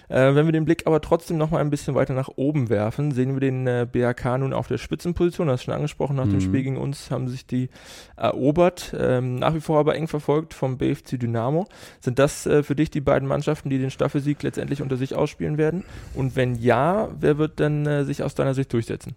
Äh, 0.07 0.35
wenn 0.35 0.45
wir 0.45 0.53
den 0.53 0.65
Blick 0.65 0.83
aber 0.85 1.01
trotzdem 1.01 1.37
noch 1.37 1.51
mal 1.51 1.59
ein 1.59 1.69
bisschen 1.69 1.95
weiter 1.95 2.13
nach 2.13 2.29
oben 2.35 2.69
werfen, 2.69 3.11
sehen 3.11 3.33
wir 3.33 3.39
den 3.39 3.67
äh, 3.67 3.87
BHK 3.91 4.37
nun 4.37 4.53
auf 4.53 4.67
der 4.67 4.77
Spitzenposition, 4.77 5.47
das 5.47 5.63
schon 5.63 5.73
angesprochen, 5.73 6.15
nach 6.15 6.25
mhm. 6.25 6.31
dem 6.31 6.41
Spiel 6.41 6.63
gegen 6.63 6.74
uns 6.77 7.11
haben 7.11 7.27
sich 7.27 7.45
die 7.45 7.69
erobert, 8.15 8.95
ähm, 8.97 9.35
nach 9.35 9.53
wie 9.53 9.61
vor 9.61 9.79
aber 9.79 9.95
eng 9.95 10.07
verfolgt 10.07 10.53
vom 10.53 10.77
BFC 10.77 11.19
Dynamo. 11.19 11.67
Sind 11.99 12.19
das 12.19 12.45
äh, 12.45 12.63
für 12.63 12.75
dich 12.75 12.89
die 12.89 13.01
beiden 13.01 13.27
Mannschaften, 13.27 13.69
die 13.69 13.79
den 13.79 13.91
Staffelsieg 13.91 14.41
letztendlich 14.43 14.81
unter 14.81 14.97
sich 14.97 15.15
ausspielen 15.15 15.57
werden? 15.57 15.83
Und 16.13 16.35
wenn 16.35 16.55
ja, 16.55 17.09
wer 17.19 17.37
wird 17.37 17.59
denn 17.59 17.85
äh, 17.85 18.05
sich 18.05 18.23
aus 18.23 18.35
deiner 18.35 18.53
Sicht 18.53 18.71
durchsetzen? 18.73 19.15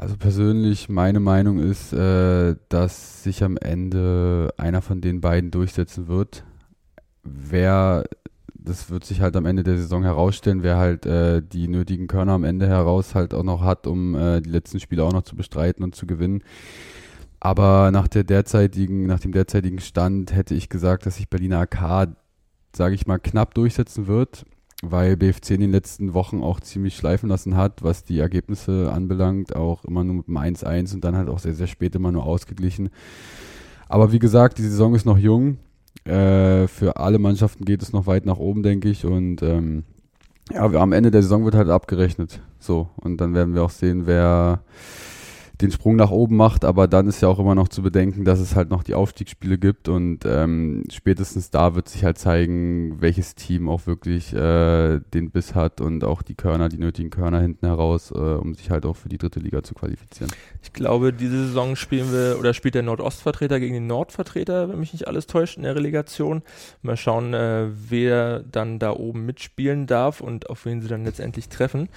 Also 0.00 0.16
persönlich, 0.16 0.88
meine 0.88 1.20
Meinung 1.20 1.58
ist, 1.58 1.92
äh, 1.92 2.56
dass 2.70 3.22
sich 3.22 3.44
am 3.44 3.58
Ende 3.58 4.48
einer 4.56 4.80
von 4.80 5.02
den 5.02 5.20
beiden 5.20 5.50
durchsetzen 5.50 6.08
wird. 6.08 6.42
Wer 7.22 8.04
das 8.64 8.90
wird 8.90 9.04
sich 9.04 9.20
halt 9.20 9.36
am 9.36 9.46
Ende 9.46 9.62
der 9.62 9.76
Saison 9.76 10.02
herausstellen, 10.02 10.62
wer 10.62 10.76
halt 10.76 11.06
äh, 11.06 11.42
die 11.42 11.68
nötigen 11.68 12.06
Körner 12.06 12.32
am 12.32 12.44
Ende 12.44 12.66
heraus 12.66 13.14
halt 13.14 13.34
auch 13.34 13.42
noch 13.42 13.62
hat, 13.62 13.86
um 13.86 14.14
äh, 14.14 14.40
die 14.40 14.50
letzten 14.50 14.80
Spiele 14.80 15.04
auch 15.04 15.12
noch 15.12 15.22
zu 15.22 15.36
bestreiten 15.36 15.82
und 15.82 15.94
zu 15.94 16.06
gewinnen. 16.06 16.42
Aber 17.40 17.90
nach 17.90 18.06
der 18.06 18.24
derzeitigen, 18.24 19.06
nach 19.06 19.20
dem 19.20 19.32
derzeitigen 19.32 19.80
Stand 19.80 20.34
hätte 20.34 20.54
ich 20.54 20.68
gesagt, 20.68 21.06
dass 21.06 21.16
sich 21.16 21.28
Berliner 21.28 21.60
AK, 21.60 22.10
sage 22.76 22.94
ich 22.94 23.06
mal, 23.06 23.18
knapp 23.18 23.54
durchsetzen 23.54 24.06
wird, 24.06 24.44
weil 24.82 25.16
BFC 25.16 25.52
in 25.52 25.62
den 25.62 25.72
letzten 25.72 26.12
Wochen 26.12 26.42
auch 26.42 26.60
ziemlich 26.60 26.96
schleifen 26.96 27.28
lassen 27.28 27.56
hat, 27.56 27.82
was 27.82 28.04
die 28.04 28.18
Ergebnisse 28.18 28.92
anbelangt, 28.92 29.56
auch 29.56 29.84
immer 29.84 30.04
nur 30.04 30.16
mit 30.16 30.28
dem 30.28 30.36
1-1 30.36 30.94
und 30.94 31.04
dann 31.04 31.16
halt 31.16 31.28
auch 31.28 31.38
sehr, 31.38 31.54
sehr 31.54 31.66
spät 31.66 31.94
immer 31.94 32.12
nur 32.12 32.24
ausgeglichen. 32.24 32.90
Aber 33.88 34.12
wie 34.12 34.18
gesagt, 34.18 34.58
die 34.58 34.62
Saison 34.62 34.94
ist 34.94 35.06
noch 35.06 35.18
jung 35.18 35.58
äh, 36.04 36.66
für 36.66 36.96
alle 36.96 37.18
Mannschaften 37.18 37.64
geht 37.64 37.82
es 37.82 37.92
noch 37.92 38.06
weit 38.06 38.26
nach 38.26 38.38
oben, 38.38 38.62
denke 38.62 38.88
ich. 38.88 39.04
Und 39.04 39.42
ähm, 39.42 39.84
ja, 40.52 40.64
am 40.64 40.92
Ende 40.92 41.10
der 41.10 41.22
Saison 41.22 41.44
wird 41.44 41.54
halt 41.54 41.68
abgerechnet. 41.68 42.40
So. 42.58 42.88
Und 42.96 43.20
dann 43.20 43.34
werden 43.34 43.54
wir 43.54 43.62
auch 43.62 43.70
sehen, 43.70 44.06
wer 44.06 44.62
den 45.60 45.70
Sprung 45.70 45.96
nach 45.96 46.10
oben 46.10 46.36
macht, 46.36 46.64
aber 46.64 46.88
dann 46.88 47.06
ist 47.06 47.20
ja 47.20 47.28
auch 47.28 47.38
immer 47.38 47.54
noch 47.54 47.68
zu 47.68 47.82
bedenken, 47.82 48.24
dass 48.24 48.40
es 48.40 48.54
halt 48.54 48.70
noch 48.70 48.82
die 48.82 48.94
Aufstiegsspiele 48.94 49.58
gibt 49.58 49.88
und 49.88 50.20
ähm, 50.24 50.84
spätestens 50.90 51.50
da 51.50 51.74
wird 51.74 51.88
sich 51.88 52.04
halt 52.04 52.18
zeigen, 52.18 53.00
welches 53.00 53.34
Team 53.34 53.68
auch 53.68 53.86
wirklich 53.86 54.32
äh, 54.32 55.00
den 55.12 55.30
Biss 55.30 55.54
hat 55.54 55.80
und 55.80 56.04
auch 56.04 56.22
die 56.22 56.34
Körner, 56.34 56.68
die 56.68 56.78
nötigen 56.78 57.10
Körner 57.10 57.40
hinten 57.40 57.66
heraus, 57.66 58.10
äh, 58.10 58.18
um 58.18 58.54
sich 58.54 58.70
halt 58.70 58.86
auch 58.86 58.96
für 58.96 59.08
die 59.08 59.18
dritte 59.18 59.40
Liga 59.40 59.62
zu 59.62 59.74
qualifizieren. 59.74 60.32
Ich 60.62 60.72
glaube, 60.72 61.12
diese 61.12 61.46
Saison 61.46 61.76
spielen 61.76 62.12
wir 62.12 62.36
oder 62.38 62.54
spielt 62.54 62.74
der 62.74 62.82
Nordostvertreter 62.82 63.60
gegen 63.60 63.74
den 63.74 63.86
Nordvertreter, 63.86 64.68
wenn 64.68 64.80
mich 64.80 64.92
nicht 64.92 65.08
alles 65.08 65.26
täuscht, 65.26 65.56
in 65.56 65.64
der 65.64 65.74
Relegation. 65.74 66.42
Mal 66.82 66.96
schauen, 66.96 67.34
äh, 67.34 67.68
wer 67.88 68.40
dann 68.40 68.78
da 68.78 68.92
oben 68.92 69.26
mitspielen 69.26 69.86
darf 69.86 70.20
und 70.20 70.48
auf 70.48 70.64
wen 70.64 70.80
sie 70.80 70.88
dann 70.88 71.04
letztendlich 71.04 71.48
treffen. 71.48 71.88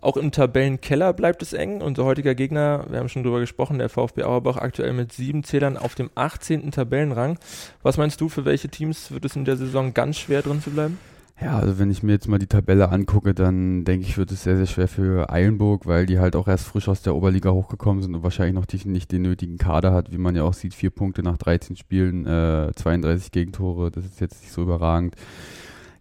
Auch 0.00 0.16
im 0.16 0.30
Tabellenkeller 0.30 1.12
bleibt 1.12 1.42
es 1.42 1.52
eng. 1.52 1.80
Unser 1.80 2.04
heutiger 2.04 2.34
Gegner, 2.34 2.84
wir 2.88 2.98
haben 3.00 3.08
schon 3.08 3.24
drüber 3.24 3.40
gesprochen, 3.40 3.78
der 3.78 3.88
VfB 3.88 4.22
Auerbach 4.22 4.56
aktuell 4.56 4.92
mit 4.92 5.12
sieben 5.12 5.42
Zählern 5.42 5.76
auf 5.76 5.94
dem 5.94 6.10
18. 6.14 6.70
Tabellenrang. 6.70 7.38
Was 7.82 7.96
meinst 7.96 8.20
du, 8.20 8.28
für 8.28 8.44
welche 8.44 8.68
Teams 8.68 9.10
wird 9.10 9.24
es 9.24 9.34
in 9.34 9.44
der 9.44 9.56
Saison 9.56 9.94
ganz 9.94 10.18
schwer 10.18 10.42
drin 10.42 10.62
zu 10.62 10.70
bleiben? 10.70 10.98
Ja, 11.40 11.56
also 11.56 11.78
wenn 11.78 11.90
ich 11.90 12.02
mir 12.02 12.12
jetzt 12.12 12.26
mal 12.26 12.38
die 12.38 12.48
Tabelle 12.48 12.90
angucke, 12.90 13.32
dann 13.32 13.84
denke 13.84 14.06
ich, 14.06 14.18
wird 14.18 14.32
es 14.32 14.42
sehr, 14.42 14.56
sehr 14.56 14.66
schwer 14.66 14.88
für 14.88 15.30
Eilenburg, 15.30 15.86
weil 15.86 16.04
die 16.04 16.18
halt 16.18 16.34
auch 16.34 16.48
erst 16.48 16.66
frisch 16.66 16.88
aus 16.88 17.02
der 17.02 17.14
Oberliga 17.14 17.50
hochgekommen 17.50 18.02
sind 18.02 18.14
und 18.16 18.24
wahrscheinlich 18.24 18.54
noch 18.54 18.66
nicht 18.84 19.12
den 19.12 19.22
nötigen 19.22 19.56
Kader 19.56 19.92
hat, 19.92 20.10
wie 20.10 20.18
man 20.18 20.34
ja 20.34 20.42
auch 20.42 20.54
sieht, 20.54 20.74
vier 20.74 20.90
Punkte 20.90 21.22
nach 21.22 21.36
13 21.38 21.76
Spielen, 21.76 22.26
äh, 22.26 22.72
32 22.74 23.30
Gegentore, 23.30 23.92
das 23.92 24.04
ist 24.04 24.20
jetzt 24.20 24.42
nicht 24.42 24.52
so 24.52 24.62
überragend. 24.62 25.14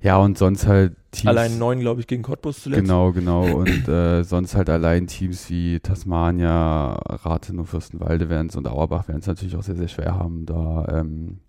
Ja, 0.02 0.18
und 0.18 0.40
sonst 0.40 0.66
halt 0.66 0.96
Teams. 1.18 1.30
Allein 1.30 1.58
neun, 1.58 1.80
glaube 1.80 2.02
ich, 2.02 2.08
gegen 2.08 2.24
Cottbus 2.24 2.64
zuletzt. 2.64 2.82
Genau, 2.82 3.12
genau. 3.12 3.46
Und 3.46 3.88
äh, 3.88 4.24
sonst 4.24 4.56
halt 4.56 4.70
allein 4.70 5.08
Teams 5.08 5.50
wie 5.50 5.80
Tasmania, 5.80 6.94
Rathen 7.06 7.60
und 7.60 7.66
Fürstenwalde 7.66 8.30
werden 8.30 8.48
es 8.48 8.56
und 8.56 8.68
Auerbach 8.68 9.08
werden 9.08 9.20
es 9.20 9.28
natürlich 9.28 9.56
auch 9.56 9.64
sehr, 9.64 9.76
sehr 9.76 9.88
schwer 9.88 10.16
haben, 10.16 10.46
da 10.46 10.88
ähm, 10.90 11.40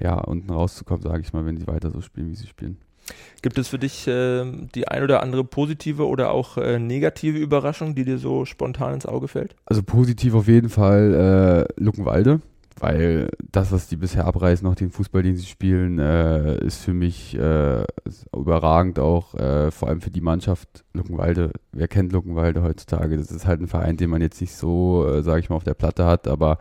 ja, 0.00 0.14
unten 0.18 0.50
rauszukommen, 0.50 1.02
sage 1.02 1.20
ich 1.20 1.32
mal, 1.32 1.44
wenn 1.44 1.56
sie 1.56 1.66
weiter 1.66 1.90
so 1.90 2.00
spielen, 2.00 2.30
wie 2.30 2.36
sie 2.36 2.46
spielen. 2.46 2.78
Gibt 3.42 3.58
es 3.58 3.68
für 3.68 3.78
dich 3.78 4.06
äh, 4.06 4.44
die 4.74 4.88
ein 4.88 5.02
oder 5.02 5.22
andere 5.22 5.44
positive 5.44 6.06
oder 6.06 6.30
auch 6.30 6.56
äh, 6.58 6.78
negative 6.78 7.38
Überraschung, 7.38 7.94
die 7.94 8.04
dir 8.04 8.18
so 8.18 8.44
spontan 8.44 8.94
ins 8.94 9.06
Auge 9.06 9.28
fällt? 9.28 9.54
Also 9.64 9.82
positiv 9.82 10.34
auf 10.34 10.46
jeden 10.48 10.68
Fall 10.68 11.68
äh, 11.78 11.82
Luckenwalde 11.82 12.40
weil 12.80 13.30
das, 13.50 13.72
was 13.72 13.88
die 13.88 13.96
bisher 13.96 14.26
abreißen, 14.26 14.66
noch 14.66 14.74
den 14.74 14.90
Fußball, 14.90 15.22
den 15.22 15.36
sie 15.36 15.46
spielen, 15.46 15.98
äh, 15.98 16.58
ist 16.64 16.82
für 16.82 16.94
mich 16.94 17.36
äh, 17.36 17.84
überragend 18.34 18.98
auch, 18.98 19.34
äh, 19.34 19.70
vor 19.70 19.88
allem 19.88 20.00
für 20.00 20.10
die 20.10 20.20
Mannschaft 20.20 20.84
Luckenwalde. 20.92 21.52
Wer 21.72 21.88
kennt 21.88 22.12
Luckenwalde 22.12 22.62
heutzutage? 22.62 23.16
Das 23.16 23.30
ist 23.30 23.46
halt 23.46 23.60
ein 23.60 23.68
Verein, 23.68 23.96
den 23.96 24.10
man 24.10 24.22
jetzt 24.22 24.40
nicht 24.40 24.54
so, 24.54 25.06
äh, 25.06 25.22
sage 25.22 25.40
ich 25.40 25.50
mal, 25.50 25.56
auf 25.56 25.64
der 25.64 25.74
Platte 25.74 26.06
hat, 26.06 26.28
aber 26.28 26.58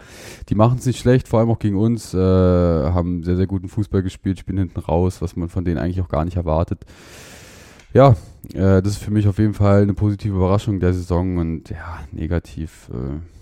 die 0.49 0.55
machen 0.55 0.77
es 0.79 0.85
nicht 0.85 0.99
schlecht, 0.99 1.27
vor 1.27 1.39
allem 1.39 1.49
auch 1.49 1.59
gegen 1.59 1.77
uns, 1.77 2.13
äh, 2.13 2.17
haben 2.17 3.23
sehr, 3.23 3.35
sehr 3.35 3.47
guten 3.47 3.69
Fußball 3.69 4.03
gespielt, 4.03 4.39
spielen 4.39 4.57
hinten 4.57 4.79
raus, 4.79 5.21
was 5.21 5.35
man 5.35 5.49
von 5.49 5.65
denen 5.65 5.77
eigentlich 5.77 6.01
auch 6.01 6.09
gar 6.09 6.25
nicht 6.25 6.37
erwartet. 6.37 6.85
Ja, 7.93 8.15
äh, 8.53 8.81
das 8.81 8.93
ist 8.93 9.03
für 9.03 9.11
mich 9.11 9.27
auf 9.27 9.39
jeden 9.39 9.53
Fall 9.53 9.81
eine 9.81 9.93
positive 9.93 10.35
Überraschung 10.35 10.79
der 10.79 10.93
Saison 10.93 11.37
und 11.37 11.69
ja, 11.69 11.99
negativ. 12.11 12.89
Äh, 12.93 13.36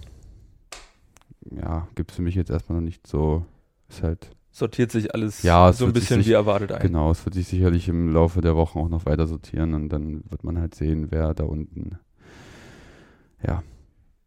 ja, 1.51 1.87
gibt 1.95 2.11
es 2.11 2.17
für 2.17 2.21
mich 2.21 2.35
jetzt 2.35 2.49
erstmal 2.49 2.79
noch 2.79 2.85
nicht 2.85 3.05
so. 3.07 3.45
Ist 3.89 4.03
halt. 4.03 4.29
Sortiert 4.51 4.91
sich 4.91 5.13
alles 5.13 5.43
ja, 5.43 5.73
so 5.73 5.85
ein 5.85 5.93
bisschen 5.93 6.21
sich, 6.21 6.27
wie 6.27 6.33
erwartet 6.33 6.71
ein. 6.71 6.81
Genau, 6.81 7.11
es 7.11 7.25
wird 7.25 7.35
sich 7.35 7.47
sicherlich 7.47 7.89
im 7.89 8.13
Laufe 8.13 8.39
der 8.39 8.55
Wochen 8.55 8.79
auch 8.79 8.87
noch 8.87 9.05
weiter 9.05 9.27
sortieren 9.27 9.73
und 9.73 9.89
dann 9.89 10.23
wird 10.29 10.45
man 10.45 10.57
halt 10.57 10.75
sehen, 10.75 11.07
wer 11.11 11.33
da 11.33 11.43
unten 11.43 11.99
ja, 13.45 13.63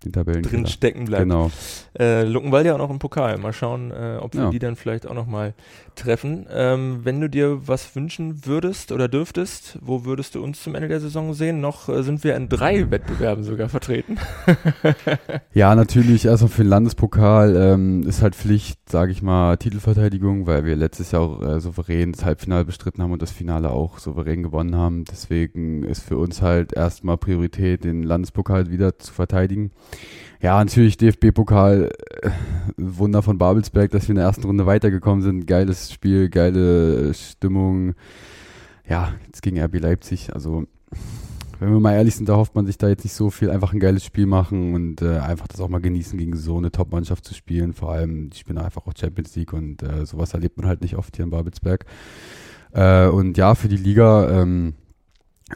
den 0.05 0.13
Tabellen 0.13 0.43
drin 0.43 0.67
stecken 0.67 1.07
bleibt. 1.07 1.23
Genau. 1.25 1.51
Äh, 1.99 2.23
Luckenwalde 2.23 2.69
ja 2.69 2.75
auch 2.75 2.79
noch 2.79 2.91
im 2.91 2.99
Pokal. 3.01 3.37
Mal 3.39 3.53
schauen, 3.53 3.91
äh, 3.91 4.19
ob 4.21 4.35
wir 4.35 4.43
Ja. 4.45 4.51
die 4.51 4.59
dann 4.61 4.77
vielleicht 4.77 5.07
auch 5.09 5.15
noch 5.15 5.27
mal 5.27 5.55
treffen. 5.97 6.47
Ähm, 6.53 7.01
wenn 7.03 7.21
du 7.21 7.29
dir 7.29 7.67
was 7.67 7.97
wünschen 7.97 8.47
würdest 8.47 8.93
oder 8.93 9.09
dürftest, 9.09 9.79
wo 9.83 10.05
würdest 10.05 10.37
du 10.37 10.43
uns 10.45 10.63
zum 10.63 10.77
Ende 10.77 10.87
der 10.89 11.01
Saison 11.01 11.35
sehen? 11.35 11.61
Noch 11.61 11.89
äh, 11.89 12.03
sind 12.05 12.23
wir 12.23 12.37
in 12.37 12.49
drei 12.49 12.91
Wettbewerben 12.91 13.43
sogar 13.43 13.69
vertreten. 13.69 14.19
Ja, 15.55 15.75
natürlich, 15.75 16.25
erstmal 16.27 16.51
für 16.51 16.63
den 16.63 16.69
Landespokal 16.71 17.57
ähm, 17.57 18.03
ist 18.07 18.23
halt 18.23 18.35
Pflicht, 18.37 18.89
sage 18.89 19.11
ich 19.13 19.23
mal, 19.23 19.57
Titelverteidigung, 19.57 20.47
weil 20.47 20.65
wir 20.65 20.77
letztes 20.77 21.11
Jahr 21.11 21.23
auch 21.23 21.43
äh, 21.43 21.61
souverän 21.61 22.13
das 22.13 22.25
Halbfinale 22.25 22.65
bestritten 22.65 23.03
haben 23.03 23.13
und 23.13 23.23
das 23.23 23.33
Finale 23.33 23.71
auch 23.71 23.99
souverän 23.99 24.43
gewonnen 24.43 24.77
haben. 24.77 25.05
Deswegen 25.05 25.83
ist 25.83 26.03
für 26.03 26.17
uns 26.17 26.43
halt 26.43 26.73
erstmal 26.75 27.17
Priorität, 27.17 27.83
den 27.85 28.03
Landespokal 28.05 28.71
wieder 28.71 28.99
zu 28.99 29.13
verteidigen. 29.13 29.73
Ja, 30.41 30.63
natürlich 30.63 30.97
DFB-Pokal, 30.97 31.91
äh, 32.23 32.31
Wunder 32.77 33.23
von 33.23 33.39
Babelsberg, 33.39 33.91
dass 33.91 34.05
wir 34.05 34.11
in 34.11 34.17
der 34.17 34.27
ersten 34.27 34.45
Runde 34.45 34.67
weitergekommen 34.67 35.23
sind. 35.23 35.47
Geiles 35.47 35.93
Spiel, 35.93 36.29
geile 36.29 37.13
Stimmung. 37.15 37.95
Ja, 38.89 39.13
jetzt 39.27 39.43
gegen 39.43 39.61
RB 39.61 39.81
Leipzig, 39.81 40.33
also 40.33 40.67
wenn 41.61 41.73
wir 41.73 41.81
mal 41.81 41.95
ehrlich 41.95 42.15
sind, 42.15 42.29
da 42.29 42.37
hofft 42.37 42.55
man 42.55 42.67
sich 42.67 42.79
da 42.79 42.89
jetzt 42.89 43.05
nicht 43.05 43.15
so 43.15 43.31
viel. 43.31 43.51
Einfach 43.51 43.73
ein 43.73 43.81
geiles 43.81 44.05
Spiel 44.05 44.27
machen 44.27 44.75
und 44.75 45.03
äh, 45.03 45.19
einfach 45.19 45.49
das 45.49 45.61
auch 45.61 45.69
mal 45.69 45.81
genießen, 45.81 46.17
gegen 46.19 46.37
so 46.37 46.57
eine 46.57 46.71
Top-Mannschaft 46.71 47.25
zu 47.25 47.35
spielen. 47.35 47.73
Vor 47.73 47.91
allem, 47.91 48.31
die 48.31 48.39
spielen 48.39 48.59
einfach 48.59 48.87
auch 48.87 48.93
Champions 48.99 49.35
League 49.35 49.53
und 49.53 49.83
äh, 49.83 50.07
sowas 50.07 50.35
erlebt 50.35 50.57
man 50.57 50.69
halt 50.69 50.83
nicht 50.83 50.97
oft 50.97 51.17
hier 51.17 51.25
in 51.25 51.31
Babelsberg. 51.31 51.85
Äh, 52.73 53.09
und 53.09 53.37
ja, 53.37 53.55
für 53.55 53.69
die 53.69 53.77
Liga, 53.77 54.41
ähm, 54.41 54.75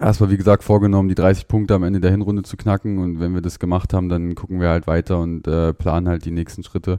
erstmal 0.01 0.31
wie 0.31 0.37
gesagt 0.37 0.65
vorgenommen, 0.65 1.09
die 1.09 1.15
30 1.15 1.49
Punkte 1.49 1.75
am 1.75 1.83
Ende 1.83 2.01
der 2.01 2.11
Hinrunde 2.11 2.43
zu 2.43 2.57
knacken. 2.57 2.99
Und 2.99 3.21
wenn 3.21 3.35
wir 3.35 3.43
das 3.43 3.59
gemacht 3.59 3.93
haben, 3.93 4.09
dann 4.09 4.35
gucken 4.35 4.61
wir 4.61 4.69
halt 4.69 4.87
weiter 4.87 5.21
und 5.21 5.47
äh, 5.47 5.73
planen 5.75 6.09
halt 6.09 6.25
die 6.25 6.31
nächsten 6.31 6.63
Schritte. 6.63 6.99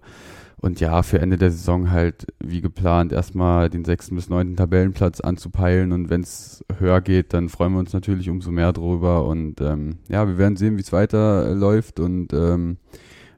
Und 0.58 0.80
ja, 0.80 1.04
für 1.04 1.20
Ende 1.20 1.38
der 1.38 1.52
Saison 1.52 1.92
halt, 1.92 2.26
wie 2.42 2.62
geplant, 2.62 3.12
erstmal 3.12 3.70
den 3.70 3.84
sechsten 3.84 4.16
bis 4.16 4.30
neunten 4.30 4.56
Tabellenplatz 4.56 5.20
anzupeilen. 5.20 5.92
Und 5.92 6.10
wenn 6.10 6.22
es 6.22 6.64
höher 6.80 7.02
geht, 7.02 7.34
dann 7.34 7.50
freuen 7.50 7.74
wir 7.74 7.80
uns 7.80 7.92
natürlich 7.92 8.30
umso 8.30 8.50
mehr 8.50 8.72
drüber. 8.72 9.26
Und 9.26 9.60
ähm, 9.60 9.98
ja, 10.08 10.26
wir 10.26 10.38
werden 10.38 10.56
sehen, 10.56 10.78
wie 10.78 10.82
es 10.82 10.94
weiterläuft. 10.94 12.00
Und 12.00 12.32
ähm, 12.32 12.78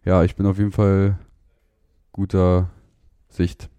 ja, 0.04 0.24
ich 0.24 0.36
bin 0.36 0.46
auf 0.46 0.60
jeden 0.60 0.72
Fall 0.72 1.18
guter 2.12 2.70
Sicht. 3.30 3.70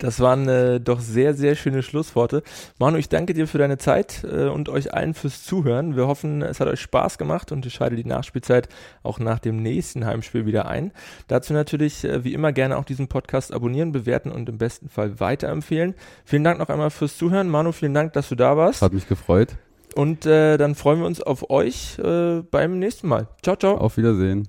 Das 0.00 0.18
waren 0.18 0.48
äh, 0.48 0.80
doch 0.80 1.00
sehr, 1.00 1.34
sehr 1.34 1.54
schöne 1.54 1.82
Schlussworte. 1.82 2.42
Manu, 2.78 2.96
ich 2.96 3.10
danke 3.10 3.34
dir 3.34 3.46
für 3.46 3.58
deine 3.58 3.76
Zeit 3.76 4.24
äh, 4.24 4.48
und 4.48 4.70
euch 4.70 4.94
allen 4.94 5.12
fürs 5.12 5.44
Zuhören. 5.44 5.94
Wir 5.94 6.06
hoffen, 6.06 6.40
es 6.40 6.58
hat 6.58 6.68
euch 6.68 6.80
Spaß 6.80 7.18
gemacht 7.18 7.52
und 7.52 7.66
ihr 7.66 7.70
schaltet 7.70 7.98
die 7.98 8.08
Nachspielzeit 8.08 8.68
auch 9.02 9.18
nach 9.18 9.38
dem 9.38 9.62
nächsten 9.62 10.06
Heimspiel 10.06 10.46
wieder 10.46 10.66
ein. 10.66 10.92
Dazu 11.28 11.52
natürlich 11.52 12.04
äh, 12.04 12.24
wie 12.24 12.32
immer 12.32 12.52
gerne 12.52 12.78
auch 12.78 12.84
diesen 12.84 13.08
Podcast 13.08 13.52
abonnieren, 13.52 13.92
bewerten 13.92 14.32
und 14.32 14.48
im 14.48 14.56
besten 14.56 14.88
Fall 14.88 15.20
weiterempfehlen. 15.20 15.94
Vielen 16.24 16.44
Dank 16.44 16.58
noch 16.58 16.70
einmal 16.70 16.90
fürs 16.90 17.18
Zuhören. 17.18 17.50
Manu, 17.50 17.72
vielen 17.72 17.94
Dank, 17.94 18.14
dass 18.14 18.30
du 18.30 18.34
da 18.36 18.56
warst. 18.56 18.80
Hat 18.80 18.94
mich 18.94 19.06
gefreut. 19.06 19.56
Und 19.94 20.24
äh, 20.24 20.56
dann 20.56 20.76
freuen 20.76 21.00
wir 21.00 21.06
uns 21.06 21.20
auf 21.20 21.50
euch 21.50 21.98
äh, 21.98 22.40
beim 22.50 22.78
nächsten 22.78 23.06
Mal. 23.08 23.28
Ciao, 23.42 23.56
ciao. 23.56 23.76
Auf 23.76 23.98
Wiedersehen. 23.98 24.48